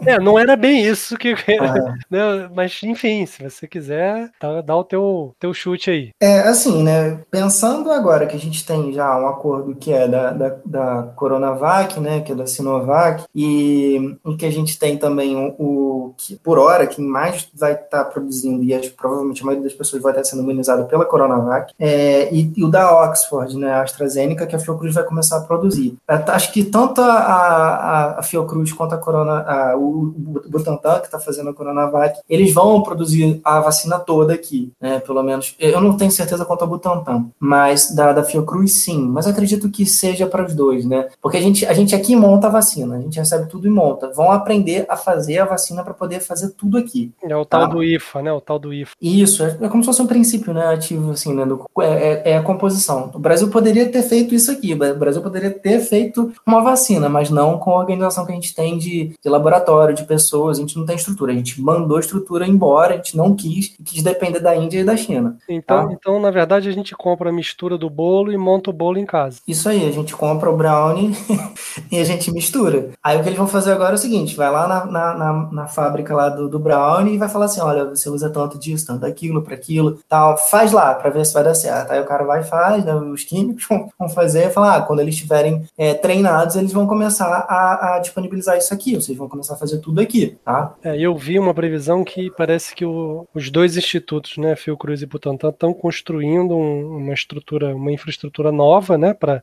é, 0.07 0.19
não 0.19 0.39
era 0.39 0.57
bem 0.57 0.85
isso 0.85 1.17
que. 1.17 1.33
Uhum. 1.33 1.37
né? 2.11 2.49
Mas, 2.55 2.81
enfim, 2.83 3.27
se 3.27 3.43
você 3.43 3.67
quiser, 3.67 4.31
dá, 4.41 4.63
dá 4.73 4.77
o 4.77 4.85
teu, 4.85 5.35
teu 5.39 5.53
chute 5.53 5.91
aí. 5.91 6.11
É, 6.21 6.41
assim, 6.41 6.83
né? 6.83 7.21
Pensando 7.31 7.91
agora 7.91 8.27
que 8.27 8.37
a 8.37 8.41
gente 8.41 8.65
tem 8.65 8.93
já 8.93 9.19
um 9.19 9.27
acordo 9.27 9.75
que 9.75 9.93
é 9.93 10.09
da, 10.09 10.31
da, 10.31 10.57
da 10.65 11.03
Coronavac, 11.15 12.01
né? 12.01 12.21
Que 12.21 12.33
é 12.33 12.35
da 12.35 12.47
Sinovac, 12.47 13.25
e, 13.35 14.17
e 14.25 14.37
que 14.37 14.47
a 14.47 14.51
gente 14.51 14.79
tem 14.79 14.97
também 14.97 15.37
o, 15.37 15.55
o 15.59 16.15
que, 16.17 16.37
por 16.37 16.59
hora, 16.59 16.87
quem 16.87 17.05
mais 17.05 17.49
vai 17.55 17.73
estar 17.73 18.05
tá 18.05 18.05
produzindo, 18.05 18.63
e 18.65 18.91
provavelmente 18.91 19.43
a 19.43 19.47
maioria 19.47 19.69
das 19.69 19.77
pessoas 19.77 20.03
vai 20.03 20.13
estar 20.13 20.25
sendo 20.25 20.43
imunizado 20.43 20.87
pela 20.87 21.05
Coronavac, 21.05 21.75
é, 21.79 22.33
e, 22.35 22.53
e, 22.57 22.65
o 22.65 22.69
da 22.69 23.05
Oxford, 23.05 23.57
né, 23.57 23.73
a 23.73 23.83
AstraZeneca, 23.83 24.47
que 24.47 24.57
a 24.57 24.59
Fiocruz 24.59 24.95
vai 24.95 25.05
começar 25.05 25.39
a 25.39 25.41
produzir. 25.41 25.97
É, 26.09 26.15
acho 26.15 26.53
que 26.53 26.65
tanto 26.65 27.01
a, 27.01 27.13
a, 27.13 28.21
a 28.21 28.23
Fiocruz 28.23 28.73
quanto 28.73 28.95
a 28.95 28.99
Corona, 28.99 29.43
a, 29.43 29.77
o 29.77 30.15
Butantan, 30.49 31.01
que 31.01 31.07
está 31.07 31.19
fazendo 31.19 31.51
a 31.51 31.55
Coronavac, 31.55 32.21
eles 32.29 32.53
vão 32.53 32.83
produzir 32.83 33.41
a 33.45 33.61
vacina 33.61 33.99
toda 33.99 34.33
aqui, 34.33 34.62
né? 34.81 35.01
Pelo 35.01 35.23
menos, 35.23 35.55
eu 35.59 35.81
não 35.81 35.97
tenho 35.97 36.11
certeza 36.11 36.45
quanto 36.45 36.63
ao 36.63 36.69
Butantan, 36.69 37.27
mas 37.39 37.95
da, 37.95 38.13
da 38.13 38.25
Fiocruz 38.25 38.85
sim, 38.85 39.01
mas 39.09 39.27
acredito 39.27 39.71
que 39.71 39.87
seja 39.87 40.27
para 40.27 40.45
os 40.45 40.55
dois, 40.55 40.85
né? 40.85 41.09
Porque 41.21 41.37
a 41.37 41.41
gente, 41.41 41.65
a 41.67 41.73
gente 41.73 41.95
aqui 41.95 42.15
monta 42.15 42.47
a 42.47 42.51
vacina, 42.51 42.97
a 42.97 43.01
gente 43.01 43.19
recebe 43.19 43.49
tudo 43.49 43.67
e 43.67 43.71
monta. 43.71 44.13
Vão 44.13 44.31
aprender 44.31 44.87
a 44.89 44.97
fazer 44.97 45.39
a 45.39 45.45
vacina 45.45 45.83
para 45.83 45.95
poder 45.95 46.21
fazer 46.21 46.51
tudo 46.51 46.79
aqui. 46.79 47.13
É 47.23 47.37
o 47.37 47.45
tal 47.45 47.63
tá? 47.63 47.67
do 47.67 47.83
IFA, 47.83 48.23
né? 48.23 48.33
O 48.33 48.41
tal 48.41 48.59
do 48.59 48.73
IFA. 48.73 48.93
Isso, 49.01 49.43
é, 49.43 49.59
é 49.61 49.69
como 49.69 49.83
se 49.83 49.87
fosse 49.87 50.03
um 50.03 50.07
princípio, 50.07 50.53
né? 50.53 50.67
Ativo, 50.67 51.11
assim, 51.11 51.35
né? 51.35 51.45
Do, 51.45 51.65
é, 51.81 51.87
é, 51.87 52.31
é 52.33 52.37
a 52.37 52.43
composição. 52.43 53.11
O 53.15 53.19
Brasil 53.19 53.49
poderia 53.49 53.91
ter 53.91 54.03
feito 54.03 54.35
isso 54.35 54.51
aqui, 54.51 54.75
o 54.75 54.99
Brasil 54.99 55.23
poderia 55.23 55.51
ter 55.51 55.81
feito 55.81 56.33
uma 56.47 56.63
vacina, 56.63 57.09
mas 57.09 57.31
não 57.31 57.59
com 57.59 57.73
a 57.73 57.79
organização 57.79 58.25
que 58.25 58.33
a 58.33 58.35
gente 58.35 58.55
tem 58.55 58.79
de, 58.79 59.15
de 59.23 59.29
laboratório, 59.29 59.95
de 59.95 60.05
pessoas, 60.05 60.59
a 60.59 60.61
gente 60.61 60.77
não 60.77 60.87
tem 60.87 60.97
estrutura. 60.97 61.33
A 61.33 61.37
gente 61.37 61.61
mandou 61.61 61.97
a 61.97 62.01
estrutura 62.01 62.47
embora, 62.47 62.95
a 62.95 62.97
gente 62.97 63.17
não 63.17 63.35
quis, 63.35 63.75
quis 63.85 64.03
depender 64.03 64.41
da 64.53 64.57
Índia 64.57 64.81
e 64.81 64.85
da 64.85 64.97
China. 64.97 65.37
Então, 65.49 65.89
tá? 65.89 65.93
então 65.93 66.21
na 66.21 66.31
verdade, 66.31 66.69
a 66.69 66.73
gente 66.73 66.95
compra 66.95 67.31
a 67.31 67.33
mistura 67.33 67.79
do 67.79 67.89
bolo 67.89 68.33
e 68.33 68.37
monta 68.37 68.71
o 68.71 68.73
bolo 68.73 68.99
em 68.99 69.07
casa. 69.07 69.41
Isso 69.49 69.69
aí, 69.69 69.89
a 69.89 69.91
gente 69.91 70.15
compra 70.15 70.51
o 70.51 70.57
brownie 70.57 71.17
e 71.91 71.99
a 71.99 72.05
gente 72.05 72.31
mistura. 72.31 72.91
Aí 73.03 73.19
o 73.19 73.23
que 73.23 73.29
eles 73.29 73.39
vão 73.39 73.47
fazer 73.47 73.73
agora 73.73 73.93
é 73.93 73.95
o 73.95 73.99
seguinte: 73.99 74.37
vai 74.37 74.51
lá 74.51 74.69
na, 74.69 74.85
na, 74.87 75.15
na, 75.15 75.53
na 75.53 75.67
fábrica 75.67 76.15
lá 76.15 76.29
do, 76.29 76.49
do 76.49 76.59
brownie 76.59 77.15
e 77.15 77.19
vai 77.19 77.29
falar 77.29 77.47
assim: 77.47 77.61
olha, 77.61 77.85
você 77.87 78.09
usa 78.09 78.31
tanto 78.31 78.59
disso, 78.59 78.87
tanto 78.87 79.01
daquilo, 79.01 79.43
para 79.43 79.55
aquilo, 79.55 79.99
tal, 80.09 80.37
faz 80.37 80.73
lá 80.73 80.95
para 80.95 81.11
ver 81.11 81.25
se 81.25 81.33
vai 81.33 81.45
dar 81.45 81.55
certo. 81.55 81.93
Aí 81.93 82.01
o 82.01 82.05
cara 82.05 82.25
vai 82.25 82.41
e 82.41 82.45
faz, 82.45 82.85
né, 82.85 82.95
os 82.95 83.25
químicos 83.25 83.67
vão 83.99 84.09
fazer 84.09 84.49
e 84.49 84.51
falar: 84.51 84.77
ah, 84.77 84.83
quando 84.83 85.01
eles 85.01 85.15
estiverem 85.15 85.65
é, 85.77 85.95
treinados, 85.95 86.57
eles 86.57 86.73
vão 86.73 86.87
começar 86.87 87.47
a, 87.49 87.97
a, 87.97 87.99
disponibilizar 87.99 88.57
isso 88.59 88.75
aqui, 88.75 88.95
ou 88.95 89.01
seja, 89.01 89.19
vão 89.19 89.29
começar 89.29 89.55
a 89.55 89.59
fazer 89.59 89.79
tudo 89.79 90.01
aqui, 90.01 90.37
tá? 90.45 90.75
É, 90.83 90.99
eu 90.99 91.17
vi 91.17 91.39
uma 91.39 91.55
previsão 91.55 92.05
que 92.05 92.31
parece 92.31 92.75
que 92.75 92.85
o, 92.85 93.27
os 93.35 93.51
dois 93.51 93.77
institutos, 93.77 94.37
né, 94.43 94.57
Fiocruz 94.57 95.01
e 95.03 95.07
Butantan, 95.07 95.49
estão 95.49 95.73
construindo 95.73 96.55
um, 96.55 96.99
uma 96.99 97.15
estrutura, 97.15 97.75
uma 97.75 97.93
infraestrutura 97.93 98.53
nova, 98.53 98.99
né, 98.99 99.15
para 99.15 99.41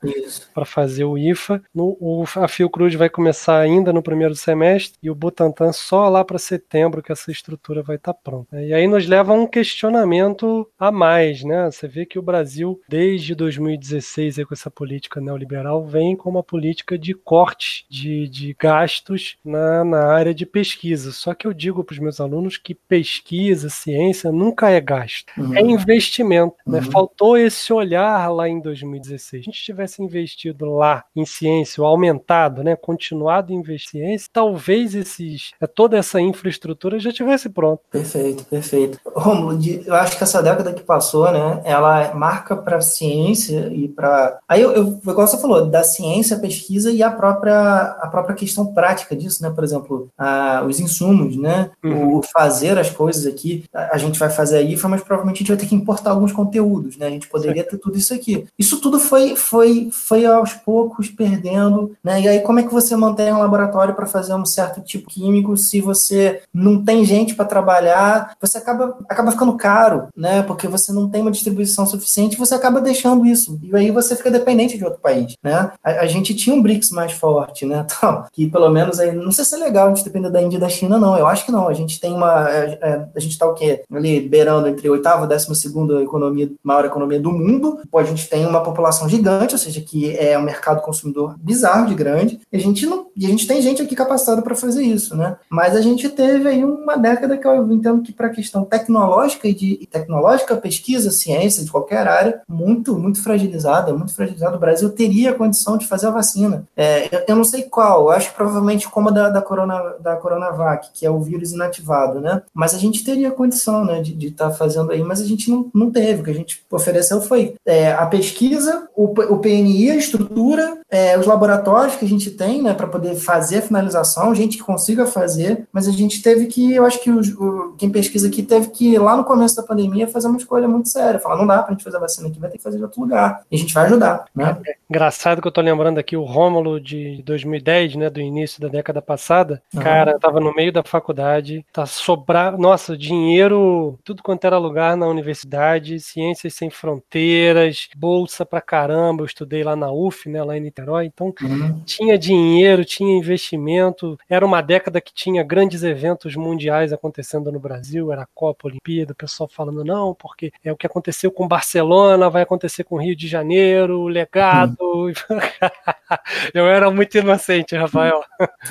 fazer 0.65 1.05
o 1.05 1.17
IFA. 1.17 1.61
No, 1.73 1.97
o, 1.99 2.23
a 2.35 2.47
Fiocruz 2.47 2.93
vai 2.93 3.09
começar 3.09 3.59
ainda 3.59 3.91
no 3.91 4.03
primeiro 4.03 4.35
semestre 4.35 4.97
e 5.01 5.09
o 5.09 5.15
Butantan 5.15 5.71
só 5.71 6.07
lá 6.09 6.23
para 6.23 6.37
setembro 6.37 7.01
que 7.01 7.11
essa 7.11 7.31
estrutura 7.31 7.81
vai 7.81 7.95
estar 7.95 8.13
tá 8.13 8.19
pronta. 8.23 8.61
E 8.61 8.73
aí 8.73 8.87
nos 8.87 9.07
leva 9.07 9.33
a 9.33 9.35
um 9.35 9.47
questionamento 9.47 10.69
a 10.77 10.91
mais, 10.91 11.43
né? 11.43 11.65
Você 11.71 11.87
vê 11.87 12.05
que 12.05 12.19
o 12.19 12.21
Brasil, 12.21 12.79
desde 12.87 13.33
2016, 13.33 14.39
aí, 14.39 14.45
com 14.45 14.53
essa 14.53 14.69
política 14.69 15.21
neoliberal, 15.21 15.85
vem 15.85 16.15
com 16.15 16.29
uma 16.29 16.43
política 16.43 16.97
de 16.97 17.13
corte 17.13 17.85
de, 17.89 18.27
de 18.27 18.55
gastos 18.59 19.37
na, 19.43 19.83
na 19.83 20.05
área 20.07 20.33
de 20.33 20.45
pesquisa. 20.45 21.11
Só 21.11 21.33
que 21.33 21.47
eu 21.47 21.53
digo 21.53 21.83
para 21.83 21.93
os 21.93 21.99
meus 21.99 22.19
alunos 22.19 22.57
que 22.57 22.73
pesquisa, 22.73 23.69
ciência, 23.69 24.31
nunca 24.31 24.69
é 24.69 24.81
gasto, 24.89 25.31
uhum. 25.37 25.55
é 25.55 25.61
investimento. 25.61 26.55
Né? 26.65 26.79
Uhum. 26.79 26.85
Né? 26.85 26.91
Faltou 26.91 27.37
esse 27.37 27.71
olhar 27.71 28.31
lá 28.31 28.47
em 28.49 28.59
2016. 28.59 29.29
Se 29.29 29.37
a 29.37 29.41
gente 29.41 29.63
tivesse 29.63 30.01
investido 30.01 30.65
lá 30.65 31.03
em 31.15 31.25
ciência, 31.25 31.83
ou 31.83 31.87
aumentado, 31.87 32.63
né, 32.63 32.75
continuado 32.75 33.53
a 33.53 33.55
investir 33.55 34.01
em 34.01 34.05
ciência, 34.07 34.29
talvez 34.31 34.95
esses, 34.95 35.51
é, 35.61 35.67
toda 35.67 35.97
essa 35.97 36.19
infraestrutura 36.19 36.99
já 36.99 37.11
tivesse 37.11 37.49
pronta. 37.49 37.81
Perfeito, 37.91 38.43
perfeito. 38.45 38.99
Romulo, 39.05 39.59
eu 39.85 39.95
acho 39.95 40.17
que 40.17 40.23
essa 40.23 40.41
década 40.41 40.73
que 40.73 40.81
passou, 40.81 41.31
né, 41.31 41.61
ela 41.63 42.13
marca 42.13 42.55
para 42.55 42.77
a 42.77 42.81
ciência 42.81 43.69
e 43.71 43.87
para. 43.87 44.39
Aí, 44.47 44.61
eu, 44.61 44.71
eu, 44.71 44.99
igual 45.03 45.27
você 45.27 45.39
falou, 45.39 45.65
da 45.65 45.83
ciência, 45.83 46.37
a 46.37 46.39
pesquisa 46.39 46.91
e 46.91 47.03
a 47.03 47.11
própria, 47.11 47.81
a 47.99 48.07
própria 48.07 48.35
questão 48.35 48.73
prática 48.73 49.15
disso, 49.15 49.43
né? 49.43 49.49
Por 49.49 49.63
exemplo, 49.63 50.09
a, 50.17 50.63
os 50.67 50.79
insumos, 50.79 51.37
né? 51.37 51.71
Uhum. 51.83 52.17
O 52.17 52.21
fazer 52.23 52.77
as 52.77 52.89
coisas 52.89 53.25
aqui, 53.25 53.65
a, 53.73 53.95
a, 53.95 53.97
gente 53.97 54.19
vai 54.19 54.29
fazer 54.29 54.57
a 54.57 54.61
IFA, 54.79 54.87
mas 54.87 55.03
provavelmente 55.03 55.37
a 55.37 55.39
gente 55.39 55.47
vai 55.49 55.57
ter 55.57 55.67
que 55.67 55.75
importar 55.75 56.11
alguns 56.11 56.31
conteúdos, 56.31 56.97
né? 56.97 57.07
A 57.07 57.09
gente 57.09 57.27
poderia 57.27 57.63
Sim. 57.63 57.69
ter 57.69 57.77
tudo 57.77 57.97
isso 57.97 58.13
aqui. 58.13 58.45
Isso 58.57 58.79
tudo 58.79 58.99
foi, 58.99 59.35
foi, 59.35 59.89
foi 59.91 60.25
aos 60.25 60.53
poucos 60.53 61.09
perdendo, 61.09 61.95
né? 62.03 62.21
E 62.21 62.27
aí, 62.27 62.39
como 62.39 62.59
é 62.59 62.63
que 62.63 62.73
você 62.73 62.95
mantém 62.95 63.31
um 63.33 63.39
laboratório 63.39 63.93
para 63.93 64.05
fazer 64.05 64.33
um 64.33 64.45
certo 64.45 64.81
tipo 64.81 65.09
químico 65.09 65.55
se 65.57 65.81
você 65.81 66.41
não 66.53 66.83
tem 66.83 67.03
gente 67.03 67.35
para 67.35 67.45
trabalhar? 67.45 68.35
Você 68.39 68.57
acaba, 68.57 68.97
acaba 69.07 69.31
ficando 69.31 69.57
caro, 69.57 70.07
né? 70.15 70.41
Porque 70.43 70.67
você 70.67 70.91
não 70.91 71.09
tem 71.09 71.21
uma 71.21 71.31
distribuição 71.31 71.85
suficiente, 71.85 72.37
você 72.37 72.55
acaba 72.55 72.81
deixando 72.81 73.25
isso. 73.25 73.59
E 73.61 73.75
aí 73.75 73.91
você 73.91 74.15
fica 74.15 74.31
dependente 74.31 74.77
de 74.77 74.83
outro 74.85 74.99
país, 74.99 75.35
né? 75.43 75.71
A, 75.83 75.91
a 76.01 76.07
gente 76.07 76.33
tinha 76.33 76.55
um 76.55 76.61
BRICS 76.61 76.91
mais 76.91 77.11
forte, 77.11 77.65
né? 77.65 77.85
Então, 77.99 78.23
que 78.31 78.47
pelo 78.47 78.69
menos 78.69 78.99
aí, 78.99 79.11
não 79.11 79.31
sei 79.31 79.43
se 79.43 79.55
é 79.55 79.57
legal 79.57 79.87
a 79.87 79.89
gente 79.93 80.05
depender 80.05 80.29
da 80.29 80.41
Índia 80.41 80.57
e 80.57 80.59
da 80.59 80.69
China, 80.69 80.97
não. 80.97 81.17
Eu 81.17 81.27
acho 81.27 81.45
que 81.45 81.51
não. 81.51 81.67
A 81.67 81.73
gente 81.73 81.99
tem 81.99 82.13
uma. 82.13 82.49
É, 82.49 82.79
é, 82.81 83.07
a 83.13 83.19
gente 83.19 83.31
está 83.31 83.45
o 83.45 83.53
quê? 83.53 83.83
Ali 83.91 84.21
beirando 84.21 84.67
entre 84.69 84.89
oitava 84.89 85.25
e 85.25 85.27
décima 85.27 85.55
segunda 85.55 86.01
economia, 86.01 86.49
maior 86.63 86.85
economia 86.85 87.19
do 87.19 87.31
mundo. 87.31 87.79
A 87.93 88.03
gente 88.03 88.29
tem 88.29 88.45
uma 88.45 88.63
população 88.63 89.09
gigante, 89.09 89.53
ou 89.53 89.59
seja, 89.59 89.81
que 89.81 90.15
é 90.17 90.37
um 90.37 90.43
mercado 90.43 90.81
consumidor 90.81 91.35
bizarro 91.39 91.87
de 91.87 91.95
grande. 91.95 92.39
E 92.51 92.57
a 92.57 92.59
gente 92.59 92.85
não. 92.85 93.07
E 93.15 93.25
a 93.25 93.29
gente 93.29 93.45
tem 93.45 93.61
gente 93.61 93.81
aqui 93.81 93.95
capacitada 93.95 94.41
para 94.41 94.55
fazer 94.55 94.83
isso, 94.83 95.15
né? 95.15 95.35
Mas 95.49 95.75
a 95.75 95.81
gente 95.81 96.07
teve 96.07 96.47
aí 96.47 96.63
uma 96.63 96.97
década 96.97 97.37
que 97.37 97.45
eu 97.45 97.71
entendo 97.71 98.01
que 98.01 98.13
para 98.13 98.27
a 98.27 98.31
questão 98.31 98.63
tecnológica 98.63 99.47
e 99.47 99.53
de 99.53 99.87
tecnológica, 99.91 100.55
pesquisa, 100.55 101.11
ciência, 101.11 101.63
de 101.63 101.71
qualquer 101.71 102.07
área, 102.07 102.41
muito, 102.47 102.97
muito 102.97 103.21
fragilizada, 103.21 103.93
muito 103.93 104.13
fragilizada. 104.13 104.55
O 104.55 104.59
Brasil 104.59 104.89
teria 104.89 105.31
a 105.31 105.33
condição 105.33 105.77
de 105.77 105.87
fazer 105.87 106.07
a 106.07 106.11
vacina. 106.11 106.65
É, 106.75 107.13
eu, 107.13 107.23
eu 107.27 107.35
não 107.35 107.43
sei 107.43 107.63
qual, 107.63 108.03
eu 108.03 108.11
acho 108.11 108.29
que 108.29 108.35
provavelmente 108.35 108.87
como 108.89 109.09
a 109.09 109.11
da, 109.11 109.29
da, 109.29 109.41
corona, 109.41 109.95
da 109.99 110.15
Coronavac, 110.15 110.89
que 110.93 111.05
é 111.05 111.09
o 111.09 111.19
vírus 111.19 111.51
inativado, 111.51 112.21
né? 112.21 112.41
Mas 112.53 112.73
a 112.73 112.77
gente 112.77 113.03
teria 113.03 113.31
condição, 113.31 113.83
né, 113.83 114.01
de 114.01 114.27
estar 114.27 114.48
fazendo 114.51 114.91
aí, 114.91 115.03
mas 115.03 115.21
a 115.21 115.25
gente 115.25 115.49
não, 115.49 115.69
não 115.73 115.91
teve. 115.91 116.21
O 116.21 116.23
que 116.23 116.31
a 116.31 116.35
gente 116.35 116.63
ofereceu 116.71 117.21
foi 117.21 117.55
é, 117.65 117.91
a 117.91 118.05
pesquisa, 118.05 118.87
o, 118.95 119.05
o 119.05 119.39
PNI, 119.39 119.91
a 119.91 119.95
estrutura, 119.95 120.78
é, 120.89 121.17
os 121.17 121.25
laboratórios 121.25 121.95
que 121.95 122.05
a 122.05 122.07
gente 122.07 122.31
tem, 122.31 122.61
né, 122.61 122.73
para 122.73 122.87
poder 122.87 123.15
fazer 123.15 123.57
a 123.57 123.61
finalização, 123.61 124.33
gente 124.33 124.57
que 124.57 124.63
consiga 124.63 125.05
fazer, 125.05 125.67
mas 125.71 125.87
a 125.87 125.91
gente 125.91 126.21
teve 126.21 126.47
que, 126.47 126.73
eu 126.73 126.85
acho 126.85 127.01
que 127.01 127.11
o, 127.11 127.19
o, 127.19 127.73
quem 127.77 127.89
pesquisa 127.89 128.27
aqui 128.27 128.41
teve 128.41 128.69
que, 128.69 128.97
lá 128.97 129.15
no 129.15 129.23
começo 129.23 129.55
da 129.55 129.63
pandemia, 129.63 130.07
fazer 130.07 130.27
uma 130.27 130.37
escolha 130.37 130.67
muito 130.67 130.89
séria, 130.89 131.19
falar, 131.19 131.37
não 131.37 131.45
dá 131.45 131.59
para 131.59 131.67
a 131.67 131.71
gente 131.71 131.83
fazer 131.83 131.97
a 131.97 131.99
vacina 131.99 132.27
aqui, 132.27 132.39
vai 132.39 132.49
ter 132.49 132.57
que 132.57 132.63
fazer 132.63 132.77
de 132.77 132.83
outro 132.83 133.01
lugar, 133.01 133.43
e 133.51 133.55
a 133.55 133.59
gente 133.59 133.73
vai 133.73 133.85
ajudar, 133.85 134.25
né? 134.35 134.57
É 134.65 134.73
engraçado 134.89 135.41
que 135.41 135.47
eu 135.47 135.51
tô 135.51 135.61
lembrando 135.61 135.99
aqui 135.99 136.17
o 136.17 136.23
Rômulo 136.23 136.79
de 136.79 137.21
2010, 137.23 137.95
né, 137.95 138.09
do 138.09 138.19
início 138.19 138.59
da 138.59 138.67
década 138.67 139.01
passada, 139.01 139.61
uhum. 139.73 139.81
cara, 139.81 140.17
tava 140.19 140.39
no 140.39 140.53
meio 140.55 140.73
da 140.73 140.83
faculdade, 140.83 141.63
tá 141.71 141.85
sobrar, 141.85 142.57
nossa, 142.57 142.97
dinheiro, 142.97 143.99
tudo 144.03 144.23
quanto 144.23 144.45
era 144.45 144.57
lugar 144.57 144.97
na 144.97 145.07
universidade, 145.07 145.99
ciências 145.99 146.55
sem 146.55 146.69
fronteiras, 146.71 147.89
bolsa 147.95 148.43
pra 148.45 148.59
caramba, 148.59 149.21
eu 149.21 149.27
estudei 149.27 149.63
lá 149.63 149.75
na 149.75 149.91
UF, 149.91 150.27
né, 150.27 150.43
lá 150.43 150.57
em 150.57 150.61
Niterói, 150.79 151.05
então 151.05 151.33
uhum. 151.41 151.81
tinha 151.85 152.17
dinheiro, 152.17 152.85
tinha 152.85 153.17
investimento, 153.17 154.17
era 154.29 154.45
uma 154.45 154.61
década 154.61 155.01
que 155.01 155.13
tinha 155.13 155.43
grandes 155.43 155.83
eventos 155.83 156.35
mundiais 156.35 156.93
acontecendo 156.93 157.51
no 157.51 157.59
Brasil, 157.59 158.11
era 158.11 158.23
a 158.23 158.27
Copa, 158.33 158.67
a 158.67 158.69
Olimpíada, 158.69 159.11
o 159.11 159.15
pessoal 159.15 159.47
falando 159.47 159.83
não, 159.83 160.13
porque 160.13 160.51
é 160.63 160.71
o 160.71 160.77
que 160.77 160.87
aconteceu 160.87 161.31
com 161.31 161.47
Barcelona, 161.47 162.29
vai 162.29 162.43
acontecer 162.43 162.83
com 162.83 163.01
Rio 163.01 163.15
de 163.15 163.27
Janeiro, 163.27 164.07
legado, 164.07 164.77
uhum. 164.81 165.13
eu 166.53 166.65
era 166.65 166.89
muito 166.91 167.17
inocente, 167.17 167.75
Rafael. 167.75 168.21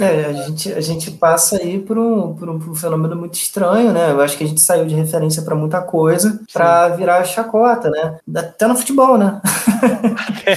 É, 0.01 0.27
a 0.27 0.33
gente, 0.33 0.72
a 0.72 0.81
gente 0.81 1.11
passa 1.12 1.57
aí 1.57 1.79
por 1.79 1.98
um, 1.98 2.35
por 2.35 2.48
um, 2.48 2.59
por 2.59 2.70
um 2.70 2.74
fenômeno 2.74 3.16
muito 3.16 3.35
estranho, 3.35 3.92
né? 3.92 4.11
Eu 4.11 4.20
acho 4.20 4.37
que 4.37 4.44
a 4.44 4.46
gente 4.46 4.61
saiu 4.61 4.87
de 4.87 4.94
referência 4.94 5.42
para 5.42 5.55
muita 5.55 5.81
coisa 5.81 6.40
para 6.53 6.88
virar 6.88 7.24
chacota, 7.24 7.90
né? 7.90 8.18
Até 8.37 8.66
no 8.66 8.77
futebol, 8.77 9.18
né? 9.18 9.40
Até, 10.29 10.57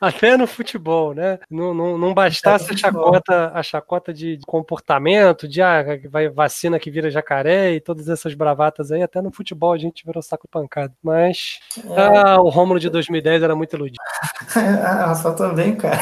até 0.00 0.36
no 0.36 0.46
futebol, 0.46 1.14
né? 1.14 1.38
Não, 1.50 1.72
não, 1.72 1.98
não 1.98 2.14
bastasse 2.14 2.72
a 2.72 2.76
chacota, 2.76 3.52
a 3.54 3.62
chacota 3.62 4.12
de 4.12 4.38
comportamento, 4.46 5.48
de 5.48 5.62
ah, 5.62 5.84
vai 6.10 6.28
vacina 6.28 6.78
que 6.78 6.90
vira 6.90 7.10
jacaré 7.10 7.72
e 7.72 7.80
todas 7.80 8.08
essas 8.08 8.34
bravatas 8.34 8.90
aí, 8.90 9.02
até 9.02 9.20
no 9.20 9.30
futebol 9.32 9.72
a 9.72 9.78
gente 9.78 10.04
virou 10.04 10.22
saco 10.22 10.48
pancado. 10.48 10.92
Mas 11.02 11.58
é. 11.78 12.00
ah, 12.00 12.40
o 12.40 12.48
Rômulo 12.48 12.80
de 12.80 12.88
2010 12.90 13.42
era 13.42 13.54
muito 13.54 13.76
iludido. 13.76 13.98
a 14.56 15.06
Rafa 15.06 15.32
também, 15.32 15.74
cara. 15.76 15.98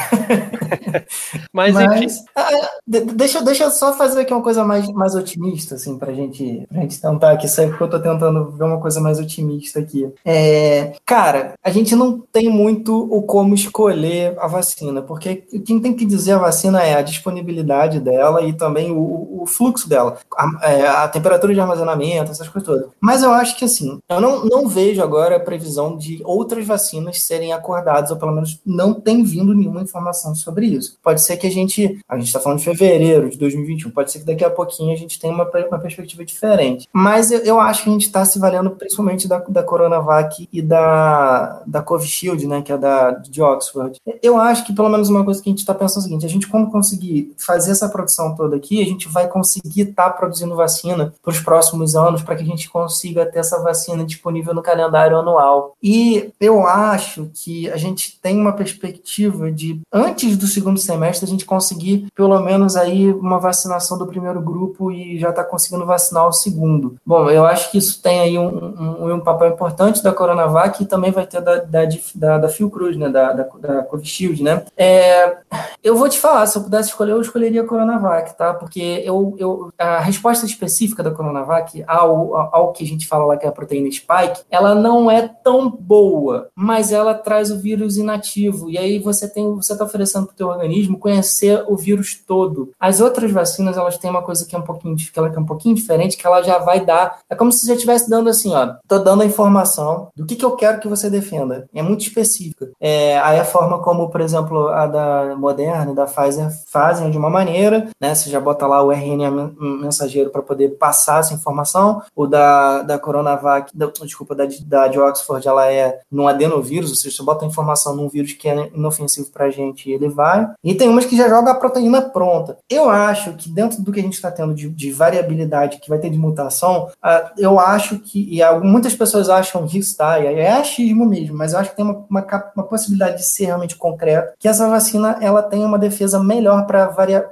Mas, 1.53 1.75
Mas 1.75 2.03
enfim. 2.03 2.25
Ah, 2.37 2.71
deixa, 2.87 3.43
deixa 3.43 3.65
eu 3.65 3.71
só 3.71 3.93
fazer 3.93 4.21
aqui 4.21 4.33
uma 4.33 4.43
coisa 4.43 4.65
mais, 4.65 4.89
mais 4.91 5.15
otimista, 5.15 5.75
assim, 5.75 5.99
pra 5.99 6.13
gente, 6.13 6.67
pra 6.69 6.81
gente 6.81 7.01
tentar 7.01 7.33
aqui. 7.33 7.49
Sempre 7.49 7.77
que 7.77 7.83
eu 7.83 7.91
tô 7.91 8.01
tentando 8.01 8.51
ver 8.51 8.65
uma 8.65 8.81
coisa 8.81 9.01
mais 9.01 9.19
otimista 9.19 9.81
aqui. 9.81 10.09
É, 10.25 10.93
cara, 11.05 11.55
a 11.63 11.71
gente 11.71 11.95
não 11.95 12.19
tem 12.33 12.49
muito 12.49 12.95
o 12.95 13.23
como 13.23 13.55
escolher 13.55 14.37
a 14.39 14.47
vacina, 14.47 15.03
porque 15.03 15.37
quem 15.65 15.81
tem 15.81 15.95
que 15.95 16.05
dizer 16.05 16.33
a 16.33 16.39
vacina 16.39 16.83
é 16.83 16.95
a 16.95 17.03
disponibilidade 17.03 18.01
dela 18.01 18.43
e 18.43 18.53
também 18.53 18.91
o, 18.91 19.43
o 19.43 19.47
fluxo 19.47 19.89
dela, 19.89 20.19
a, 20.37 20.71
é, 20.71 20.87
a, 20.87 21.09
temperatura 21.09 21.53
de 21.53 21.61
armazenamento, 21.61 22.31
essas 22.31 22.49
coisas 22.49 22.67
todas. 22.67 22.89
Mas 23.01 23.23
eu 23.23 23.33
acho 23.33 23.57
que 23.57 23.65
assim, 23.65 23.99
eu 24.09 24.21
não, 24.21 24.45
não 24.45 24.69
vejo 24.69 25.03
agora 25.03 25.37
a 25.37 25.41
previsão 25.41 25.97
de 25.97 26.21
outras 26.25 26.67
vacinas 26.67 27.23
serem 27.23 27.53
acordadas, 27.53 28.11
ou 28.11 28.17
pelo 28.17 28.33
menos 28.33 28.61
não 28.65 28.95
tem 28.95 29.23
vindo 29.23 29.55
nenhuma 29.55 29.83
informação 29.83 30.04
sobre 30.13 30.67
isso. 30.67 30.99
Pode 31.03 31.21
ser 31.23 31.37
que 31.37 31.47
a 31.47 31.51
gente, 31.51 31.99
a 32.09 32.17
gente 32.17 32.27
está 32.27 32.41
falando 32.41 32.59
de 32.59 32.65
fevereiro 32.65 33.31
de 33.31 33.39
2021, 33.39 33.91
pode 33.91 34.13
ser 34.13 34.21
que 34.21 34.27
daqui 34.27 34.45
a 34.45 34.51
pouquinho 34.51 34.93
a 34.93 34.97
gente 34.97 35.19
tenha 35.19 35.33
uma, 35.33 35.49
uma 35.69 35.79
perspectiva 35.79 36.25
diferente. 36.25 36.89
Mas 36.93 37.31
eu, 37.31 37.41
eu 37.41 37.61
acho 37.61 37.85
que 37.85 37.91
a 37.91 37.93
gente 37.93 38.07
está 38.07 38.25
se 38.25 38.39
valendo 38.39 38.71
principalmente 38.71 39.29
da, 39.29 39.39
da 39.39 39.63
Coronavac 39.63 40.49
e 40.53 40.63
da, 40.63 41.63
da 41.67 41.83
Covishield, 41.83 42.47
né, 42.47 42.63
que 42.63 42.73
é 42.73 42.79
da, 42.79 43.13
de 43.13 43.43
Oxford. 43.43 43.99
Eu 44.23 44.39
acho 44.39 44.65
que 44.65 44.73
pelo 44.73 44.89
menos 44.89 45.09
uma 45.09 45.25
coisa 45.25 45.43
que 45.43 45.49
a 45.49 45.53
gente 45.53 45.61
está 45.61 45.75
pensando 45.75 45.99
é 45.99 46.01
o 46.01 46.03
seguinte: 46.03 46.27
a 46.27 46.29
gente, 46.29 46.49
como 46.49 46.71
conseguir 46.71 47.33
fazer 47.39 47.71
essa 47.71 47.89
produção 47.89 48.35
toda 48.35 48.57
aqui, 48.57 48.83
a 48.83 48.87
gente 48.87 49.09
vai 49.09 49.29
conseguir 49.29 49.83
estar 49.83 50.11
tá 50.11 50.11
produzindo 50.11 50.57
vacina 50.57 51.15
para 51.23 51.31
os 51.31 51.41
próximos 51.41 51.95
anos, 51.95 52.23
para 52.23 52.37
que 52.37 52.43
a 52.43 52.47
gente 52.47 52.69
consiga 52.69 53.27
ter 53.27 53.39
essa 53.39 53.61
vacina 53.63 54.05
disponível 54.05 54.55
no 54.55 54.63
calendário 54.63 55.17
anual. 55.17 55.77
E 55.83 56.33
eu 56.41 56.67
acho 56.67 57.31
que 57.35 57.71
a 57.71 57.77
gente 57.77 58.19
tem 58.21 58.39
uma 58.39 58.53
perspectiva 58.53 59.51
de, 59.51 59.81
antes 59.95 60.37
do 60.37 60.49
segundo 60.49 60.81
semestre, 60.81 61.25
a 61.25 61.29
gente 61.29 61.47
conseguir 61.47 62.09
pelo 62.15 62.41
menos 62.41 62.75
aí 62.75 63.13
uma 63.13 63.39
vacinação 63.39 63.97
do 63.97 64.07
primeiro 64.07 64.41
grupo 64.41 64.91
e 64.91 65.19
já 65.19 65.31
está 65.31 65.45
conseguindo 65.45 65.87
vacinar 65.87 66.27
o 66.27 66.33
segundo. 66.33 66.97
Bom, 67.07 67.31
eu 67.31 67.47
acho 67.47 67.71
que 67.71 67.79
isso 67.79 68.03
tem 68.03 68.21
aí 68.21 68.37
um, 68.37 68.49
um, 68.49 69.15
um 69.15 69.21
papel 69.21 69.51
importante 69.51 70.03
da 70.03 70.13
Coronavac 70.13 70.83
e 70.83 70.87
também 70.87 71.13
vai 71.13 71.27
ter 71.27 71.41
da, 71.41 71.57
da, 71.57 71.83
da, 72.15 72.39
da 72.39 72.49
Fiocruz, 72.49 72.97
né, 72.97 73.09
da, 73.09 73.33
da, 73.33 73.45
da 73.45 73.83
Covishield, 73.85 74.43
né. 74.43 74.65
É, 74.77 75.37
eu 75.83 75.97
vou 75.97 76.09
te 76.09 76.19
falar, 76.19 76.47
se 76.47 76.59
eu 76.59 76.63
pudesse 76.63 76.89
escolher, 76.89 77.13
eu 77.13 77.21
escolheria 77.21 77.63
a 77.63 77.67
Coronavac, 77.67 78.37
tá, 78.37 78.53
porque 78.53 79.03
eu, 79.05 79.37
eu, 79.39 79.71
a 79.79 80.01
resposta 80.01 80.45
específica 80.45 81.03
da 81.03 81.13
Coronavac 81.13 81.85
ao, 81.87 82.35
ao 82.35 82.73
que 82.73 82.83
a 82.83 82.87
gente 82.87 83.07
fala 83.07 83.27
lá 83.27 83.37
que 83.37 83.47
é 83.47 83.49
a 83.49 83.53
proteína 83.53 83.91
spike, 83.93 84.43
ela 84.51 84.75
não 84.75 85.09
é 85.09 85.29
tão 85.29 85.71
boa, 85.71 86.49
mas 86.55 86.91
ela 86.91 87.15
traz 87.15 87.51
o 87.51 87.59
vírus 87.59 87.97
inativo, 87.97 88.69
e 88.69 88.77
aí 88.77 88.99
você 88.99 89.29
tem, 89.29 89.55
você 89.55 89.77
está 89.85 89.87
oferecendo 89.87 90.27
para 90.27 90.33
o 90.33 90.37
teu 90.37 90.49
organismo 90.49 90.99
conhecer 90.99 91.65
o 91.69 91.77
vírus 91.77 92.19
todo. 92.27 92.73
As 92.81 93.01
outras 93.01 93.31
vacinas, 93.31 93.77
elas 93.77 93.99
têm 93.99 94.11
uma 94.11 94.23
coisa 94.23 94.47
que 94.47 94.55
é 94.55 94.59
um 94.59 94.63
pouquinho, 94.63 94.97
que 94.97 95.19
ela 95.19 95.29
é 95.29 95.39
um 95.39 95.45
pouquinho 95.45 95.75
diferente, 95.75 96.17
que 96.17 96.27
ela 96.27 96.43
já 96.43 96.59
vai 96.59 96.85
dar, 96.85 97.19
é 97.29 97.35
como 97.35 97.53
se 97.53 97.67
já 97.67 97.75
estivesse 97.75 98.09
dando 98.09 98.29
assim, 98.29 98.55
ó, 98.55 98.75
tô 98.89 98.99
dando 98.99 99.23
a 99.23 99.27
informação 99.27 100.09
do 100.17 100.25
que, 100.25 100.37
que 100.37 100.45
eu 100.45 100.57
quero 100.57 100.81
que 100.81 100.89
você 100.89 101.11
defenda, 101.11 101.69
é 101.75 101.83
muito 101.83 102.03
específica. 102.03 102.71
É, 102.81 103.19
aí 103.21 103.39
a 103.39 103.45
forma 103.45 103.79
como, 103.79 104.09
por 104.09 104.21
exemplo, 104.21 104.69
a 104.69 104.87
da 104.87 105.37
Moderna 105.37 105.93
e 105.93 105.95
da 105.95 106.07
Pfizer 106.07 106.51
fazem 106.69 107.11
de 107.11 107.19
uma 107.19 107.31
maneira, 107.31 107.89
né, 108.01 108.15
você 108.15 108.31
já 108.31 108.41
bota 108.41 108.67
lá 108.67 108.83
o 108.83 108.93
RNA 108.93 109.31
mensageiro 109.59 110.31
para 110.31 110.43
poder 110.43 110.71
passar 110.71 111.21
essa 111.21 111.35
informação, 111.35 112.03
o 112.15 112.27
da, 112.27 112.83
da 112.83 112.99
Coronavac, 112.99 113.71
da, 113.75 113.87
desculpa, 113.87 114.35
da, 114.35 114.45
da 114.67 114.89
de 114.89 114.99
Oxford, 114.99 115.47
ela 115.47 115.71
é 115.71 116.01
num 116.11 116.29
adenovírus, 116.29 116.91
ou 116.91 116.97
seja, 116.97 117.17
você 117.17 117.23
bota 117.23 117.45
a 117.45 117.49
informação 117.49 117.97
num 117.97 118.09
vírus 118.09 118.33
que 118.33 118.49
é 118.49 118.71
inofensivo 118.75 119.31
para 119.31 119.47
a 119.47 119.51
gente 119.51 119.64
e 119.87 119.93
ele 119.93 120.09
vai. 120.09 120.49
E 120.63 120.75
tem 120.75 120.89
umas 120.89 121.05
que 121.05 121.17
já 121.17 121.29
joga 121.29 121.53
a 121.53 121.55
proteína 121.55 122.03
pronta. 122.03 122.59
Eu 122.69 122.89
acho 122.89 123.33
que 123.35 123.49
dentro 123.49 123.83
do 123.83 123.93
que 123.93 124.01
a 124.01 124.03
gente 124.03 124.15
está 124.15 124.31
tendo 124.31 124.55
de, 124.55 124.69
de, 124.69 124.93
variabilidade 124.93 125.79
que 125.79 125.89
vai 125.89 125.99
ter 125.99 126.11
de 126.11 126.19
mutação, 126.19 126.89
uh, 127.05 127.31
eu 127.37 127.59
acho 127.59 127.99
que, 127.99 128.29
e 128.39 128.59
muitas 128.61 128.95
pessoas 128.95 129.29
acham 129.29 129.67
que 129.67 129.79
está, 129.79 130.21
e 130.21 130.27
é 130.27 130.53
achismo 130.53 131.05
mesmo, 131.05 131.37
mas 131.37 131.53
eu 131.53 131.59
acho 131.59 131.71
que 131.71 131.77
tem 131.77 131.85
uma, 131.85 132.05
uma, 132.09 132.53
uma 132.57 132.65
possibilidade 132.65 133.19
de 133.19 133.25
ser 133.25 133.47
realmente 133.47 133.77
concreto, 133.77 134.35
que 134.39 134.49
essa 134.49 134.69
vacina 134.69 135.19
ela 135.21 135.43
tem 135.43 135.65
uma 135.65 135.79
defesa 135.79 136.23
melhor 136.23 136.67
para 136.67 136.89
varia, 136.89 137.27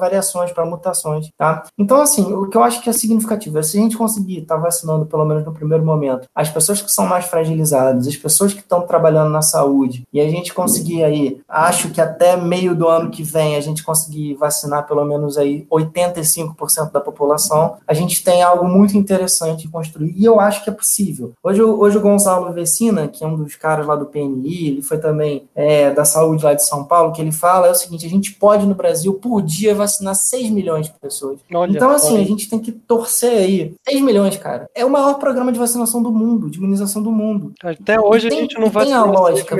variações, 0.00 0.52
para 0.52 0.64
mutações, 0.64 1.28
tá? 1.36 1.64
Então, 1.78 2.00
assim, 2.00 2.32
o 2.32 2.48
que 2.48 2.56
eu 2.56 2.62
acho 2.62 2.80
que 2.82 2.90
é 2.90 2.92
significativo 2.92 3.58
é 3.58 3.62
se 3.62 3.78
a 3.78 3.80
gente 3.80 3.96
conseguir 3.96 4.40
estar 4.40 4.56
tá 4.56 4.60
vacinando, 4.60 5.06
pelo 5.06 5.24
menos 5.24 5.44
no 5.44 5.52
primeiro 5.52 5.84
momento, 5.84 6.28
as 6.34 6.48
pessoas 6.48 6.80
que 6.80 6.90
são 6.90 7.06
mais 7.06 7.26
fragilizadas, 7.26 8.06
as 8.06 8.16
pessoas 8.16 8.52
que 8.52 8.60
estão 8.60 8.82
trabalhando 8.82 9.30
na 9.30 9.42
saúde, 9.42 10.04
e 10.12 10.20
a 10.20 10.28
gente 10.28 10.54
conseguir 10.54 11.04
aí, 11.04 11.40
acho 11.64 11.90
que 11.90 12.00
até 12.00 12.36
meio 12.36 12.74
do 12.74 12.88
ano 12.88 13.10
que 13.10 13.22
vem, 13.22 13.56
a 13.56 13.60
gente 13.60 13.82
conseguir 13.82 14.34
vacinar 14.34 14.86
pelo 14.86 15.04
menos 15.04 15.36
aí 15.36 15.66
85% 15.70 16.92
da 16.92 17.00
população, 17.00 17.76
a 17.86 17.94
gente 17.94 18.22
tem 18.22 18.42
algo 18.42 18.66
muito 18.66 18.96
interessante 18.96 19.62
de 19.62 19.68
construir, 19.68 20.14
e 20.16 20.24
eu 20.24 20.40
acho 20.40 20.62
que 20.62 20.70
é 20.70 20.72
possível. 20.72 21.32
Hoje, 21.42 21.62
hoje 21.62 21.98
o 21.98 22.00
Gonçalo 22.00 22.52
Vecina, 22.52 23.08
que 23.08 23.24
é 23.24 23.26
um 23.26 23.36
dos 23.36 23.56
caras 23.56 23.86
lá 23.86 23.96
do 23.96 24.06
PNI, 24.06 24.68
ele 24.68 24.82
foi 24.82 24.98
também 24.98 25.48
é, 25.54 25.90
da 25.90 26.04
saúde 26.04 26.44
lá 26.44 26.54
de 26.54 26.64
São 26.64 26.84
Paulo, 26.84 27.12
que 27.12 27.20
ele 27.20 27.32
fala 27.32 27.68
é 27.68 27.70
o 27.70 27.74
seguinte, 27.74 28.06
a 28.06 28.10
gente 28.10 28.32
pode 28.32 28.66
no 28.66 28.74
Brasil, 28.74 29.14
por 29.14 29.42
dia, 29.42 29.74
vacinar 29.74 30.14
6 30.14 30.50
milhões 30.50 30.86
de 30.86 30.92
pessoas. 30.92 31.40
Olha, 31.52 31.70
então, 31.70 31.90
assim, 31.90 32.14
olha. 32.14 32.22
a 32.22 32.26
gente 32.26 32.48
tem 32.48 32.58
que 32.58 32.72
torcer 32.72 33.38
aí. 33.38 33.74
6 33.88 34.02
milhões, 34.02 34.36
cara. 34.36 34.68
É 34.74 34.84
o 34.84 34.90
maior 34.90 35.14
programa 35.14 35.52
de 35.52 35.58
vacinação 35.58 36.02
do 36.02 36.10
mundo, 36.10 36.50
de 36.50 36.58
imunização 36.58 37.02
do 37.02 37.10
mundo. 37.10 37.52
Até 37.62 38.00
hoje 38.00 38.28
tem, 38.28 38.38
a 38.38 38.40
gente 38.42 38.58
não 38.58 38.70
vacinou. 38.70 39.02
Tem 39.02 39.12
a 39.12 39.20
lógica. 39.20 39.56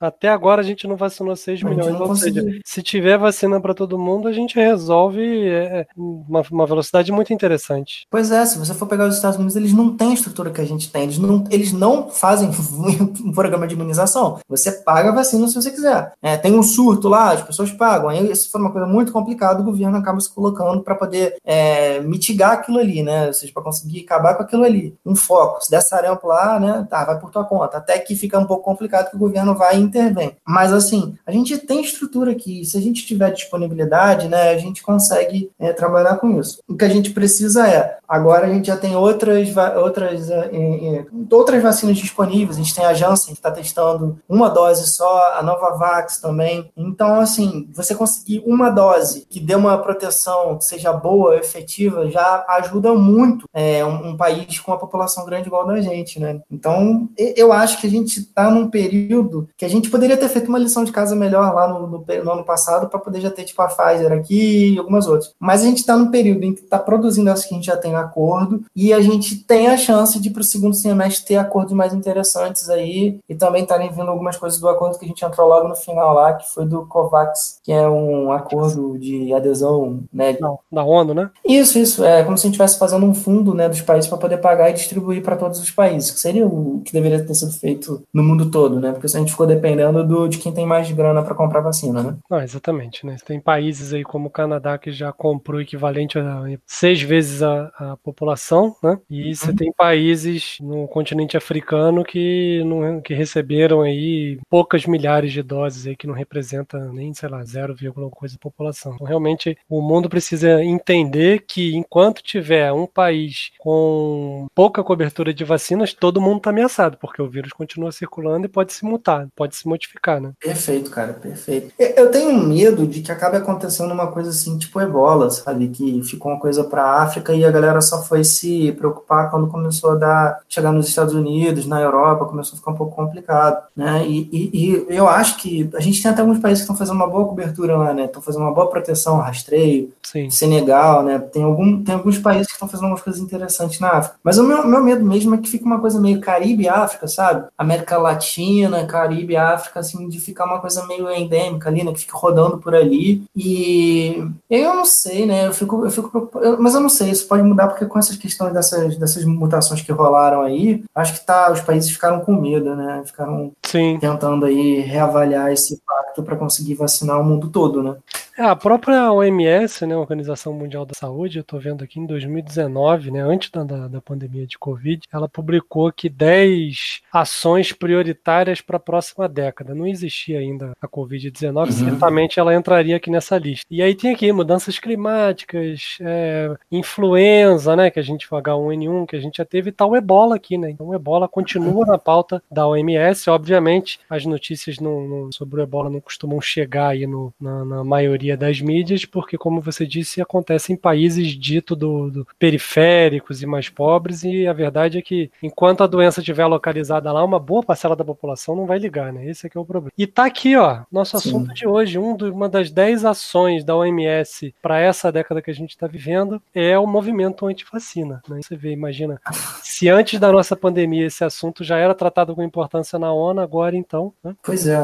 Até 0.00 0.28
agora 0.28 0.60
a 0.60 0.64
gente 0.64 0.86
não 0.86 0.96
vacinou 0.96 1.27
6 1.36 1.62
milhões. 1.62 2.00
Ou 2.00 2.14
seja, 2.16 2.44
se 2.64 2.82
tiver 2.82 3.18
vacina 3.18 3.60
para 3.60 3.74
todo 3.74 3.98
mundo, 3.98 4.28
a 4.28 4.32
gente 4.32 4.56
resolve 4.56 5.20
é, 5.48 5.80
é, 5.80 5.86
uma, 5.96 6.42
uma, 6.50 6.66
velocidade 6.66 7.10
muito 7.12 7.32
interessante. 7.32 8.06
Pois 8.10 8.30
é, 8.30 8.44
se 8.46 8.58
você 8.58 8.74
for 8.74 8.86
pegar 8.86 9.06
os 9.06 9.16
Estados 9.16 9.36
Unidos, 9.36 9.56
eles 9.56 9.72
não 9.72 9.96
têm 9.96 10.10
a 10.10 10.14
estrutura 10.14 10.50
que 10.50 10.60
a 10.60 10.64
gente 10.64 10.90
tem. 10.90 11.04
Eles 11.04 11.18
não, 11.18 11.44
eles 11.50 11.72
não 11.72 12.08
fazem 12.08 12.50
um 13.24 13.32
programa 13.32 13.66
de 13.66 13.74
imunização. 13.74 14.38
Você 14.48 14.72
paga 14.72 15.10
a 15.10 15.14
vacina 15.14 15.46
se 15.48 15.54
você 15.54 15.70
quiser. 15.70 16.12
É, 16.22 16.36
tem 16.36 16.58
um 16.58 16.62
surto 16.62 17.08
lá, 17.08 17.32
as 17.32 17.42
pessoas 17.42 17.70
pagam. 17.70 18.08
Aí, 18.08 18.34
se 18.34 18.50
for 18.50 18.60
uma 18.60 18.72
coisa 18.72 18.86
muito 18.86 19.12
complicada, 19.12 19.60
o 19.60 19.64
governo 19.64 19.96
acaba 19.96 20.20
se 20.20 20.32
colocando 20.32 20.82
para 20.82 20.94
poder 20.94 21.36
é, 21.44 22.00
mitigar 22.00 22.52
aquilo 22.52 22.78
ali, 22.78 23.02
né? 23.02 23.26
Ou 23.26 23.32
seja, 23.32 23.52
para 23.52 23.62
conseguir 23.62 24.04
acabar 24.04 24.34
com 24.34 24.42
aquilo 24.42 24.64
ali. 24.64 24.94
Um 25.04 25.14
foco. 25.14 25.62
Se 25.64 25.70
der 25.70 25.82
sarampo 25.82 26.26
lá, 26.26 26.58
né? 26.58 26.86
Tá, 26.88 27.04
vai 27.04 27.18
por 27.18 27.30
tua 27.30 27.44
conta. 27.44 27.78
Até 27.78 27.98
que 27.98 28.16
fica 28.16 28.38
um 28.38 28.46
pouco 28.46 28.64
complicado 28.64 29.10
que 29.10 29.16
o 29.16 29.18
governo 29.18 29.54
vai 29.54 29.76
e 29.76 29.80
intervém. 29.80 30.36
Mas 30.46 30.72
assim, 30.72 31.16
a 31.26 31.32
gente 31.32 31.56
tem 31.58 31.82
estrutura 31.82 32.32
aqui. 32.32 32.64
Se 32.64 32.76
a 32.76 32.80
gente 32.80 33.06
tiver 33.06 33.30
disponibilidade, 33.32 34.28
né, 34.28 34.50
a 34.50 34.58
gente 34.58 34.82
consegue 34.82 35.50
é, 35.58 35.72
trabalhar 35.72 36.16
com 36.16 36.38
isso. 36.38 36.60
O 36.68 36.76
que 36.76 36.84
a 36.84 36.88
gente 36.88 37.10
precisa 37.10 37.68
é, 37.68 37.98
agora 38.08 38.46
a 38.46 38.50
gente 38.50 38.66
já 38.66 38.76
tem 38.76 38.96
outras, 38.96 39.48
outras, 39.76 40.30
é, 40.30 40.50
é, 40.52 41.06
outras 41.30 41.62
vacinas 41.62 41.98
disponíveis. 41.98 42.56
A 42.56 42.62
gente 42.62 42.74
tem 42.74 42.84
a 42.84 42.94
Janssen 42.94 43.34
que 43.34 43.38
está 43.38 43.50
testando 43.50 44.18
uma 44.28 44.48
dose 44.48 44.88
só, 44.88 45.34
a 45.34 45.42
Novavax 45.42 46.18
também. 46.18 46.70
Então, 46.76 47.20
assim, 47.20 47.68
você 47.74 47.94
conseguir 47.94 48.42
uma 48.46 48.70
dose 48.70 49.26
que 49.28 49.40
dê 49.40 49.54
uma 49.54 49.78
proteção 49.78 50.56
que 50.56 50.64
seja 50.64 50.92
boa, 50.92 51.36
efetiva, 51.36 52.10
já 52.10 52.44
ajuda 52.48 52.94
muito 52.94 53.46
é, 53.52 53.84
um, 53.84 54.10
um 54.10 54.16
país 54.16 54.58
com 54.58 54.72
uma 54.72 54.78
população 54.78 55.24
grande 55.24 55.48
igual 55.48 55.66
da 55.66 55.80
gente, 55.80 56.18
né? 56.20 56.40
Então, 56.50 57.08
eu 57.16 57.52
acho 57.52 57.80
que 57.80 57.86
a 57.86 57.90
gente 57.90 58.20
está 58.20 58.50
num 58.50 58.68
período 58.68 59.48
que 59.56 59.64
a 59.64 59.68
gente 59.68 59.90
poderia 59.90 60.16
ter 60.16 60.28
feito 60.28 60.48
uma 60.48 60.58
lição 60.58 60.84
de 60.84 60.92
casa 60.92 61.07
melhor 61.16 61.54
lá 61.54 61.68
no, 61.68 61.86
no, 61.86 62.04
no 62.24 62.32
ano 62.32 62.44
passado 62.44 62.88
para 62.88 62.98
poder 62.98 63.20
já 63.20 63.30
ter, 63.30 63.44
tipo, 63.44 63.60
a 63.62 63.68
Pfizer 63.68 64.12
aqui 64.12 64.74
e 64.74 64.78
algumas 64.78 65.06
outras. 65.06 65.34
Mas 65.38 65.62
a 65.62 65.66
gente 65.66 65.78
está 65.78 65.96
num 65.96 66.10
período 66.10 66.44
em 66.44 66.54
que 66.54 66.60
está 66.60 66.78
produzindo 66.78 67.30
as 67.30 67.44
que 67.44 67.54
a 67.54 67.56
gente 67.56 67.66
já 67.66 67.76
tem 67.76 67.94
acordo 67.94 68.64
e 68.74 68.92
a 68.92 69.00
gente 69.00 69.36
tem 69.44 69.68
a 69.68 69.76
chance 69.76 70.20
de, 70.20 70.30
para 70.30 70.40
o 70.40 70.44
segundo 70.44 70.74
semestre, 70.74 71.26
ter 71.26 71.36
acordos 71.36 71.72
mais 71.72 71.94
interessantes 71.94 72.68
aí 72.68 73.18
e 73.28 73.34
também 73.34 73.62
estarem 73.62 73.90
vindo 73.90 74.10
algumas 74.10 74.36
coisas 74.36 74.60
do 74.60 74.68
acordo 74.68 74.98
que 74.98 75.04
a 75.04 75.08
gente 75.08 75.24
entrou 75.24 75.48
logo 75.48 75.68
no 75.68 75.76
final 75.76 76.14
lá, 76.14 76.34
que 76.34 76.48
foi 76.52 76.66
do 76.66 76.86
COVAX, 76.86 77.60
que 77.62 77.72
é 77.72 77.88
um 77.88 78.32
acordo 78.32 78.98
de 78.98 79.32
adesão, 79.32 80.00
né? 80.12 80.36
Não, 80.40 80.58
da 80.70 80.84
ONU, 80.84 81.14
né? 81.14 81.30
Isso, 81.44 81.78
isso. 81.78 82.04
É 82.04 82.22
como 82.22 82.36
se 82.36 82.42
a 82.42 82.48
gente 82.48 82.54
estivesse 82.54 82.78
fazendo 82.78 83.06
um 83.06 83.14
fundo, 83.14 83.54
né, 83.54 83.68
dos 83.68 83.80
países 83.80 84.08
para 84.08 84.18
poder 84.18 84.38
pagar 84.38 84.70
e 84.70 84.74
distribuir 84.74 85.22
para 85.22 85.36
todos 85.36 85.60
os 85.60 85.70
países, 85.70 86.10
que 86.10 86.20
seria 86.20 86.46
o 86.46 86.80
que 86.84 86.92
deveria 86.92 87.24
ter 87.24 87.34
sido 87.34 87.52
feito 87.52 88.02
no 88.12 88.22
mundo 88.22 88.50
todo, 88.50 88.80
né? 88.80 88.92
Porque 88.92 89.08
se 89.08 89.16
a 89.16 89.20
gente 89.20 89.32
ficou 89.32 89.46
dependendo 89.46 90.06
do, 90.06 90.28
de 90.28 90.38
quem 90.38 90.52
tem 90.52 90.66
mais 90.66 90.86
grana 90.98 91.22
para 91.22 91.34
comprar 91.34 91.60
vacina, 91.60 92.02
né? 92.02 92.16
Não, 92.28 92.42
exatamente, 92.42 93.06
né? 93.06 93.16
Tem 93.24 93.40
países 93.40 93.92
aí 93.92 94.02
como 94.02 94.26
o 94.26 94.30
Canadá 94.30 94.76
que 94.76 94.90
já 94.90 95.12
comprou 95.12 95.58
o 95.58 95.62
equivalente 95.62 96.18
a 96.18 96.42
seis 96.66 97.00
vezes 97.00 97.42
a, 97.42 97.70
a 97.78 97.96
população, 97.96 98.74
né? 98.82 98.98
E 99.08 99.28
uhum. 99.28 99.34
você 99.34 99.52
tem 99.54 99.72
países 99.72 100.58
no 100.60 100.88
continente 100.88 101.36
africano 101.36 102.04
que, 102.04 102.62
não, 102.64 103.00
que 103.00 103.14
receberam 103.14 103.82
aí 103.82 104.38
poucas 104.50 104.84
milhares 104.84 105.32
de 105.32 105.42
doses 105.42 105.86
aí 105.86 105.96
que 105.96 106.06
não 106.06 106.14
representa 106.14 106.78
nem, 106.92 107.14
sei 107.14 107.28
lá, 107.28 107.44
0, 107.44 107.76
coisa 108.10 108.34
da 108.34 108.40
população. 108.40 108.94
Então, 108.94 109.06
realmente, 109.06 109.56
o 109.68 109.80
mundo 109.80 110.08
precisa 110.08 110.62
entender 110.62 111.44
que 111.46 111.76
enquanto 111.76 112.22
tiver 112.22 112.72
um 112.72 112.86
país 112.86 113.50
com 113.58 114.46
pouca 114.54 114.82
cobertura 114.82 115.32
de 115.32 115.44
vacinas, 115.44 115.94
todo 115.94 116.20
mundo 116.20 116.38
está 116.38 116.50
ameaçado, 116.50 116.96
porque 116.98 117.22
o 117.22 117.28
vírus 117.28 117.52
continua 117.52 117.92
circulando 117.92 118.46
e 118.46 118.48
pode 118.48 118.72
se 118.72 118.84
mutar, 118.84 119.28
pode 119.36 119.54
se 119.56 119.66
modificar, 119.66 120.20
né? 120.20 120.32
Perfeito, 120.40 120.87
cara, 120.88 121.12
perfeito. 121.12 121.72
Eu 121.78 122.10
tenho 122.10 122.38
medo 122.38 122.86
de 122.86 123.00
que 123.00 123.12
acabe 123.12 123.36
acontecendo 123.36 123.92
uma 123.92 124.08
coisa 124.08 124.30
assim, 124.30 124.58
tipo 124.58 124.80
ebola, 124.80 125.30
sabe? 125.30 125.68
Que 125.68 126.02
ficou 126.02 126.32
uma 126.32 126.40
coisa 126.40 126.64
para 126.64 126.82
a 126.82 127.02
África 127.02 127.32
e 127.32 127.44
a 127.44 127.50
galera 127.50 127.80
só 127.80 128.02
foi 128.02 128.24
se 128.24 128.72
preocupar 128.72 129.30
quando 129.30 129.48
começou 129.48 129.92
a 129.92 129.94
dar, 129.94 130.40
chegar 130.48 130.72
nos 130.72 130.88
Estados 130.88 131.14
Unidos, 131.14 131.66
na 131.66 131.80
Europa, 131.80 132.26
começou 132.26 132.54
a 132.54 132.58
ficar 132.58 132.70
um 132.72 132.76
pouco 132.76 132.94
complicado 132.94 133.58
né? 133.76 134.04
E, 134.06 134.28
e, 134.32 134.50
e, 134.52 134.86
eu 134.88 135.08
acho 135.08 135.36
que 135.38 135.70
a 135.74 135.80
gente 135.80 136.02
tem 136.02 136.10
até 136.10 136.20
alguns 136.20 136.38
países 136.38 136.58
que 136.58 136.64
estão 136.64 136.76
fazendo 136.76 136.96
uma 136.96 137.06
boa 137.06 137.26
cobertura 137.26 137.76
lá, 137.76 137.94
né? 137.94 138.04
Estão 138.06 138.22
fazendo 138.22 138.42
uma 138.42 138.52
boa 138.52 138.68
proteção, 138.68 139.18
rastreio, 139.18 139.92
Sim. 140.02 140.30
Senegal, 140.30 141.02
né? 141.02 141.18
Tem, 141.18 141.42
algum, 141.42 141.82
tem 141.82 141.94
alguns 141.94 142.18
países 142.18 142.48
que 142.48 142.54
estão 142.54 142.68
fazendo 142.68 142.86
algumas 142.86 143.02
coisas 143.02 143.22
interessantes 143.22 143.78
na 143.80 143.90
África. 143.90 144.16
Mas 144.22 144.38
o 144.38 144.44
meu, 144.44 144.66
meu 144.66 144.82
medo 144.82 145.04
mesmo 145.04 145.34
é 145.34 145.38
que 145.38 145.48
fique 145.48 145.64
uma 145.64 145.80
coisa 145.80 146.00
meio 146.00 146.20
Caribe 146.20 146.64
e 146.64 146.68
África, 146.68 147.06
sabe? 147.06 147.46
América 147.56 147.98
Latina, 147.98 148.86
Caribe, 148.86 149.36
África, 149.36 149.80
assim, 149.80 150.08
de 150.08 150.18
ficar 150.18 150.46
uma 150.46 150.60
coisa 150.60 150.77
meio 150.86 151.10
endêmica 151.10 151.68
ali, 151.68 151.82
né? 151.82 151.92
Que 151.92 152.00
fica 152.00 152.16
rodando 152.16 152.58
por 152.58 152.74
ali. 152.74 153.24
E 153.34 154.22
eu 154.48 154.74
não 154.74 154.84
sei, 154.84 155.26
né? 155.26 155.46
Eu 155.46 155.52
fico, 155.52 155.84
eu 155.84 155.90
fico 155.90 156.30
eu, 156.40 156.60
mas 156.60 156.74
eu 156.74 156.80
não 156.80 156.88
sei, 156.88 157.10
isso 157.10 157.26
pode 157.26 157.42
mudar 157.42 157.68
porque 157.68 157.86
com 157.86 157.98
essas 157.98 158.16
questões 158.16 158.52
dessas, 158.52 158.96
dessas 158.96 159.24
mutações 159.24 159.82
que 159.82 159.92
rolaram 159.92 160.42
aí, 160.42 160.84
acho 160.94 161.14
que 161.14 161.26
tá, 161.26 161.50
os 161.50 161.60
países 161.60 161.90
ficaram 161.90 162.20
com 162.20 162.32
medo, 162.32 162.74
né? 162.74 163.02
Ficaram 163.04 163.52
Sim. 163.62 163.98
tentando 164.00 164.46
aí 164.46 164.80
reavaliar 164.80 165.52
esse 165.52 165.74
impacto 165.74 166.22
para 166.22 166.36
conseguir 166.36 166.74
vacinar 166.74 167.20
o 167.20 167.24
mundo 167.24 167.48
todo, 167.48 167.82
né? 167.82 167.96
É, 168.38 168.44
a 168.44 168.54
própria 168.54 169.12
OMS, 169.12 169.84
né, 169.84 169.96
Organização 169.96 170.52
Mundial 170.52 170.86
da 170.86 170.94
Saúde, 170.94 171.38
eu 171.38 171.40
estou 171.40 171.58
vendo 171.58 171.82
aqui 171.82 171.98
em 171.98 172.06
2019, 172.06 173.10
né, 173.10 173.20
antes 173.20 173.50
da, 173.50 173.64
da 173.64 174.00
pandemia 174.00 174.46
de 174.46 174.56
Covid, 174.56 175.02
ela 175.12 175.28
publicou 175.28 175.90
que 175.90 176.08
10 176.08 177.00
ações 177.12 177.72
prioritárias 177.72 178.60
para 178.60 178.76
a 178.76 178.80
próxima 178.80 179.28
década. 179.28 179.74
Não 179.74 179.88
existia 179.88 180.38
ainda 180.38 180.70
a 180.80 180.86
Covid-19, 180.86 181.66
uhum. 181.66 181.72
certamente 181.72 182.38
ela 182.38 182.54
entraria 182.54 182.94
aqui 182.94 183.10
nessa 183.10 183.36
lista. 183.36 183.66
E 183.68 183.82
aí 183.82 183.92
tem 183.92 184.12
aqui 184.12 184.30
mudanças 184.30 184.78
climáticas, 184.78 185.98
é, 186.00 186.54
influenza, 186.70 187.74
né, 187.74 187.90
que 187.90 187.98
a 187.98 188.04
gente 188.04 188.28
H1N1, 188.28 189.06
que 189.06 189.16
a 189.16 189.20
gente 189.20 189.38
já 189.38 189.44
teve, 189.44 189.70
e 189.70 189.72
tal 189.72 189.96
ebola 189.96 190.36
aqui, 190.36 190.56
né? 190.56 190.70
Então 190.70 190.86
o 190.86 190.94
ebola 190.94 191.26
continua 191.26 191.84
na 191.84 191.98
pauta 191.98 192.40
da 192.48 192.68
OMS. 192.68 193.28
Obviamente, 193.30 193.98
as 194.08 194.24
notícias 194.24 194.78
não, 194.78 195.08
não, 195.08 195.32
sobre 195.32 195.60
o 195.60 195.62
ebola 195.64 195.90
não 195.90 196.00
costumam 196.00 196.40
chegar 196.40 196.90
aí 196.90 197.04
no, 197.04 197.34
na, 197.40 197.64
na 197.64 197.82
maioria 197.82 198.27
maioria 198.28 198.36
das 198.36 198.60
mídias, 198.60 199.04
porque, 199.04 199.38
como 199.38 199.60
você 199.60 199.86
disse, 199.86 200.20
acontece 200.20 200.72
em 200.72 200.76
países 200.76 201.28
dito 201.28 201.74
do, 201.74 202.10
do, 202.10 202.26
periféricos 202.38 203.42
e 203.42 203.46
mais 203.46 203.68
pobres, 203.68 204.24
e 204.24 204.46
a 204.46 204.52
verdade 204.52 204.98
é 204.98 205.02
que, 205.02 205.30
enquanto 205.42 205.82
a 205.82 205.86
doença 205.86 206.20
estiver 206.20 206.46
localizada 206.46 207.10
lá, 207.12 207.24
uma 207.24 207.38
boa 207.38 207.62
parcela 207.62 207.96
da 207.96 208.04
população 208.04 208.54
não 208.54 208.66
vai 208.66 208.78
ligar, 208.78 209.12
né? 209.12 209.26
Esse 209.26 209.46
é 209.46 209.50
que 209.50 209.56
é 209.56 209.60
o 209.60 209.64
problema. 209.64 209.92
E 209.96 210.06
tá 210.06 210.24
aqui, 210.24 210.56
ó, 210.56 210.80
nosso 210.90 211.18
Sim. 211.18 211.28
assunto 211.28 211.54
de 211.54 211.66
hoje, 211.66 211.98
um 211.98 212.16
do, 212.16 212.32
uma 212.32 212.48
das 212.48 212.70
10 212.70 213.04
ações 213.04 213.64
da 213.64 213.76
OMS 213.76 214.54
para 214.60 214.80
essa 214.80 215.10
década 215.10 215.40
que 215.40 215.50
a 215.50 215.54
gente 215.54 215.70
está 215.70 215.86
vivendo 215.86 216.42
é 216.54 216.78
o 216.78 216.86
movimento 216.86 217.46
anti-vacina. 217.46 218.22
Né? 218.28 218.40
Você 218.42 218.56
vê, 218.56 218.72
imagina, 218.72 219.20
se 219.62 219.88
antes 219.88 220.18
da 220.18 220.32
nossa 220.32 220.56
pandemia 220.56 221.06
esse 221.06 221.24
assunto 221.24 221.64
já 221.64 221.76
era 221.76 221.94
tratado 221.94 222.34
com 222.34 222.42
importância 222.42 222.98
na 222.98 223.12
ONU, 223.12 223.40
agora 223.40 223.76
então. 223.76 224.12
Né? 224.22 224.34
Pois 224.42 224.66
é, 224.66 224.78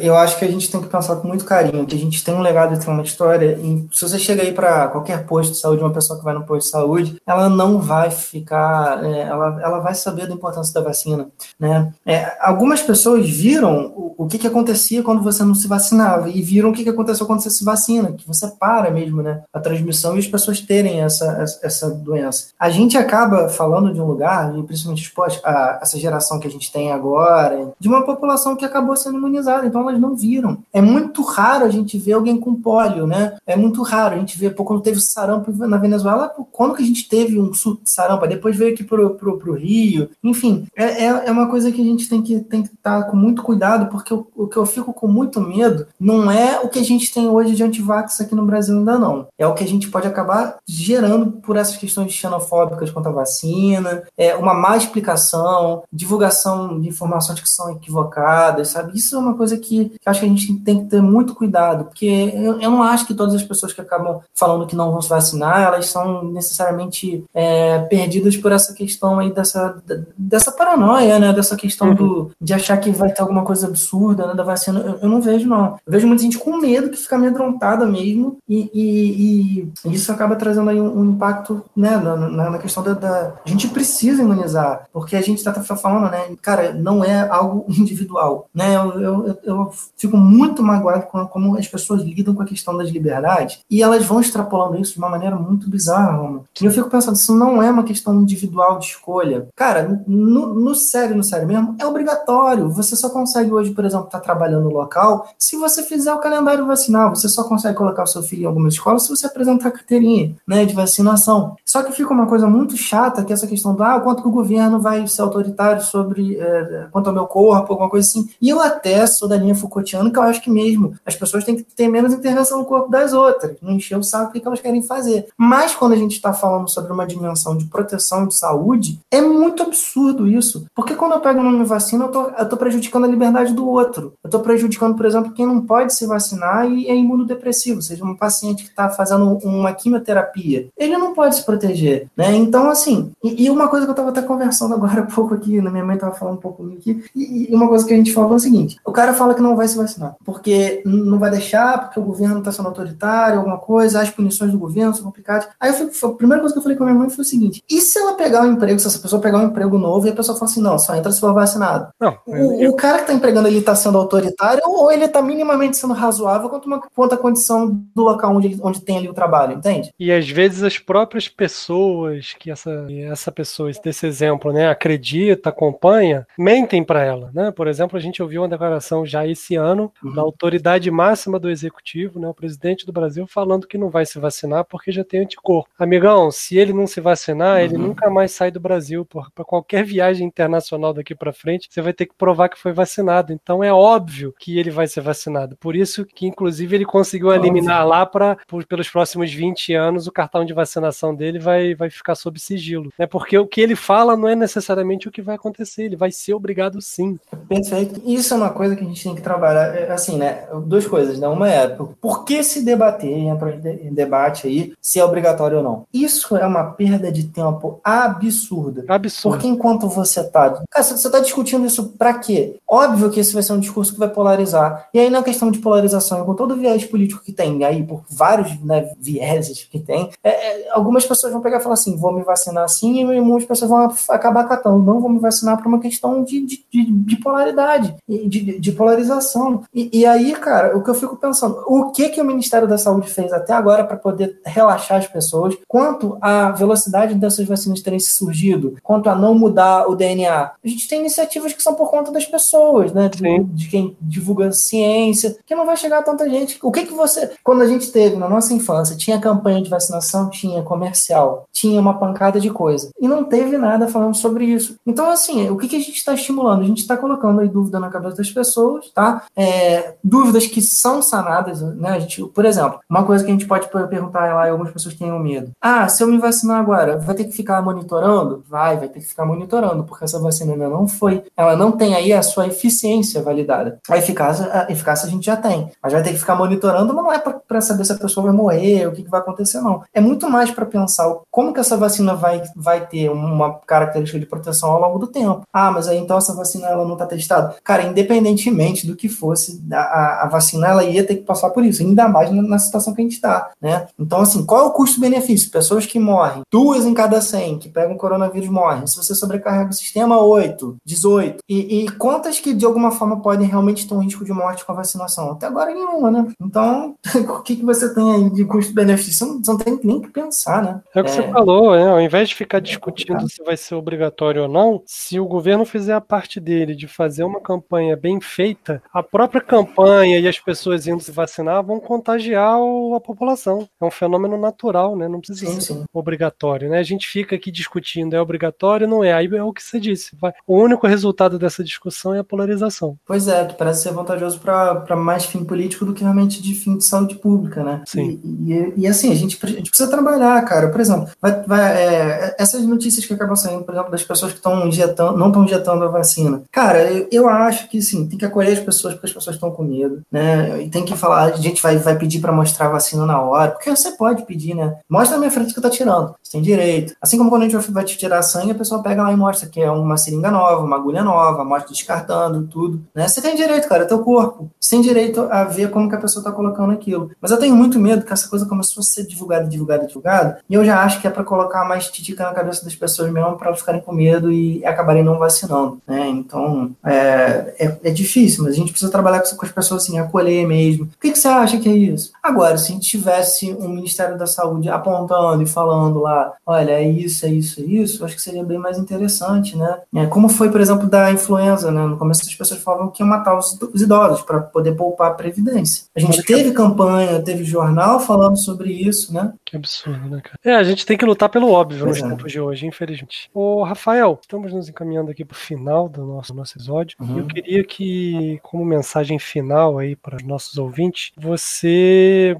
eu 0.00 0.16
acho 0.16 0.38
que 0.38 0.44
a 0.44 0.48
gente 0.48 0.70
tem 0.70 0.80
que 0.80 0.88
pensar 0.88 1.16
com 1.16 1.28
muito 1.28 1.44
carinho, 1.44 1.86
que 1.86 1.94
a 1.94 1.98
gente 1.98 2.22
tem 2.22 2.34
um 2.34 2.40
legado 2.40 2.75
tem 2.78 2.92
uma 2.92 3.02
história. 3.02 3.58
E 3.60 3.86
se 3.92 4.08
você 4.08 4.18
chega 4.18 4.42
aí 4.42 4.52
para 4.52 4.88
qualquer 4.88 5.26
posto 5.26 5.52
de 5.52 5.58
saúde, 5.58 5.82
uma 5.82 5.92
pessoa 5.92 6.18
que 6.18 6.24
vai 6.24 6.34
no 6.34 6.44
posto 6.44 6.66
de 6.66 6.70
saúde, 6.70 7.16
ela 7.26 7.48
não 7.48 7.78
vai 7.80 8.10
ficar, 8.10 9.04
é, 9.04 9.22
ela, 9.22 9.60
ela 9.62 9.78
vai 9.80 9.94
saber 9.94 10.26
da 10.26 10.34
importância 10.34 10.72
da 10.74 10.80
vacina. 10.80 11.28
Né? 11.58 11.92
É, 12.04 12.36
algumas 12.40 12.82
pessoas 12.82 13.28
viram 13.28 13.92
o, 13.96 14.14
o 14.18 14.26
que, 14.26 14.38
que 14.38 14.46
acontecia 14.46 15.02
quando 15.02 15.22
você 15.22 15.44
não 15.44 15.54
se 15.54 15.68
vacinava 15.68 16.28
e 16.28 16.42
viram 16.42 16.70
o 16.70 16.72
que, 16.72 16.82
que 16.82 16.90
aconteceu 16.90 17.26
quando 17.26 17.40
você 17.40 17.50
se 17.50 17.64
vacina, 17.64 18.12
que 18.12 18.26
você 18.26 18.48
para 18.48 18.90
mesmo 18.90 19.22
né, 19.22 19.42
a 19.52 19.60
transmissão 19.60 20.16
e 20.16 20.18
as 20.18 20.26
pessoas 20.26 20.60
terem 20.60 21.00
essa, 21.00 21.44
essa 21.62 21.90
doença. 21.90 22.48
A 22.58 22.70
gente 22.70 22.96
acaba 22.96 23.48
falando 23.48 23.92
de 23.92 24.00
um 24.00 24.06
lugar, 24.06 24.56
e 24.56 24.62
principalmente 24.62 25.12
a, 25.44 25.78
essa 25.82 25.98
geração 25.98 26.38
que 26.38 26.46
a 26.46 26.50
gente 26.50 26.72
tem 26.72 26.92
agora, 26.92 27.72
de 27.78 27.88
uma 27.88 28.04
população 28.04 28.56
que 28.56 28.64
acabou 28.64 28.96
sendo 28.96 29.18
imunizada, 29.18 29.66
então 29.66 29.82
elas 29.82 30.00
não 30.00 30.14
viram. 30.14 30.58
É 30.72 30.80
muito 30.80 31.22
raro 31.22 31.64
a 31.64 31.70
gente 31.70 31.98
ver 31.98 32.12
alguém 32.12 32.38
com 32.38 32.54
pólio, 32.66 33.06
né? 33.06 33.36
É 33.46 33.54
muito 33.54 33.80
raro. 33.84 34.16
A 34.16 34.18
gente 34.18 34.36
vê, 34.36 34.50
pô, 34.50 34.64
quando 34.64 34.82
teve 34.82 35.00
sarampo 35.00 35.52
na 35.68 35.76
Venezuela, 35.76 36.28
pô, 36.28 36.44
quando 36.44 36.74
que 36.74 36.82
a 36.82 36.86
gente 36.86 37.08
teve 37.08 37.38
um 37.38 37.54
surto 37.54 37.84
de 37.84 37.90
sarampo? 37.90 38.26
Depois 38.26 38.56
veio 38.56 38.74
aqui 38.74 38.82
pro, 38.82 39.10
pro, 39.10 39.38
pro 39.38 39.52
Rio. 39.52 40.10
Enfim, 40.20 40.66
é, 40.76 41.04
é, 41.04 41.28
é 41.28 41.30
uma 41.30 41.48
coisa 41.48 41.70
que 41.70 41.80
a 41.80 41.84
gente 41.84 42.08
tem 42.08 42.20
que 42.20 42.40
tem 42.40 42.64
que 42.64 42.74
estar 42.74 43.02
tá 43.02 43.08
com 43.08 43.16
muito 43.16 43.44
cuidado, 43.44 43.86
porque 43.86 44.12
o, 44.12 44.26
o, 44.34 44.48
que 44.48 44.56
eu 44.56 44.66
fico 44.66 44.92
com 44.92 45.06
muito 45.06 45.40
medo 45.40 45.86
não 46.00 46.28
é 46.28 46.58
o 46.58 46.68
que 46.68 46.80
a 46.80 46.82
gente 46.82 47.14
tem 47.14 47.28
hoje 47.28 47.54
de 47.54 47.62
antivax 47.62 48.20
aqui 48.20 48.34
no 48.34 48.44
Brasil 48.44 48.76
ainda 48.76 48.98
não. 48.98 49.28
É 49.38 49.46
o 49.46 49.54
que 49.54 49.62
a 49.62 49.68
gente 49.68 49.88
pode 49.88 50.08
acabar 50.08 50.56
gerando 50.66 51.30
por 51.30 51.56
essas 51.56 51.76
questões 51.76 52.12
xenofóbicas 52.12 52.90
quanto 52.90 53.10
à 53.10 53.12
vacina, 53.12 54.02
é 54.18 54.34
uma 54.34 54.54
má 54.54 54.76
explicação, 54.76 55.84
divulgação 55.92 56.80
de 56.80 56.88
informações 56.88 57.38
que 57.38 57.48
são 57.48 57.70
equivocadas, 57.70 58.68
sabe? 58.68 58.98
Isso 58.98 59.14
é 59.14 59.18
uma 59.20 59.34
coisa 59.34 59.56
que, 59.56 59.90
que 59.90 60.08
acho 60.08 60.18
que 60.18 60.26
a 60.26 60.28
gente 60.28 60.56
tem 60.64 60.82
que 60.82 60.90
ter 60.90 61.00
muito 61.00 61.32
cuidado, 61.32 61.84
porque 61.84 62.32
eu, 62.46 62.60
eu 62.60 62.70
não 62.70 62.82
acho 62.82 63.06
que 63.06 63.14
todas 63.14 63.34
as 63.34 63.42
pessoas 63.42 63.72
que 63.72 63.80
acabam 63.80 64.20
falando 64.34 64.66
que 64.66 64.76
não 64.76 64.92
vão 64.92 65.02
se 65.02 65.08
vacinar, 65.08 65.62
elas 65.62 65.86
são 65.88 66.24
necessariamente 66.24 67.24
é, 67.34 67.80
perdidas 67.80 68.36
por 68.36 68.52
essa 68.52 68.72
questão 68.72 69.18
aí 69.18 69.32
dessa, 69.32 69.82
dessa 70.16 70.52
paranoia, 70.52 71.18
né? 71.18 71.32
Dessa 71.32 71.56
questão 71.56 71.88
uhum. 71.88 71.94
do, 71.94 72.30
de 72.40 72.54
achar 72.54 72.76
que 72.78 72.90
vai 72.90 73.12
ter 73.12 73.22
alguma 73.22 73.44
coisa 73.44 73.66
absurda 73.66 74.26
né, 74.26 74.34
da 74.34 74.42
vacina. 74.42 74.80
Eu, 74.80 74.98
eu, 75.02 75.08
não 75.08 75.20
vejo, 75.20 75.48
não. 75.48 75.78
Eu 75.86 75.92
vejo 75.92 76.06
muita 76.06 76.22
gente 76.22 76.38
com 76.38 76.56
medo 76.56 76.90
que 76.90 76.96
fica 76.96 77.16
amedrontada 77.16 77.86
mesmo 77.86 78.38
e, 78.48 78.70
e, 78.72 79.68
e 79.84 79.94
isso 79.94 80.12
acaba 80.12 80.36
trazendo 80.36 80.70
aí 80.70 80.80
um, 80.80 81.00
um 81.00 81.10
impacto 81.12 81.64
né, 81.74 81.96
na, 81.96 82.16
na, 82.16 82.50
na 82.50 82.58
questão 82.58 82.82
da, 82.82 82.92
da, 82.92 83.34
A 83.44 83.48
gente 83.48 83.68
precisa 83.68 84.22
imunizar, 84.22 84.86
porque 84.92 85.16
a 85.16 85.22
gente 85.22 85.38
está 85.38 85.52
falando, 85.52 86.10
né? 86.10 86.36
Cara, 86.40 86.72
não 86.72 87.04
é 87.04 87.28
algo 87.28 87.64
individual, 87.72 88.48
né? 88.54 88.76
Eu, 88.76 89.00
eu, 89.00 89.38
eu 89.42 89.70
fico 89.96 90.16
muito 90.16 90.62
magoado 90.62 91.06
com 91.06 91.26
como 91.26 91.56
as 91.58 91.66
pessoas 91.66 92.02
lidam 92.02 92.34
com 92.36 92.42
a 92.42 92.46
questão 92.46 92.76
das 92.76 92.90
liberdades 92.90 93.60
e 93.70 93.82
elas 93.82 94.04
vão 94.04 94.20
extrapolando 94.20 94.80
isso 94.80 94.92
de 94.92 94.98
uma 94.98 95.08
maneira 95.08 95.36
muito 95.36 95.68
bizarra, 95.68 96.12
mano. 96.12 96.44
E 96.60 96.64
eu 96.64 96.70
fico 96.70 96.88
pensando, 96.88 97.16
isso 97.16 97.34
não 97.34 97.62
é 97.62 97.70
uma 97.70 97.84
questão 97.84 98.14
individual 98.20 98.78
de 98.78 98.86
escolha. 98.86 99.48
Cara, 99.56 100.02
no, 100.06 100.54
no 100.54 100.74
sério, 100.74 101.16
no 101.16 101.24
sério 101.24 101.46
mesmo, 101.46 101.76
é 101.78 101.86
obrigatório. 101.86 102.68
Você 102.70 102.94
só 102.96 103.10
consegue 103.10 103.52
hoje, 103.52 103.72
por 103.72 103.84
exemplo, 103.84 104.06
estar 104.06 104.18
tá 104.18 104.24
trabalhando 104.24 104.64
no 104.64 104.70
local 104.70 105.28
se 105.38 105.56
você 105.56 105.82
fizer 105.82 106.12
o 106.12 106.18
calendário 106.18 106.66
vacinal. 106.66 107.14
Você 107.14 107.28
só 107.28 107.44
consegue 107.44 107.76
colocar 107.76 108.02
o 108.02 108.06
seu 108.06 108.22
filho 108.22 108.42
em 108.42 108.46
alguma 108.46 108.68
escola 108.68 108.98
se 108.98 109.08
você 109.08 109.26
apresentar 109.26 109.68
a 109.68 109.72
carteirinha 109.72 110.34
né, 110.46 110.64
de 110.64 110.74
vacinação. 110.74 111.56
Só 111.64 111.82
que 111.82 111.92
fica 111.92 112.12
uma 112.12 112.26
coisa 112.26 112.46
muito 112.46 112.76
chata, 112.76 113.24
que 113.24 113.32
é 113.32 113.34
essa 113.34 113.46
questão 113.46 113.74
do 113.74 113.82
ah, 113.82 114.00
quanto 114.00 114.22
que 114.22 114.28
o 114.28 114.32
governo 114.32 114.80
vai 114.80 115.06
ser 115.06 115.22
autoritário 115.22 115.82
sobre 115.82 116.36
é, 116.38 116.88
quanto 116.90 117.08
ao 117.08 117.14
meu 117.14 117.26
corpo, 117.26 117.72
alguma 117.72 117.90
coisa 117.90 118.06
assim. 118.06 118.28
E 118.40 118.48
eu 118.48 118.60
até 118.60 119.06
sou 119.06 119.28
da 119.28 119.36
linha 119.36 119.54
Foucaultiana, 119.54 120.10
que 120.10 120.18
eu 120.18 120.22
acho 120.22 120.42
que 120.42 120.50
mesmo 120.50 120.94
as 121.04 121.16
pessoas 121.16 121.44
têm 121.44 121.56
que 121.56 121.62
ter 121.62 121.88
menos 121.88 122.12
intervenção 122.26 122.58
no 122.58 122.64
corpo 122.64 122.90
das 122.90 123.12
outras, 123.12 123.56
não 123.62 123.72
encher 123.72 123.96
o 123.96 124.02
saco 124.02 124.30
o 124.30 124.32
que 124.32 124.46
elas 124.46 124.60
querem 124.60 124.82
fazer. 124.82 125.26
Mas 125.36 125.74
quando 125.74 125.92
a 125.92 125.96
gente 125.96 126.12
está 126.12 126.32
falando 126.32 126.68
sobre 126.68 126.92
uma 126.92 127.06
dimensão 127.06 127.56
de 127.56 127.66
proteção 127.66 128.26
de 128.26 128.34
saúde, 128.34 129.00
é 129.10 129.20
muito 129.20 129.62
absurdo 129.62 130.26
isso. 130.26 130.66
Porque 130.74 130.94
quando 130.94 131.12
eu 131.12 131.20
pego 131.20 131.40
uma 131.40 131.64
vacina, 131.64 132.04
eu 132.04 132.08
tô, 132.08 132.22
eu 132.28 132.48
tô 132.48 132.56
prejudicando 132.56 133.04
a 133.04 133.08
liberdade 133.08 133.52
do 133.52 133.68
outro. 133.68 134.14
Eu 134.22 134.30
tô 134.30 134.40
prejudicando, 134.40 134.96
por 134.96 135.06
exemplo, 135.06 135.32
quem 135.32 135.46
não 135.46 135.60
pode 135.60 135.94
se 135.94 136.06
vacinar 136.06 136.70
e 136.70 136.88
é 136.88 136.94
imunodepressivo, 136.94 137.80
seja 137.80 138.04
um 138.04 138.16
paciente 138.16 138.64
que 138.64 138.70
está 138.70 138.90
fazendo 138.90 139.38
uma 139.44 139.72
quimioterapia. 139.72 140.68
Ele 140.76 140.96
não 140.96 141.14
pode 141.14 141.36
se 141.36 141.44
proteger, 141.44 142.08
né? 142.16 142.34
Então, 142.34 142.68
assim, 142.68 143.12
e, 143.22 143.44
e 143.44 143.50
uma 143.50 143.68
coisa 143.68 143.86
que 143.86 143.90
eu 143.90 143.94
estava 143.94 144.10
até 144.10 144.22
conversando 144.22 144.74
agora 144.74 145.02
há 145.02 145.06
pouco 145.06 145.34
aqui, 145.34 145.60
na 145.60 145.70
minha 145.70 145.84
mãe 145.84 145.94
estava 145.94 146.14
falando 146.14 146.34
um 146.34 146.40
pouco 146.40 146.66
aqui, 146.76 147.04
e, 147.14 147.50
e 147.50 147.54
uma 147.54 147.68
coisa 147.68 147.86
que 147.86 147.94
a 147.94 147.96
gente 147.96 148.12
falou 148.12 148.32
é 148.32 148.36
o 148.36 148.40
seguinte: 148.40 148.76
o 148.84 148.92
cara 148.92 149.14
fala 149.14 149.34
que 149.34 149.42
não 149.42 149.56
vai 149.56 149.68
se 149.68 149.76
vacinar, 149.76 150.16
porque 150.24 150.82
não 150.84 151.18
vai 151.18 151.30
deixar, 151.30 151.80
porque 151.80 152.00
o 152.00 152.02
governo 152.02 152.15
está 152.38 152.52
sendo 152.52 152.68
autoritário, 152.68 153.38
alguma 153.38 153.58
coisa, 153.58 154.00
as 154.00 154.10
punições 154.10 154.52
do 154.52 154.58
governo 154.58 154.94
são 154.94 155.04
complicadas. 155.04 155.48
Aí 155.60 155.70
eu 155.70 155.90
fico, 155.90 156.06
a 156.06 156.14
primeira 156.14 156.40
coisa 156.40 156.54
que 156.54 156.58
eu 156.58 156.62
falei 156.62 156.76
com 156.76 156.84
a 156.84 156.86
minha 156.86 156.98
mãe 156.98 157.10
foi 157.10 157.22
o 157.22 157.26
seguinte: 157.26 157.62
e 157.68 157.80
se 157.80 157.98
ela 157.98 158.14
pegar 158.14 158.42
um 158.42 158.52
emprego, 158.52 158.78
se 158.78 158.86
essa 158.86 158.98
pessoa 158.98 159.20
pegar 159.20 159.38
um 159.38 159.46
emprego 159.46 159.78
novo 159.78 160.06
e 160.06 160.10
a 160.10 160.14
pessoa 160.14 160.36
fala 160.38 160.50
assim, 160.50 160.62
não, 160.62 160.78
só 160.78 160.94
entra 160.94 161.12
se 161.12 161.20
for 161.20 161.32
vacinado? 161.34 161.88
Não, 162.00 162.16
o, 162.26 162.62
eu... 162.62 162.70
o 162.70 162.76
cara 162.76 162.98
que 162.98 163.02
está 163.02 163.12
empregando 163.12 163.48
ele 163.48 163.58
está 163.58 163.74
sendo 163.74 163.98
autoritário 163.98 164.62
ou 164.64 164.90
ele 164.90 165.04
está 165.04 165.22
minimamente 165.22 165.76
sendo 165.76 165.94
razoável 165.94 166.48
quanto, 166.48 166.66
uma, 166.66 166.80
quanto 166.94 167.14
a 167.14 167.18
condição 167.18 167.82
do 167.94 168.02
local 168.02 168.34
onde, 168.34 168.58
onde 168.62 168.80
tem 168.80 168.98
ali 168.98 169.08
o 169.08 169.14
trabalho, 169.14 169.54
entende? 169.54 169.92
E 169.98 170.12
às 170.12 170.28
vezes 170.28 170.62
as 170.62 170.78
próprias 170.78 171.28
pessoas 171.28 172.34
que 172.38 172.50
essa, 172.50 172.86
essa 172.90 173.32
pessoa, 173.32 173.70
desse 173.82 174.06
exemplo, 174.06 174.52
né, 174.52 174.68
acredita, 174.68 175.50
acompanha, 175.50 176.26
mentem 176.38 176.84
para 176.84 177.04
ela, 177.04 177.30
né? 177.34 177.50
Por 177.50 177.66
exemplo, 177.68 177.96
a 177.96 178.00
gente 178.00 178.22
ouviu 178.22 178.42
uma 178.42 178.48
declaração 178.48 179.04
já 179.04 179.26
esse 179.26 179.56
ano 179.56 179.92
uhum. 180.02 180.14
da 180.14 180.22
autoridade 180.22 180.90
máxima 180.90 181.38
do 181.38 181.50
executivo 181.50 182.05
né, 182.14 182.28
o 182.28 182.34
presidente 182.34 182.86
do 182.86 182.92
Brasil, 182.92 183.26
falando 183.26 183.66
que 183.66 183.78
não 183.78 183.90
vai 183.90 184.06
se 184.06 184.18
vacinar 184.18 184.64
porque 184.64 184.92
já 184.92 185.04
tem 185.04 185.20
anticorpo. 185.20 185.70
Amigão, 185.78 186.30
se 186.30 186.56
ele 186.56 186.72
não 186.72 186.86
se 186.86 187.00
vacinar, 187.00 187.58
uhum. 187.58 187.64
ele 187.64 187.76
nunca 187.78 188.08
mais 188.10 188.32
sai 188.32 188.50
do 188.50 188.60
Brasil. 188.60 189.04
Para 189.04 189.44
qualquer 189.44 189.84
viagem 189.84 190.26
internacional 190.26 190.92
daqui 190.92 191.14
para 191.14 191.32
frente, 191.32 191.68
você 191.70 191.80
vai 191.80 191.92
ter 191.92 192.06
que 192.06 192.14
provar 192.14 192.48
que 192.48 192.58
foi 192.58 192.72
vacinado. 192.72 193.32
Então 193.32 193.62
é 193.62 193.72
óbvio 193.72 194.34
que 194.38 194.58
ele 194.58 194.70
vai 194.70 194.86
ser 194.86 195.00
vacinado. 195.00 195.56
Por 195.56 195.74
isso 195.74 196.04
que, 196.04 196.26
inclusive, 196.26 196.76
ele 196.76 196.84
conseguiu 196.84 197.32
eliminar 197.32 197.86
lá 197.86 198.04
para 198.06 198.36
pelos 198.68 198.88
próximos 198.88 199.32
20 199.32 199.74
anos 199.74 200.06
o 200.06 200.12
cartão 200.12 200.44
de 200.44 200.52
vacinação 200.52 201.14
dele 201.14 201.38
vai, 201.38 201.74
vai 201.74 201.90
ficar 201.90 202.14
sob 202.14 202.38
sigilo. 202.38 202.92
Né? 202.98 203.06
Porque 203.06 203.36
o 203.38 203.46
que 203.46 203.60
ele 203.60 203.76
fala 203.76 204.16
não 204.16 204.28
é 204.28 204.34
necessariamente 204.34 205.08
o 205.08 205.12
que 205.12 205.22
vai 205.22 205.36
acontecer, 205.36 205.84
ele 205.84 205.96
vai 205.96 206.10
ser 206.10 206.34
obrigado 206.34 206.80
sim. 206.80 207.18
Perfeito. 207.48 208.00
Isso 208.04 208.34
é 208.34 208.36
uma 208.36 208.50
coisa 208.50 208.74
que 208.76 208.84
a 208.84 208.86
gente 208.86 209.02
tem 209.02 209.14
que 209.14 209.22
trabalhar. 209.22 209.74
É, 209.74 209.90
assim, 209.90 210.16
né? 210.16 210.46
Duas 210.66 210.86
coisas. 210.86 211.18
Né? 211.18 211.28
Uma 211.28 211.50
é 211.50 211.76
por 212.00 212.24
que 212.24 212.42
se 212.42 212.62
debater, 212.62 213.10
entra 213.10 213.54
em 213.82 213.92
debate 213.92 214.46
aí, 214.46 214.72
se 214.80 214.98
é 214.98 215.04
obrigatório 215.04 215.58
ou 215.58 215.64
não. 215.64 215.84
Isso 215.92 216.36
é 216.36 216.46
uma 216.46 216.64
perda 216.64 217.10
de 217.10 217.24
tempo 217.24 217.80
absurda. 217.82 218.84
Absurdo. 218.88 219.34
Porque 219.34 219.48
enquanto 219.48 219.88
você 219.88 220.22
tá. 220.24 220.62
Cara, 220.70 220.84
você 220.84 221.10
tá 221.10 221.20
discutindo 221.20 221.66
isso 221.66 221.94
para 221.98 222.14
quê? 222.14 222.56
Óbvio 222.68 223.10
que 223.10 223.20
esse 223.20 223.34
vai 223.34 223.42
ser 223.42 223.52
um 223.52 223.60
discurso 223.60 223.92
que 223.92 223.98
vai 223.98 224.08
polarizar. 224.08 224.88
E 224.92 224.98
aí, 224.98 225.10
na 225.10 225.22
questão 225.22 225.50
de 225.50 225.58
polarização, 225.58 226.24
com 226.24 226.34
todo 226.34 226.54
o 226.54 226.56
viés 226.56 226.84
político 226.84 227.22
que 227.22 227.32
tem, 227.32 227.64
aí, 227.64 227.82
por 227.82 228.02
vários 228.08 228.58
né, 228.60 228.90
vieses 228.98 229.64
que 229.64 229.78
tem, 229.78 230.10
é, 230.22 230.30
é, 230.30 230.70
algumas 230.70 231.04
pessoas 231.04 231.32
vão 231.32 231.42
pegar 231.42 231.58
e 231.58 231.62
falar 231.62 231.74
assim: 231.74 231.96
vou 231.96 232.12
me 232.12 232.22
vacinar 232.22 232.64
assim, 232.64 233.00
e 233.00 233.20
muitas 233.20 233.48
pessoas 233.48 233.70
vão 233.70 233.94
acabar 234.10 234.44
catando. 234.44 234.82
Não 234.82 235.00
vou 235.00 235.10
me 235.10 235.18
vacinar 235.18 235.56
por 235.56 235.66
uma 235.66 235.80
questão 235.80 236.22
de, 236.22 236.44
de, 236.44 236.64
de, 236.70 236.84
de 236.90 237.16
polaridade, 237.16 237.94
de, 238.08 238.58
de 238.58 238.72
polarização. 238.72 239.62
E, 239.74 240.00
e, 240.00 240.06
aí, 240.06 240.32
cara, 240.34 240.76
o 240.76 240.82
que 240.82 240.90
eu 240.90 240.94
fico 240.94 241.16
pensando, 241.16 241.62
o 241.66 241.85
que, 241.90 242.08
que 242.08 242.20
o 242.20 242.24
Ministério 242.24 242.68
da 242.68 242.78
Saúde 242.78 243.10
fez 243.10 243.32
até 243.32 243.52
agora 243.52 243.84
para 243.84 243.96
poder 243.96 244.40
relaxar 244.44 244.98
as 244.98 245.06
pessoas, 245.06 245.56
quanto 245.66 246.18
à 246.20 246.50
velocidade 246.50 247.14
dessas 247.14 247.46
vacinas 247.46 247.82
terem 247.82 247.98
se 247.98 248.12
surgido, 248.12 248.76
quanto 248.82 249.08
a 249.08 249.14
não 249.14 249.34
mudar 249.34 249.88
o 249.88 249.94
DNA? 249.94 250.52
A 250.64 250.68
gente 250.68 250.88
tem 250.88 251.00
iniciativas 251.00 251.52
que 251.52 251.62
são 251.62 251.74
por 251.74 251.90
conta 251.90 252.10
das 252.10 252.26
pessoas, 252.26 252.92
né? 252.92 253.08
De, 253.08 253.44
de 253.44 253.68
quem 253.68 253.96
divulga 254.00 254.52
ciência, 254.52 255.36
que 255.44 255.54
não 255.54 255.66
vai 255.66 255.76
chegar 255.76 255.98
a 255.98 256.02
tanta 256.02 256.28
gente. 256.28 256.58
O 256.62 256.70
que, 256.70 256.86
que 256.86 256.92
você. 256.92 257.32
Quando 257.42 257.62
a 257.62 257.66
gente 257.66 257.90
teve 257.90 258.16
na 258.16 258.28
nossa 258.28 258.52
infância, 258.52 258.96
tinha 258.96 259.20
campanha 259.20 259.62
de 259.62 259.70
vacinação, 259.70 260.30
tinha 260.30 260.62
comercial, 260.62 261.46
tinha 261.52 261.80
uma 261.80 261.98
pancada 261.98 262.40
de 262.40 262.50
coisa. 262.50 262.90
E 263.00 263.08
não 263.08 263.24
teve 263.24 263.56
nada 263.56 263.88
falando 263.88 264.14
sobre 264.14 264.44
isso. 264.44 264.76
Então, 264.86 265.10
assim, 265.10 265.48
o 265.50 265.56
que, 265.56 265.68
que 265.68 265.76
a 265.76 265.80
gente 265.80 265.96
está 265.96 266.14
estimulando? 266.14 266.62
A 266.62 266.66
gente 266.66 266.80
está 266.80 266.96
colocando 266.96 267.40
aí 267.40 267.48
dúvida 267.48 267.80
na 267.80 267.90
cabeça 267.90 268.16
das 268.16 268.30
pessoas, 268.30 268.90
tá? 268.94 269.24
É, 269.36 269.94
dúvidas 270.02 270.46
que 270.46 270.60
são 270.62 271.00
sanadas, 271.02 271.62
né? 271.76 271.90
A 271.90 271.98
gente, 271.98 272.24
por 272.26 272.44
exemplo, 272.44 272.80
uma 272.88 273.04
coisa 273.04 273.24
que 273.24 273.30
a 273.30 273.32
gente 273.32 273.46
pode 273.46 273.68
perguntar 273.68 274.34
lá 274.34 274.46
e 274.46 274.50
algumas 274.50 274.72
pessoas 274.72 274.94
tenham 274.94 275.18
medo. 275.18 275.52
Ah, 275.60 275.88
se 275.88 276.02
eu 276.02 276.08
me 276.08 276.18
vacinar 276.18 276.60
agora, 276.60 276.98
vai 276.98 277.14
ter 277.14 277.24
que 277.24 277.32
ficar 277.32 277.62
monitorando? 277.62 278.44
Vai, 278.48 278.76
vai 278.76 278.88
ter 278.88 279.00
que 279.00 279.06
ficar 279.06 279.24
monitorando, 279.24 279.84
porque 279.84 280.04
essa 280.04 280.18
vacina 280.18 280.52
ainda 280.52 280.68
não 280.68 280.88
foi, 280.88 281.24
ela 281.36 281.56
não 281.56 281.72
tem 281.72 281.94
aí 281.94 282.12
a 282.12 282.22
sua 282.22 282.46
eficiência 282.46 283.22
validada. 283.22 283.78
A 283.88 283.96
eficácia, 283.96 284.48
a 284.52 284.72
eficácia 284.72 285.06
a 285.06 285.10
gente 285.10 285.26
já 285.26 285.36
tem, 285.36 285.70
mas 285.82 285.92
vai 285.92 286.02
ter 286.02 286.12
que 286.12 286.18
ficar 286.18 286.34
monitorando, 286.34 286.94
mas 286.94 287.04
não 287.04 287.12
é 287.12 287.18
para 287.18 287.60
saber 287.60 287.84
se 287.84 287.92
a 287.92 287.98
pessoa 287.98 288.26
vai 288.26 288.34
morrer, 288.34 288.86
o 288.86 288.92
que, 288.92 289.02
que 289.02 289.10
vai 289.10 289.20
acontecer, 289.20 289.60
não. 289.60 289.82
É 289.92 290.00
muito 290.00 290.28
mais 290.28 290.50
para 290.50 290.66
pensar 290.66 291.12
como 291.30 291.52
que 291.52 291.60
essa 291.60 291.76
vacina 291.76 292.14
vai, 292.14 292.42
vai 292.54 292.86
ter 292.86 293.10
uma 293.10 293.58
característica 293.66 294.18
de 294.18 294.26
proteção 294.26 294.70
ao 294.70 294.80
longo 294.80 294.98
do 294.98 295.06
tempo. 295.06 295.42
Ah, 295.52 295.70
mas 295.70 295.88
aí 295.88 295.98
então 295.98 296.18
essa 296.18 296.34
vacina 296.34 296.68
ela 296.68 296.84
não 296.84 296.94
está 296.94 297.06
testada. 297.06 297.56
Cara, 297.62 297.82
independentemente 297.82 298.86
do 298.86 298.96
que 298.96 299.08
fosse, 299.08 299.62
a, 299.72 300.24
a, 300.24 300.28
vacina 300.28 300.68
ela 300.68 300.84
ia 300.84 301.04
ter 301.04 301.16
que 301.16 301.22
passar 301.22 301.50
por 301.56 301.64
isso, 301.64 301.82
ainda 301.82 302.06
mais 302.06 302.30
na, 302.30 302.58
situação 302.58 302.92
que 302.92 303.00
a 303.00 303.04
gente 303.04 303.14
está, 303.14 303.50
né? 303.62 303.86
Então, 303.98 304.20
assim, 304.20 304.44
qual 304.44 304.60
é 304.60 304.64
o 304.64 304.72
custo-benefício? 304.72 305.50
Pessoas 305.50 305.86
que 305.86 305.98
morrem, 305.98 306.42
duas 306.52 306.84
em 306.84 306.92
cada 306.92 307.18
100 307.18 307.60
que 307.60 307.70
pegam 307.70 307.96
coronavírus 307.96 308.50
morrem. 308.50 308.86
Se 308.86 308.94
você 308.94 309.14
sobrecarrega 309.14 309.70
o 309.70 309.72
sistema, 309.72 310.20
8, 310.20 310.76
18. 310.84 311.38
E, 311.48 311.84
e 311.84 311.88
quantas 311.92 312.38
que 312.38 312.52
de 312.52 312.66
alguma 312.66 312.90
forma 312.90 313.22
podem 313.22 313.48
realmente 313.48 313.88
ter 313.88 313.94
um 313.94 314.00
risco 314.00 314.22
de 314.22 314.34
morte 314.34 314.66
com 314.66 314.72
a 314.72 314.74
vacinação? 314.74 315.30
Até 315.30 315.46
agora 315.46 315.72
nenhuma, 315.72 316.10
né? 316.10 316.26
Então, 316.38 316.94
o 317.26 317.40
que, 317.40 317.56
que 317.56 317.64
você 317.64 317.94
tem 317.94 318.12
aí 318.12 318.28
de 318.28 318.44
custo-benefício? 318.44 319.26
Você, 319.26 319.38
você 319.38 319.50
não, 319.50 319.56
tem 319.56 319.80
nem 319.82 320.02
que 320.02 320.10
pensar, 320.10 320.62
né? 320.62 320.82
É 320.94 321.00
o 321.00 321.04
que 321.04 321.10
é... 321.10 321.14
você 321.14 321.22
falou, 321.22 321.74
né? 321.74 321.88
Ao 321.88 322.02
invés 322.02 322.28
de 322.28 322.34
ficar 322.34 322.60
discutindo 322.60 323.26
se 323.30 323.42
vai 323.42 323.56
ser 323.56 323.76
obrigatório 323.76 324.42
ou 324.42 324.48
não, 324.48 324.82
se 324.84 325.18
o 325.18 325.24
governo 325.24 325.64
fizer 325.64 325.94
a 325.94 326.02
parte 326.02 326.38
dele 326.38 326.74
de 326.74 326.86
fazer 326.86 327.24
uma 327.24 327.40
campanha 327.40 327.96
bem 327.96 328.20
feita, 328.20 328.82
a 328.92 329.02
própria 329.02 329.40
campanha 329.40 330.18
e 330.18 330.28
as 330.28 330.38
pessoas 330.38 330.86
indo 330.86 331.02
se 331.02 331.10
vacinar 331.10 331.45
vão 331.60 331.80
contagiar 331.80 332.56
a 332.94 333.00
população. 333.00 333.68
É 333.80 333.84
um 333.84 333.90
fenômeno 333.90 334.36
natural, 334.38 334.96
né? 334.96 335.08
Não 335.08 335.20
precisa 335.20 335.46
sim, 335.46 335.60
ser 335.60 335.74
sim. 335.74 335.84
obrigatório, 335.92 336.68
né? 336.68 336.78
A 336.78 336.82
gente 336.82 337.06
fica 337.08 337.36
aqui 337.36 337.50
discutindo, 337.50 338.14
é 338.14 338.20
obrigatório, 338.20 338.86
não 338.86 339.02
é? 339.02 339.12
Aí 339.12 339.26
é 339.26 339.42
o 339.42 339.52
que 339.52 339.62
você 339.62 339.80
disse. 339.80 340.16
Vai... 340.20 340.32
O 340.46 340.58
único 340.58 340.86
resultado 340.86 341.38
dessa 341.38 341.62
discussão 341.62 342.14
é 342.14 342.18
a 342.18 342.24
polarização. 342.24 342.96
Pois 343.06 343.28
é, 343.28 343.44
que 343.44 343.54
parece 343.54 343.82
ser 343.82 343.92
vantajoso 343.92 344.38
para 344.40 344.96
mais 344.96 345.24
fim 345.24 345.44
político 345.44 345.84
do 345.84 345.94
que 345.94 346.02
realmente 346.02 346.42
de 346.42 346.54
fim 346.54 346.76
de 346.76 346.84
saúde 346.84 347.16
pública, 347.16 347.62
né? 347.62 347.82
Sim. 347.86 348.20
E, 348.24 348.52
e, 348.52 348.72
e 348.78 348.86
assim, 348.86 349.10
a 349.10 349.14
gente, 349.14 349.38
a 349.42 349.46
gente, 349.46 349.70
precisa 349.70 349.90
trabalhar, 349.90 350.42
cara. 350.44 350.68
Por 350.68 350.80
exemplo, 350.80 351.08
vai, 351.20 351.42
vai, 351.42 351.82
é, 351.82 352.36
essas 352.38 352.62
notícias 352.66 353.04
que 353.04 353.12
acabam 353.12 353.36
saindo, 353.36 353.64
por 353.64 353.74
exemplo, 353.74 353.90
das 353.90 354.04
pessoas 354.04 354.32
que 354.32 354.38
estão 354.38 354.66
injetando, 354.66 355.18
não 355.18 355.28
estão 355.28 355.44
injetando 355.44 355.84
a 355.84 355.88
vacina. 355.88 356.42
Cara, 356.50 356.90
eu, 356.90 357.08
eu 357.10 357.28
acho 357.28 357.68
que 357.68 357.80
sim, 357.82 358.06
tem 358.08 358.18
que 358.18 358.24
acolher 358.24 358.52
as 358.52 358.60
pessoas 358.60 358.94
porque 358.94 359.06
as 359.06 359.12
pessoas 359.12 359.36
estão 359.36 359.50
com 359.50 359.62
medo, 359.62 360.02
né? 360.10 360.62
E 360.62 360.68
tem 360.68 360.84
que 360.84 360.96
falar, 360.96 361.30
gente 361.36 361.62
vai, 361.62 361.76
vai 361.76 361.96
pedir 361.96 362.20
para 362.20 362.32
mostrar 362.32 362.68
vacina 362.68 363.06
na 363.06 363.20
hora, 363.20 363.52
porque 363.52 363.70
você 363.70 363.92
pode 363.92 364.24
pedir, 364.24 364.54
né? 364.54 364.76
Mostra 364.88 365.16
na 365.16 365.20
minha 365.20 365.30
frente 365.30 365.54
que 365.54 365.60
tá 365.60 365.70
tirando. 365.70 366.14
Você 366.22 366.32
tem 366.32 366.42
direito. 366.42 366.94
Assim 367.00 367.18
como 367.18 367.30
quando 367.30 367.42
a 367.42 367.48
gente 367.48 367.70
vai 367.70 367.84
te 367.84 367.96
tirar 367.96 368.22
sangue, 368.22 368.52
a 368.52 368.54
pessoa 368.54 368.82
pega 368.82 369.02
lá 369.02 369.12
e 369.12 369.16
mostra 369.16 369.48
que 369.48 369.60
é 369.60 369.70
uma 369.70 369.96
seringa 369.96 370.30
nova, 370.30 370.64
uma 370.64 370.76
agulha 370.76 371.02
nova, 371.02 371.44
mostra 371.44 371.72
descartando 371.72 372.46
tudo, 372.46 372.82
né? 372.94 373.06
Você 373.08 373.20
tem 373.20 373.34
direito, 373.36 373.68
cara, 373.68 373.84
é 373.84 373.86
teu 373.86 374.00
corpo. 374.00 374.50
Você 374.60 374.70
tem 374.70 374.80
direito 374.80 375.20
a 375.30 375.44
ver 375.44 375.70
como 375.70 375.88
que 375.88 375.96
a 375.96 376.00
pessoa 376.00 376.24
tá 376.24 376.32
colocando 376.32 376.72
aquilo. 376.72 377.10
Mas 377.20 377.30
eu 377.30 377.38
tenho 377.38 377.54
muito 377.54 377.78
medo 377.78 378.04
que 378.04 378.12
essa 378.12 378.28
coisa 378.28 378.46
começou 378.46 378.80
a 378.80 378.84
ser 378.84 379.06
divulgada, 379.06 379.46
divulgada, 379.46 379.86
divulgada, 379.86 380.38
e 380.48 380.54
eu 380.54 380.64
já 380.64 380.82
acho 380.82 381.00
que 381.00 381.06
é 381.06 381.10
para 381.10 381.24
colocar 381.24 381.64
mais 381.64 381.88
titica 381.88 382.24
na 382.24 382.32
cabeça 382.32 382.64
das 382.64 382.74
pessoas 382.74 383.10
mesmo, 383.10 383.36
para 383.36 383.48
elas 383.48 383.60
ficarem 383.60 383.80
com 383.80 383.92
medo 383.92 384.32
e 384.32 384.64
acabarem 384.64 385.04
não 385.04 385.18
vacinando, 385.18 385.80
né? 385.86 386.08
Então, 386.08 386.74
é, 386.84 387.54
é, 387.58 387.78
é, 387.84 387.90
difícil, 387.90 388.44
mas 388.44 388.54
a 388.54 388.56
gente 388.56 388.70
precisa 388.70 388.90
trabalhar 388.90 389.20
com, 389.20 389.46
as 389.46 389.52
pessoas 389.52 389.82
assim, 389.82 389.98
acolher 389.98 390.46
mesmo. 390.46 390.84
O 390.84 391.00
que, 391.00 391.12
que 391.12 391.18
você 391.18 391.25
acha 391.28 391.58
que 391.58 391.68
é 391.68 391.72
isso? 391.72 392.12
Agora, 392.22 392.56
se 392.58 392.70
a 392.70 392.74
gente 392.74 392.88
tivesse 392.88 393.52
um 393.54 393.68
Ministério 393.68 394.18
da 394.18 394.26
Saúde 394.26 394.68
apontando 394.68 395.42
e 395.42 395.46
falando 395.46 396.00
lá, 396.00 396.32
olha, 396.44 396.72
é 396.72 396.88
isso, 396.88 397.26
é 397.26 397.28
isso, 397.28 397.60
é 397.60 397.64
isso, 397.64 398.04
acho 398.04 398.14
que 398.14 398.22
seria 398.22 398.44
bem 398.44 398.58
mais 398.58 398.78
interessante, 398.78 399.56
né? 399.56 399.80
É, 399.94 400.06
como 400.06 400.28
foi, 400.28 400.50
por 400.50 400.60
exemplo, 400.60 400.88
da 400.88 401.10
influenza, 401.10 401.70
né? 401.70 401.86
No 401.86 401.96
começo 401.96 402.22
as 402.22 402.34
pessoas 402.34 402.62
falavam 402.62 402.90
que 402.90 403.02
ia 403.02 403.06
matar 403.06 403.36
os, 403.36 403.58
os 403.60 403.82
idosos 403.82 404.22
para 404.22 404.40
poder 404.40 404.72
poupar 404.72 405.10
a 405.10 405.14
previdência. 405.14 405.86
A 405.94 406.00
gente 406.00 406.22
teve 406.22 406.52
campanha, 406.52 407.22
teve 407.22 407.44
jornal 407.44 408.00
falando 408.00 408.36
sobre 408.36 408.72
isso, 408.72 409.12
né? 409.12 409.32
Que 409.44 409.56
absurdo, 409.56 410.08
né, 410.08 410.20
cara? 410.22 410.38
É, 410.44 410.54
a 410.54 410.64
gente 410.64 410.84
tem 410.84 410.96
que 410.96 411.04
lutar 411.04 411.28
pelo 411.28 411.50
óbvio 411.50 411.86
nos 411.86 411.98
é. 411.98 412.08
tempos 412.08 412.32
de 412.32 412.40
hoje, 412.40 412.66
infelizmente. 412.66 413.30
Ô, 413.32 413.62
Rafael, 413.62 414.18
estamos 414.20 414.52
nos 414.52 414.68
encaminhando 414.68 415.10
aqui 415.10 415.24
para 415.24 415.34
o 415.34 415.38
final 415.38 415.88
do 415.88 416.04
nosso, 416.04 416.34
nosso 416.34 416.56
episódio. 416.56 416.96
Uhum. 417.00 417.18
Eu 417.18 417.26
queria 417.26 417.64
que, 417.64 418.40
como 418.42 418.64
mensagem 418.64 419.18
final 419.18 419.78
aí 419.78 419.96
para 419.96 420.16
os 420.16 420.22
nossos 420.22 420.58
ouvintes, 420.58 421.12
você 421.16 422.36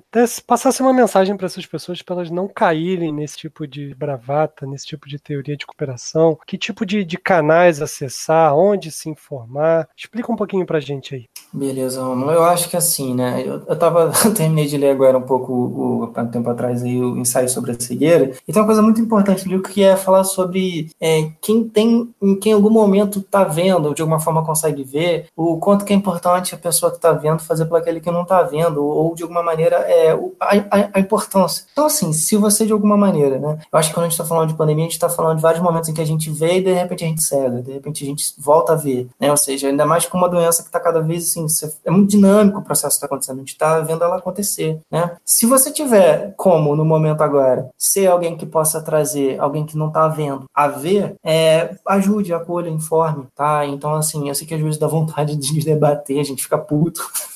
passasse 0.47 0.83
uma 0.83 0.93
mensagem 0.93 1.37
para 1.37 1.47
essas 1.47 1.65
pessoas 1.65 2.03
para 2.03 2.17
elas 2.17 2.31
não 2.31 2.47
caírem 2.47 3.13
nesse 3.13 3.39
tipo 3.39 3.67
de 3.67 3.95
bravata, 3.95 4.67
nesse 4.67 4.87
tipo 4.87 5.09
de 5.09 5.19
teoria 5.19 5.57
de 5.57 5.65
cooperação, 5.67 6.39
que 6.47 6.59
tipo 6.59 6.85
de, 6.85 7.05
de 7.05 7.17
canais 7.17 7.81
acessar, 7.81 8.55
onde 8.55 8.91
se 8.93 9.09
informar. 9.09 9.89
Explica 9.97 10.31
um 10.31 10.37
pouquinho 10.37 10.67
para 10.67 10.79
a 10.79 10.81
gente 10.81 11.15
aí. 11.15 11.27
Beleza, 11.57 12.03
Romulo. 12.03 12.33
Eu 12.33 12.45
acho 12.45 12.69
que 12.69 12.77
assim, 12.77 13.15
né? 13.15 13.43
Eu, 13.43 13.63
eu 13.67 13.79
tava, 13.79 14.13
eu 14.27 14.35
terminei 14.35 14.67
de 14.67 14.77
ler 14.77 14.91
agora 14.91 15.17
um 15.17 15.23
pouco, 15.23 15.53
o, 15.55 16.13
há 16.15 16.23
um 16.23 16.27
tempo 16.27 16.51
atrás, 16.51 16.83
aí, 16.83 17.01
o 17.01 17.17
ensaio 17.17 17.49
sobre 17.49 17.71
a 17.71 17.81
cegueira. 17.81 18.33
E 18.47 18.53
tem 18.53 18.61
uma 18.61 18.67
coisa 18.67 18.83
muito 18.83 19.01
importante 19.01 19.49
ali, 19.49 19.63
que 19.63 19.83
é 19.83 19.97
falar 19.97 20.25
sobre 20.25 20.91
é, 21.01 21.31
quem 21.41 21.67
tem, 21.67 22.13
em 22.21 22.39
quem 22.39 22.53
em 22.53 22.55
algum 22.55 22.69
momento 22.69 23.23
tá 23.23 23.43
vendo, 23.43 23.87
ou 23.87 23.95
de 23.95 24.03
alguma 24.03 24.21
forma 24.21 24.45
consegue 24.45 24.85
ver, 24.85 25.29
o 25.35 25.57
quanto 25.57 25.87
que 25.87 25.95
é 25.95 25.97
importante 25.97 26.55
a 26.55 26.59
pessoa 26.59 26.93
que 26.93 27.01
tá 27.01 27.13
vendo 27.13 27.39
fazer 27.39 27.65
para 27.65 27.79
aquele 27.79 28.01
que 28.01 28.11
não 28.11 28.27
tá 28.27 28.43
vendo, 28.43 28.85
ou, 28.85 29.15
de 29.15 29.23
alguma 29.23 29.43
maneira 29.43 29.77
é 29.77 30.11
a, 30.39 30.57
a, 30.57 30.91
a, 30.93 31.01
importância. 31.01 31.65
Então, 31.73 31.87
assim, 31.87 32.13
se 32.13 32.37
você 32.37 32.67
de 32.67 32.73
alguma 32.73 32.99
maneira, 32.99 33.39
né? 33.39 33.59
Eu 33.73 33.79
acho 33.79 33.89
que 33.89 33.95
quando 33.95 34.05
a 34.05 34.09
gente 34.11 34.19
tá 34.19 34.27
falando 34.27 34.49
de 34.51 34.55
pandemia, 34.55 34.85
a 34.85 34.89
gente 34.89 34.99
tá 34.99 35.09
falando 35.09 35.37
de 35.37 35.43
vários 35.43 35.63
momentos 35.63 35.89
em 35.89 35.95
que 35.95 36.03
a 36.03 36.07
gente 36.07 36.31
vê 36.31 36.59
e 36.59 36.63
de 36.63 36.73
repente 36.73 37.03
a 37.03 37.09
gente 37.09 37.23
cega, 37.23 37.63
de 37.63 37.73
repente 37.73 38.05
a 38.05 38.07
gente 38.07 38.35
volta 38.39 38.75
a 38.75 38.77
ver, 38.77 39.09
né? 39.19 39.31
Ou 39.31 39.37
seja, 39.39 39.69
ainda 39.69 39.87
mais 39.87 40.05
com 40.05 40.19
uma 40.19 40.29
doença 40.29 40.63
que 40.63 40.71
tá 40.71 40.79
cada 40.79 41.01
vez 41.01 41.29
assim, 41.29 41.46
é 41.85 41.91
muito 41.91 42.11
dinâmico 42.11 42.59
o 42.59 42.65
processo 42.65 42.95
que 42.95 43.05
está 43.05 43.07
acontecendo, 43.07 43.37
a 43.37 43.41
gente 43.41 43.53
está 43.53 43.81
vendo 43.81 44.03
ela 44.05 44.17
acontecer, 44.17 44.81
né? 44.91 45.17
Se 45.25 45.47
você 45.47 45.71
tiver 45.71 46.35
como, 46.37 46.77
no 46.77 46.85
momento 46.85 47.23
agora, 47.23 47.69
ser 47.77 48.07
alguém 48.07 48.37
que 48.37 48.47
possa 48.47 48.81
trazer 48.81 49.39
alguém 49.41 49.65
que 49.65 49.77
não 49.77 49.89
está 49.89 50.09
vendo 50.09 50.45
a 50.55 50.69
ver, 50.69 51.17
é, 51.25 51.75
ajude, 51.89 52.33
acolha, 52.33 52.69
informe, 52.69 53.27
tá? 53.35 53.65
Então, 53.67 53.95
assim, 53.95 54.29
eu 54.29 54.35
sei 54.35 54.47
que 54.47 54.55
às 54.55 54.61
vezes 54.61 54.79
dá 54.79 54.87
vontade 54.87 55.37
de 55.37 55.65
debater, 55.65 56.19
a 56.21 56.25
gente 56.25 56.43
fica 56.43 56.59
puto, 56.59 57.03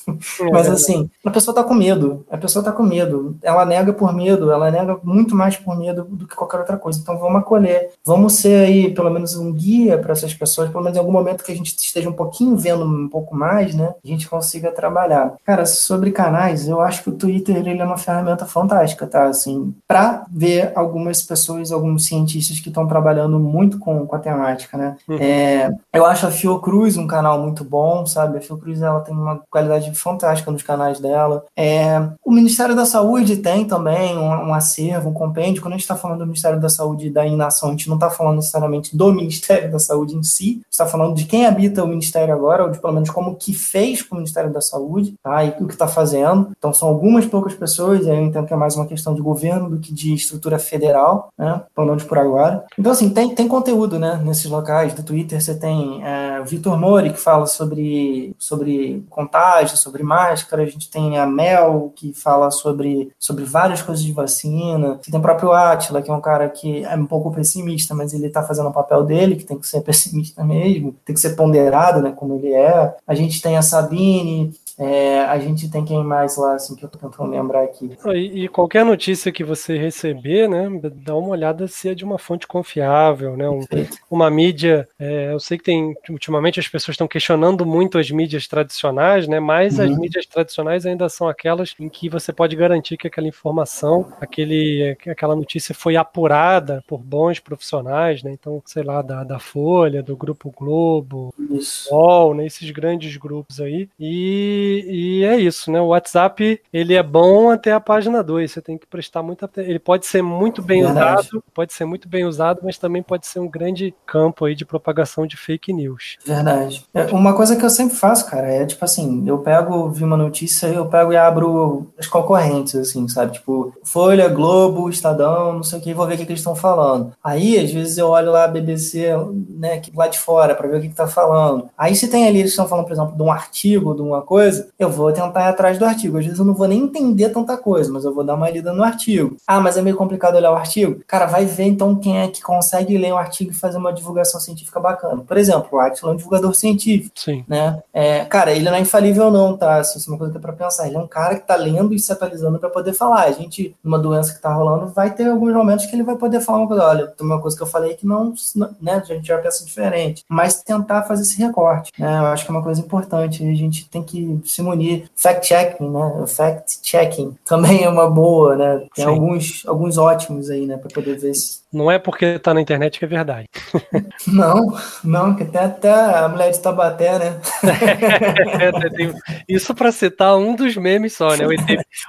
Mas 0.51 0.69
assim, 0.69 1.09
a 1.25 1.31
pessoa 1.31 1.53
tá 1.53 1.63
com 1.63 1.73
medo, 1.73 2.25
a 2.29 2.37
pessoa 2.37 2.63
tá 2.63 2.71
com 2.71 2.83
medo, 2.83 3.37
ela 3.41 3.65
nega 3.65 3.93
por 3.93 4.13
medo, 4.13 4.51
ela 4.51 4.71
nega 4.71 4.99
muito 5.03 5.35
mais 5.35 5.57
por 5.57 5.77
medo 5.77 6.03
do 6.03 6.27
que 6.27 6.35
qualquer 6.35 6.59
outra 6.59 6.77
coisa. 6.77 6.99
Então 6.99 7.17
vamos 7.17 7.41
acolher, 7.41 7.91
vamos 8.05 8.33
ser 8.33 8.65
aí 8.65 8.93
pelo 8.93 9.09
menos 9.09 9.35
um 9.35 9.51
guia 9.51 9.97
para 9.97 10.13
essas 10.13 10.33
pessoas, 10.33 10.69
pelo 10.69 10.83
menos 10.83 10.97
em 10.97 10.99
algum 10.99 11.11
momento 11.11 11.43
que 11.43 11.51
a 11.51 11.55
gente 11.55 11.75
esteja 11.75 12.09
um 12.09 12.13
pouquinho 12.13 12.55
vendo 12.57 12.83
um 12.83 13.09
pouco 13.09 13.35
mais, 13.35 13.75
né? 13.75 13.93
A 14.03 14.07
gente 14.07 14.29
consiga 14.29 14.71
trabalhar. 14.71 15.33
Cara, 15.45 15.65
sobre 15.65 16.11
canais, 16.11 16.67
eu 16.67 16.81
acho 16.81 17.03
que 17.03 17.09
o 17.09 17.15
Twitter 17.15 17.57
ele 17.57 17.79
é 17.79 17.85
uma 17.85 17.97
ferramenta 17.97 18.45
fantástica, 18.45 19.07
tá? 19.07 19.25
Assim, 19.25 19.73
para 19.87 20.25
ver 20.31 20.71
algumas 20.75 21.21
pessoas, 21.21 21.71
alguns 21.71 22.05
cientistas 22.05 22.59
que 22.59 22.69
estão 22.69 22.87
trabalhando 22.87 23.39
muito 23.39 23.79
com, 23.79 24.05
com 24.05 24.15
a 24.15 24.19
temática, 24.19 24.77
né? 24.77 24.95
Uhum. 25.07 25.17
É, 25.19 25.71
eu 25.93 26.05
acho 26.05 26.27
a 26.27 26.31
Fiocruz 26.31 26.97
um 26.97 27.07
canal 27.07 27.41
muito 27.41 27.63
bom, 27.63 28.05
sabe? 28.05 28.37
A 28.37 28.41
Fiocruz 28.41 28.81
ela 28.81 29.01
tem 29.01 29.13
uma 29.13 29.41
qualidade 29.49 29.90
fantástica 29.97 30.51
nos 30.51 30.63
canais 30.63 30.99
dela. 30.99 31.45
É, 31.55 31.99
o 32.23 32.31
Ministério 32.31 32.75
da 32.75 32.85
Saúde 32.85 33.37
tem 33.37 33.65
também 33.65 34.17
um, 34.17 34.49
um 34.49 34.53
acervo, 34.53 35.09
um 35.09 35.13
compêndio. 35.13 35.61
Quando 35.61 35.73
a 35.73 35.77
gente 35.77 35.83
está 35.83 35.95
falando 35.95 36.19
do 36.19 36.25
Ministério 36.25 36.59
da 36.59 36.69
Saúde 36.69 37.07
e 37.07 37.09
da 37.09 37.25
inação, 37.25 37.69
a 37.69 37.71
gente 37.71 37.87
não 37.87 37.95
está 37.95 38.09
falando 38.09 38.37
necessariamente 38.37 38.95
do 38.95 39.11
Ministério 39.13 39.71
da 39.71 39.79
Saúde 39.79 40.15
em 40.15 40.23
si, 40.23 40.61
está 40.69 40.85
falando 40.85 41.15
de 41.15 41.25
quem 41.25 41.45
habita 41.45 41.83
o 41.83 41.87
Ministério 41.87 42.33
agora, 42.33 42.63
ou 42.63 42.71
de 42.71 42.79
pelo 42.79 42.93
menos 42.93 43.09
como 43.09 43.35
que 43.35 43.53
fez 43.53 44.01
com 44.01 44.15
o 44.15 44.17
Ministério 44.17 44.51
da 44.51 44.61
Saúde, 44.61 45.15
tá? 45.23 45.43
E 45.43 45.49
o 45.59 45.67
que 45.67 45.73
está 45.73 45.87
fazendo. 45.87 46.51
Então 46.57 46.73
são 46.73 46.87
algumas 46.87 47.25
poucas 47.25 47.53
pessoas, 47.53 48.07
aí 48.07 48.17
eu 48.17 48.23
entendo 48.23 48.45
que 48.45 48.53
é 48.53 48.57
mais 48.57 48.75
uma 48.75 48.85
questão 48.85 49.13
de 49.13 49.21
governo 49.21 49.69
do 49.69 49.79
que 49.79 49.93
de 49.93 50.13
estrutura 50.13 50.57
federal, 50.59 51.29
né? 51.37 51.61
Pelo 51.75 51.87
menos 51.87 52.03
por 52.03 52.17
agora. 52.17 52.65
Então, 52.77 52.91
assim, 52.91 53.09
tem, 53.09 53.33
tem 53.33 53.47
conteúdo, 53.47 53.99
né? 53.99 54.21
Nesses 54.23 54.45
locais. 54.45 54.93
Do 54.93 55.03
Twitter 55.03 55.41
você 55.41 55.55
tem 55.55 56.03
é, 56.03 56.39
o 56.39 56.45
Vitor 56.45 56.77
Mori, 56.77 57.11
que 57.11 57.19
fala 57.19 57.45
sobre, 57.45 58.35
sobre 58.37 59.05
contágio, 59.09 59.77
sobre 59.81 60.03
máscara. 60.03 60.63
A 60.63 60.65
gente 60.65 60.89
tem 60.89 61.17
a 61.17 61.25
Mel, 61.25 61.91
que 61.95 62.13
fala 62.13 62.51
sobre, 62.51 63.11
sobre 63.19 63.43
várias 63.43 63.81
coisas 63.81 64.03
de 64.03 64.13
vacina. 64.13 64.99
Tem 65.03 65.19
o 65.19 65.21
próprio 65.21 65.51
Atila, 65.51 66.01
que 66.01 66.09
é 66.09 66.13
um 66.13 66.21
cara 66.21 66.49
que 66.49 66.83
é 66.83 66.95
um 66.95 67.05
pouco 67.05 67.31
pessimista, 67.31 67.93
mas 67.95 68.13
ele 68.13 68.27
está 68.27 68.43
fazendo 68.43 68.69
o 68.69 68.73
papel 68.73 69.03
dele, 69.03 69.35
que 69.35 69.45
tem 69.45 69.57
que 69.57 69.67
ser 69.67 69.81
pessimista 69.83 70.43
mesmo, 70.43 70.95
tem 71.05 71.13
que 71.13 71.21
ser 71.21 71.35
ponderado, 71.35 72.01
né? 72.01 72.11
Como 72.15 72.35
ele 72.35 72.53
é. 72.53 72.95
A 73.07 73.15
gente 73.15 73.41
tem 73.41 73.57
a 73.57 73.61
Sabine, 73.61 74.53
é, 74.81 75.19
a 75.25 75.37
gente 75.37 75.69
tem 75.69 75.85
quem 75.85 76.03
mais 76.03 76.37
lá, 76.37 76.55
assim, 76.55 76.75
que 76.75 76.83
eu 76.83 76.89
tô 76.89 76.97
tentando 76.97 77.29
lembrar 77.29 77.63
aqui. 77.63 77.95
E, 78.07 78.45
e, 78.45 78.47
qualquer 78.47 78.83
notícia 78.83 79.31
que 79.31 79.43
você 79.43 79.77
receber, 79.77 80.49
né, 80.49 80.67
dá 80.91 81.15
uma 81.15 81.29
olhada 81.29 81.67
se 81.67 81.87
é 81.89 81.93
de 81.93 82.03
uma 82.03 82.17
fonte 82.17 82.47
confiável, 82.47 83.37
né, 83.37 83.47
um, 83.47 83.61
uma 84.09 84.27
mídia, 84.31 84.89
é, 84.97 85.31
eu 85.31 85.39
sei 85.39 85.59
que 85.59 85.65
tem, 85.65 85.95
ultimamente 86.09 86.59
as 86.59 86.67
pessoas 86.67 86.95
estão 86.95 87.07
questionando 87.07 87.63
muito 87.63 87.99
as 87.99 88.09
mídias 88.09 88.47
tradicionais, 88.47 89.27
né, 89.27 89.39
mas 89.39 89.77
uhum. 89.77 89.85
as 89.85 89.97
mídias 89.99 90.25
tradicionais 90.25 90.83
ainda 90.83 91.07
são 91.09 91.27
aquelas 91.27 91.75
em 91.79 91.87
que 91.87 92.09
você 92.09 92.33
pode 92.33 92.55
garantir 92.55 92.97
que 92.97 93.05
aquela 93.05 93.27
informação, 93.27 94.11
aquele, 94.19 94.97
aquela 95.07 95.35
notícia 95.35 95.75
foi 95.75 95.95
apurada 95.95 96.83
por 96.87 96.97
bons 96.97 97.39
profissionais, 97.39 98.23
né, 98.23 98.31
então, 98.31 98.63
sei 98.65 98.81
lá, 98.81 99.03
da, 99.03 99.23
da 99.23 99.37
Folha, 99.37 100.01
do 100.01 100.17
Grupo 100.17 100.51
Globo, 100.57 101.31
Isso. 101.51 101.87
UOL, 101.93 102.33
né, 102.33 102.47
esses 102.47 102.71
grandes 102.71 103.15
grupos 103.15 103.61
aí, 103.61 103.87
e 103.99 104.70
e, 104.79 105.23
é 105.25 105.37
isso, 105.37 105.71
né? 105.71 105.79
O 105.79 105.87
WhatsApp, 105.87 106.61
ele 106.71 106.93
é 106.93 107.03
bom 107.03 107.49
até 107.49 107.71
a 107.71 107.79
página 107.79 108.23
2. 108.23 108.51
Você 108.51 108.61
tem 108.61 108.77
que 108.77 108.87
prestar 108.87 109.21
muita 109.23 109.49
Ele 109.57 109.79
pode 109.79 110.05
ser 110.05 110.21
muito 110.21 110.61
bem 110.61 110.83
Verdade. 110.83 111.21
usado, 111.21 111.43
pode 111.53 111.73
ser 111.73 111.85
muito 111.85 112.07
bem 112.07 112.25
usado, 112.25 112.61
mas 112.63 112.77
também 112.77 113.03
pode 113.03 113.27
ser 113.27 113.39
um 113.39 113.47
grande 113.47 113.93
campo 114.05 114.45
aí 114.45 114.55
de 114.55 114.65
propagação 114.65 115.25
de 115.25 115.37
fake 115.37 115.73
news. 115.73 116.17
Verdade. 116.25 116.85
É, 116.93 117.05
uma 117.07 117.33
coisa 117.33 117.55
que 117.55 117.65
eu 117.65 117.69
sempre 117.69 117.95
faço, 117.95 118.29
cara, 118.29 118.47
é 118.47 118.65
tipo 118.65 118.83
assim, 118.83 119.23
eu 119.27 119.39
pego, 119.39 119.89
vi 119.89 120.03
uma 120.03 120.17
notícia, 120.17 120.67
eu 120.67 120.85
pego 120.85 121.11
e 121.13 121.17
abro 121.17 121.87
as 121.97 122.07
concorrentes, 122.07 122.75
assim, 122.75 123.07
sabe? 123.07 123.33
Tipo, 123.33 123.73
Folha, 123.83 124.27
Globo, 124.27 124.89
Estadão, 124.89 125.53
não 125.53 125.63
sei 125.63 125.79
o 125.79 125.81
que, 125.81 125.93
vou 125.93 126.07
ver 126.07 126.15
o 126.15 126.17
que, 126.17 126.25
que 126.25 126.31
eles 126.31 126.39
estão 126.39 126.55
falando. 126.55 127.13
Aí, 127.23 127.59
às 127.59 127.71
vezes, 127.71 127.97
eu 127.97 128.07
olho 128.07 128.31
lá 128.31 128.45
a 128.45 128.47
BBC, 128.47 129.09
né, 129.49 129.81
lá 129.95 130.07
de 130.07 130.19
fora, 130.19 130.55
para 130.55 130.67
ver 130.67 130.77
o 130.77 130.81
que, 130.81 130.89
que 130.89 130.95
tá 130.95 131.07
falando. 131.07 131.69
Aí, 131.77 131.95
se 131.95 132.07
tem 132.07 132.27
ali, 132.27 132.39
eles 132.39 132.51
estão 132.51 132.67
falando, 132.67 132.85
por 132.85 132.93
exemplo, 132.93 133.15
de 133.15 133.23
um 133.23 133.31
artigo, 133.31 133.95
de 133.95 134.01
uma 134.01 134.21
coisa, 134.21 134.50
coisa, 134.51 134.67
eu 134.77 134.89
vou 134.89 135.11
tentar 135.11 135.45
ir 135.45 135.49
atrás 135.49 135.77
do 135.77 135.85
artigo. 135.85 136.17
Às 136.17 136.25
vezes 136.25 136.39
eu 136.39 136.45
não 136.45 136.53
vou 136.53 136.67
nem 136.67 136.83
entender 136.83 137.29
tanta 137.29 137.57
coisa, 137.57 137.91
mas 137.91 138.03
eu 138.03 138.13
vou 138.13 138.23
dar 138.23 138.35
uma 138.35 138.49
lida 138.49 138.73
no 138.73 138.83
artigo. 138.83 139.37
Ah, 139.47 139.59
mas 139.59 139.77
é 139.77 139.81
meio 139.81 139.95
complicado 139.95 140.35
olhar 140.35 140.51
o 140.51 140.55
artigo? 140.55 141.01
Cara, 141.07 141.25
vai 141.25 141.45
ver 141.45 141.63
então 141.63 141.95
quem 141.95 142.19
é 142.19 142.27
que 142.27 142.41
consegue 142.41 142.97
ler 142.97 143.13
o 143.13 143.17
artigo 143.17 143.51
e 143.51 143.55
fazer 143.55 143.77
uma 143.77 143.93
divulgação 143.93 144.39
científica 144.39 144.79
bacana. 144.79 145.23
Por 145.25 145.37
exemplo, 145.37 145.69
o 145.71 145.79
Atila 145.79 146.11
é 146.11 146.13
um 146.13 146.17
divulgador 146.17 146.53
científico. 146.53 147.13
Sim. 147.15 147.45
Né? 147.47 147.81
É, 147.93 148.25
cara, 148.25 148.51
ele 148.51 148.65
não 148.65 148.75
é 148.75 148.79
infalível, 148.79 149.31
não, 149.31 149.55
tá? 149.55 149.79
Isso 149.79 149.97
é 149.97 150.11
uma 150.11 150.17
coisa 150.17 150.31
que 150.31 150.37
é 150.37 150.41
pra 150.41 150.53
pensar. 150.53 150.87
Ele 150.87 150.97
é 150.97 150.99
um 150.99 151.07
cara 151.07 151.35
que 151.35 151.47
tá 151.47 151.55
lendo 151.55 151.93
e 151.93 151.99
se 151.99 152.11
atualizando 152.11 152.59
para 152.59 152.69
poder 152.69 152.93
falar. 152.93 153.23
A 153.23 153.31
gente, 153.31 153.75
numa 153.83 153.99
doença 153.99 154.33
que 154.33 154.41
tá 154.41 154.53
rolando, 154.53 154.87
vai 154.87 155.13
ter 155.13 155.29
alguns 155.29 155.53
momentos 155.53 155.85
que 155.85 155.95
ele 155.95 156.03
vai 156.03 156.15
poder 156.15 156.41
falar 156.41 156.59
uma 156.59 156.67
coisa. 156.67 156.83
Olha, 156.83 157.07
tem 157.07 157.25
uma 157.25 157.39
coisa 157.39 157.55
que 157.55 157.63
eu 157.63 157.67
falei 157.67 157.93
que 157.93 158.05
não, 158.05 158.33
né? 158.81 158.95
A 158.95 159.13
gente 159.13 159.27
já 159.27 159.37
pensa 159.37 159.65
diferente. 159.65 160.23
Mas 160.27 160.61
tentar 160.61 161.03
fazer 161.03 161.21
esse 161.21 161.37
recorte. 161.37 161.91
Né? 161.97 162.17
Eu 162.17 162.25
acho 162.27 162.45
que 162.45 162.51
é 162.51 162.53
uma 162.53 162.63
coisa 162.63 162.81
importante. 162.81 163.43
A 163.47 163.53
gente 163.53 163.87
tem 163.89 164.03
que 164.03 164.40
se 164.45 164.61
munir. 164.61 165.05
Fact-checking, 165.15 165.89
né? 165.89 166.25
Fact-checking 166.27 167.35
também 167.45 167.83
é 167.83 167.89
uma 167.89 168.09
boa, 168.09 168.55
né? 168.55 168.85
Tem 168.95 169.05
alguns, 169.05 169.63
alguns 169.65 169.97
ótimos 169.97 170.49
aí, 170.49 170.65
né? 170.65 170.77
Para 170.77 170.89
poder 170.89 171.17
ver 171.17 171.33
se. 171.33 171.61
Não 171.71 171.89
é 171.89 171.97
porque 171.97 172.37
tá 172.37 172.53
na 172.53 172.61
internet 172.61 172.99
que 172.99 173.05
é 173.05 173.07
verdade. 173.07 173.47
não, 174.27 174.75
não, 175.03 175.35
que 175.35 175.45
tem 175.45 175.61
até 175.61 175.89
a 175.91 176.27
mulher 176.27 176.51
de 176.51 176.59
Tabaté, 176.59 177.17
né? 177.17 177.41
Isso 179.47 179.73
para 179.73 179.91
citar 179.91 180.37
um 180.37 180.55
dos 180.55 180.75
memes 180.75 181.13
só, 181.13 181.35
né? 181.35 181.45
O 181.45 181.53
ET, 181.53 181.61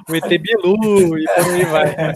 o 0.09 0.17
ET 0.17 0.29
Bilu 0.29 1.19
e 1.19 1.25
por 1.25 1.55
aí 1.55 1.65
vai. 1.65 2.15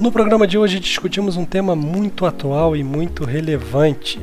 No 0.01 0.11
programa 0.11 0.47
de 0.47 0.59
hoje 0.59 0.81
discutimos 0.81 1.37
um 1.37 1.45
tema 1.45 1.77
muito 1.77 2.27
atual 2.27 2.75
e 2.75 2.83
muito 2.83 3.25
relevante. 3.25 4.21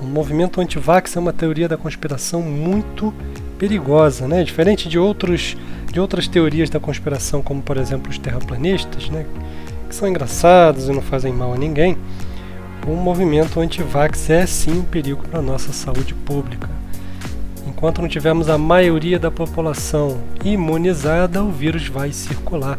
O 0.00 0.04
movimento 0.04 0.60
anti-vax 0.60 1.16
é 1.16 1.18
uma 1.18 1.32
teoria 1.32 1.68
da 1.68 1.76
conspiração 1.76 2.40
muito 2.40 3.12
perigosa, 3.60 4.26
né? 4.26 4.42
Diferente 4.42 4.88
de 4.88 4.98
outros 4.98 5.54
de 5.92 6.00
outras 6.00 6.26
teorias 6.26 6.70
da 6.70 6.80
conspiração, 6.80 7.42
como 7.42 7.60
por 7.60 7.76
exemplo 7.76 8.10
os 8.10 8.16
terraplanistas, 8.16 9.10
né, 9.10 9.26
que 9.88 9.94
são 9.94 10.08
engraçados 10.08 10.88
e 10.88 10.92
não 10.92 11.02
fazem 11.02 11.32
mal 11.32 11.52
a 11.52 11.58
ninguém, 11.58 11.96
o 12.86 12.92
movimento 12.92 13.58
anti-vax 13.60 14.30
é 14.30 14.46
sim 14.46 14.78
um 14.78 14.84
perigo 14.84 15.22
para 15.28 15.40
a 15.40 15.42
nossa 15.42 15.72
saúde 15.72 16.14
pública. 16.14 16.70
Enquanto 17.66 18.00
não 18.00 18.08
tivermos 18.08 18.48
a 18.48 18.56
maioria 18.56 19.18
da 19.18 19.32
população 19.32 20.18
imunizada, 20.44 21.42
o 21.42 21.50
vírus 21.50 21.88
vai 21.88 22.12
circular 22.12 22.78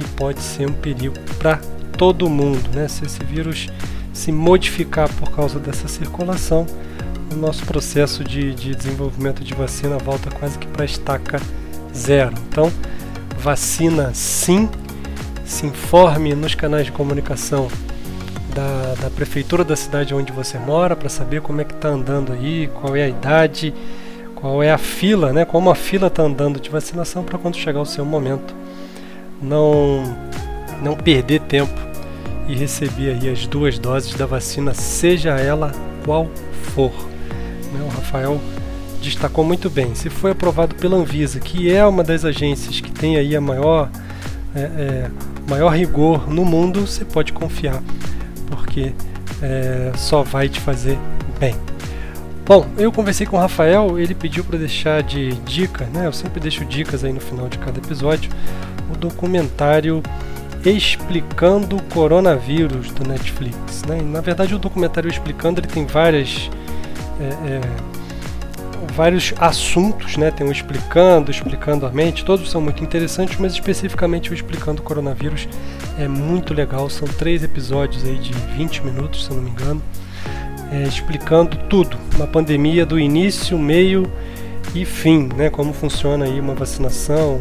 e 0.00 0.04
pode 0.16 0.40
ser 0.40 0.70
um 0.70 0.74
perigo 0.74 1.16
para 1.40 1.58
todo 1.96 2.30
mundo. 2.30 2.70
Né? 2.72 2.86
Se 2.86 3.04
esse 3.04 3.22
vírus 3.24 3.66
se 4.12 4.30
modificar 4.30 5.12
por 5.14 5.30
causa 5.32 5.58
dessa 5.58 5.88
circulação, 5.88 6.66
o 7.32 7.36
nosso 7.36 7.64
processo 7.64 8.24
de, 8.24 8.54
de 8.54 8.74
desenvolvimento 8.74 9.44
de 9.44 9.54
vacina 9.54 9.98
volta 9.98 10.30
quase 10.30 10.58
que 10.58 10.66
para 10.66 10.82
a 10.82 10.86
estaca 10.86 11.40
zero. 11.94 12.34
Então, 12.48 12.72
vacina 13.38 14.12
sim, 14.14 14.68
se 15.44 15.66
informe 15.66 16.34
nos 16.34 16.54
canais 16.54 16.86
de 16.86 16.92
comunicação 16.92 17.68
da, 18.54 18.94
da 19.02 19.10
prefeitura 19.10 19.64
da 19.64 19.76
cidade 19.76 20.14
onde 20.14 20.32
você 20.32 20.58
mora 20.58 20.96
para 20.96 21.08
saber 21.08 21.40
como 21.40 21.60
é 21.60 21.64
que 21.64 21.74
está 21.74 21.88
andando 21.88 22.32
aí, 22.32 22.68
qual 22.80 22.96
é 22.96 23.04
a 23.04 23.08
idade, 23.08 23.72
qual 24.34 24.62
é 24.62 24.70
a 24.70 24.78
fila, 24.78 25.32
né? 25.32 25.44
Como 25.44 25.70
a 25.70 25.74
fila 25.74 26.08
está 26.08 26.22
andando 26.22 26.60
de 26.60 26.70
vacinação 26.70 27.24
para 27.24 27.38
quando 27.38 27.56
chegar 27.56 27.80
o 27.80 27.86
seu 27.86 28.04
momento, 28.04 28.54
não 29.40 30.02
não 30.82 30.94
perder 30.94 31.40
tempo 31.40 31.74
e 32.46 32.54
receber 32.54 33.10
aí 33.10 33.28
as 33.28 33.46
duas 33.46 33.78
doses 33.78 34.14
da 34.14 34.26
vacina, 34.26 34.72
seja 34.74 35.30
ela 35.30 35.72
qual 36.04 36.28
for. 36.74 36.92
Né? 37.72 37.84
O 37.84 37.88
Rafael 37.88 38.40
destacou 39.02 39.44
muito 39.44 39.70
bem. 39.70 39.94
Se 39.94 40.10
foi 40.10 40.32
aprovado 40.32 40.74
pela 40.74 40.96
Anvisa, 40.96 41.40
que 41.40 41.70
é 41.72 41.84
uma 41.84 42.02
das 42.02 42.24
agências 42.24 42.80
que 42.80 42.90
tem 42.90 43.16
aí 43.16 43.36
a 43.36 43.40
maior, 43.40 43.90
é, 44.54 44.60
é, 44.60 45.10
maior 45.48 45.70
rigor 45.70 46.28
no 46.28 46.44
mundo, 46.44 46.86
você 46.86 47.04
pode 47.04 47.32
confiar, 47.32 47.82
porque 48.50 48.92
é, 49.42 49.92
só 49.96 50.22
vai 50.22 50.48
te 50.48 50.60
fazer 50.60 50.98
bem. 51.38 51.54
Bom, 52.44 52.66
eu 52.78 52.90
conversei 52.90 53.26
com 53.26 53.36
o 53.36 53.40
Rafael, 53.40 53.98
ele 53.98 54.14
pediu 54.14 54.42
para 54.42 54.58
deixar 54.58 55.02
de 55.02 55.34
dica, 55.44 55.84
né? 55.92 56.06
Eu 56.06 56.12
sempre 56.14 56.40
deixo 56.40 56.64
dicas 56.64 57.04
aí 57.04 57.12
no 57.12 57.20
final 57.20 57.46
de 57.46 57.58
cada 57.58 57.78
episódio, 57.78 58.30
o 58.92 58.96
documentário 58.96 60.02
Explicando 60.64 61.76
o 61.76 61.82
Coronavírus 61.84 62.90
do 62.90 63.06
Netflix, 63.06 63.84
né? 63.86 64.02
na 64.02 64.20
verdade, 64.20 64.54
o 64.56 64.58
documentário 64.58 65.08
Explicando 65.08 65.60
ele 65.60 65.68
tem 65.68 65.86
várias 65.86 66.50
é, 67.20 67.24
é, 67.24 67.60
vários 68.94 69.32
assuntos, 69.38 70.16
né? 70.16 70.30
Tem 70.30 70.46
um 70.46 70.52
explicando, 70.52 71.30
explicando 71.30 71.86
a 71.86 71.90
mente, 71.90 72.24
todos 72.24 72.50
são 72.50 72.60
muito 72.60 72.82
interessantes, 72.82 73.38
mas 73.38 73.52
especificamente 73.52 74.30
o 74.30 74.34
explicando 74.34 74.80
o 74.80 74.84
coronavírus 74.84 75.48
é 75.98 76.08
muito 76.08 76.54
legal. 76.54 76.88
São 76.90 77.06
três 77.06 77.42
episódios 77.42 78.04
aí 78.04 78.16
de 78.16 78.32
20 78.56 78.84
minutos, 78.84 79.24
se 79.24 79.30
eu 79.30 79.36
não 79.36 79.42
me 79.42 79.50
engano, 79.50 79.82
é, 80.72 80.82
explicando 80.82 81.56
tudo, 81.68 81.96
uma 82.16 82.26
pandemia 82.26 82.84
do 82.84 82.98
início, 82.98 83.58
meio 83.58 84.10
e 84.74 84.84
fim, 84.84 85.28
né? 85.36 85.48
Como 85.50 85.72
funciona 85.72 86.24
aí 86.24 86.40
uma 86.40 86.54
vacinação, 86.54 87.40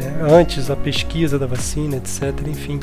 é, 0.00 0.32
antes 0.34 0.70
a 0.70 0.76
pesquisa 0.76 1.38
da 1.38 1.46
vacina, 1.46 1.96
etc. 1.96 2.32
Enfim, 2.46 2.80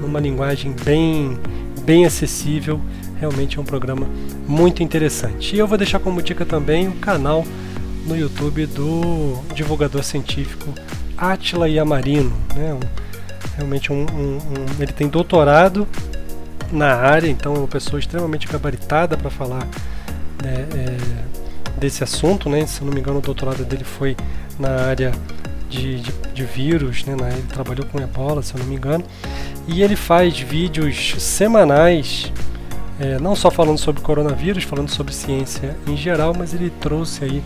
numa 0.00 0.20
linguagem 0.20 0.74
bem, 0.84 1.38
bem 1.84 2.04
acessível 2.04 2.80
realmente 3.24 3.58
é 3.58 3.60
um 3.60 3.64
programa 3.64 4.06
muito 4.46 4.82
interessante. 4.82 5.56
E 5.56 5.58
eu 5.58 5.66
vou 5.66 5.78
deixar 5.78 5.98
como 5.98 6.22
dica 6.22 6.44
também 6.44 6.88
o 6.88 6.92
canal 6.92 7.44
no 8.06 8.16
YouTube 8.16 8.66
do 8.66 9.38
divulgador 9.54 10.02
científico 10.02 10.72
Atila 11.16 11.68
Yamarino. 11.68 12.32
Né? 12.54 12.78
Realmente 13.56 13.92
um, 13.92 14.02
um, 14.02 14.36
um, 14.36 14.82
ele 14.82 14.92
tem 14.92 15.08
doutorado 15.08 15.88
na 16.70 16.94
área, 16.94 17.28
então 17.28 17.54
é 17.54 17.58
uma 17.58 17.68
pessoa 17.68 17.98
extremamente 17.98 18.46
gabaritada 18.46 19.16
para 19.16 19.30
falar 19.30 19.66
né, 20.42 20.66
é, 20.76 21.78
desse 21.78 22.04
assunto. 22.04 22.50
Né? 22.50 22.66
Se 22.66 22.84
não 22.84 22.92
me 22.92 23.00
engano, 23.00 23.18
o 23.18 23.22
doutorado 23.22 23.64
dele 23.64 23.84
foi 23.84 24.16
na 24.58 24.86
área 24.86 25.12
de, 25.70 26.00
de, 26.00 26.12
de 26.34 26.44
vírus, 26.44 27.04
né? 27.06 27.16
ele 27.32 27.46
trabalhou 27.48 27.86
com 27.86 27.98
ebola, 27.98 28.42
se 28.42 28.54
eu 28.54 28.58
não 28.58 28.66
me 28.66 28.74
engano. 28.74 29.04
E 29.66 29.82
ele 29.82 29.96
faz 29.96 30.38
vídeos 30.38 31.14
semanais 31.18 32.30
é, 33.04 33.18
não 33.20 33.36
só 33.36 33.50
falando 33.50 33.76
sobre 33.76 34.00
coronavírus, 34.00 34.64
falando 34.64 34.88
sobre 34.88 35.12
ciência 35.12 35.76
em 35.86 35.96
geral, 35.96 36.34
mas 36.36 36.54
ele 36.54 36.70
trouxe 36.80 37.24
aí 37.24 37.42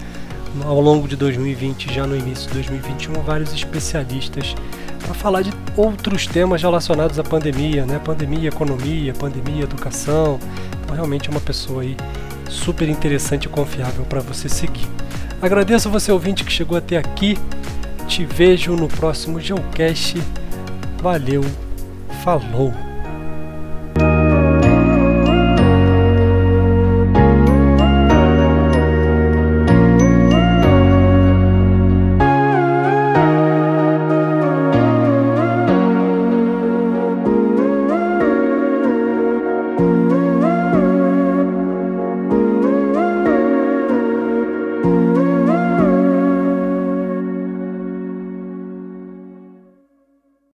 ao 0.64 0.80
longo 0.80 1.08
de 1.08 1.16
2020, 1.16 1.92
já 1.92 2.06
no 2.06 2.16
início 2.16 2.46
de 2.48 2.54
2021, 2.54 3.14
vários 3.22 3.52
especialistas 3.52 4.54
para 5.04 5.14
falar 5.14 5.42
de 5.42 5.52
outros 5.76 6.26
temas 6.26 6.62
relacionados 6.62 7.18
à 7.18 7.24
pandemia, 7.24 7.84
né? 7.84 8.00
Pandemia, 8.04 8.48
economia, 8.48 9.12
pandemia, 9.14 9.64
educação. 9.64 10.38
Então, 10.82 10.94
realmente 10.94 11.28
é 11.28 11.30
uma 11.30 11.40
pessoa 11.40 11.82
aí 11.82 11.96
super 12.48 12.88
interessante 12.88 13.44
e 13.44 13.48
confiável 13.48 14.04
para 14.04 14.20
você 14.20 14.48
seguir. 14.48 14.86
Agradeço 15.42 15.90
você 15.90 16.10
ouvinte 16.12 16.44
que 16.44 16.52
chegou 16.52 16.78
até 16.78 16.96
aqui. 16.96 17.36
Te 18.06 18.24
vejo 18.24 18.74
no 18.74 18.88
próximo 18.88 19.40
Geocast. 19.40 20.16
Valeu, 21.02 21.44
falou! 22.24 22.87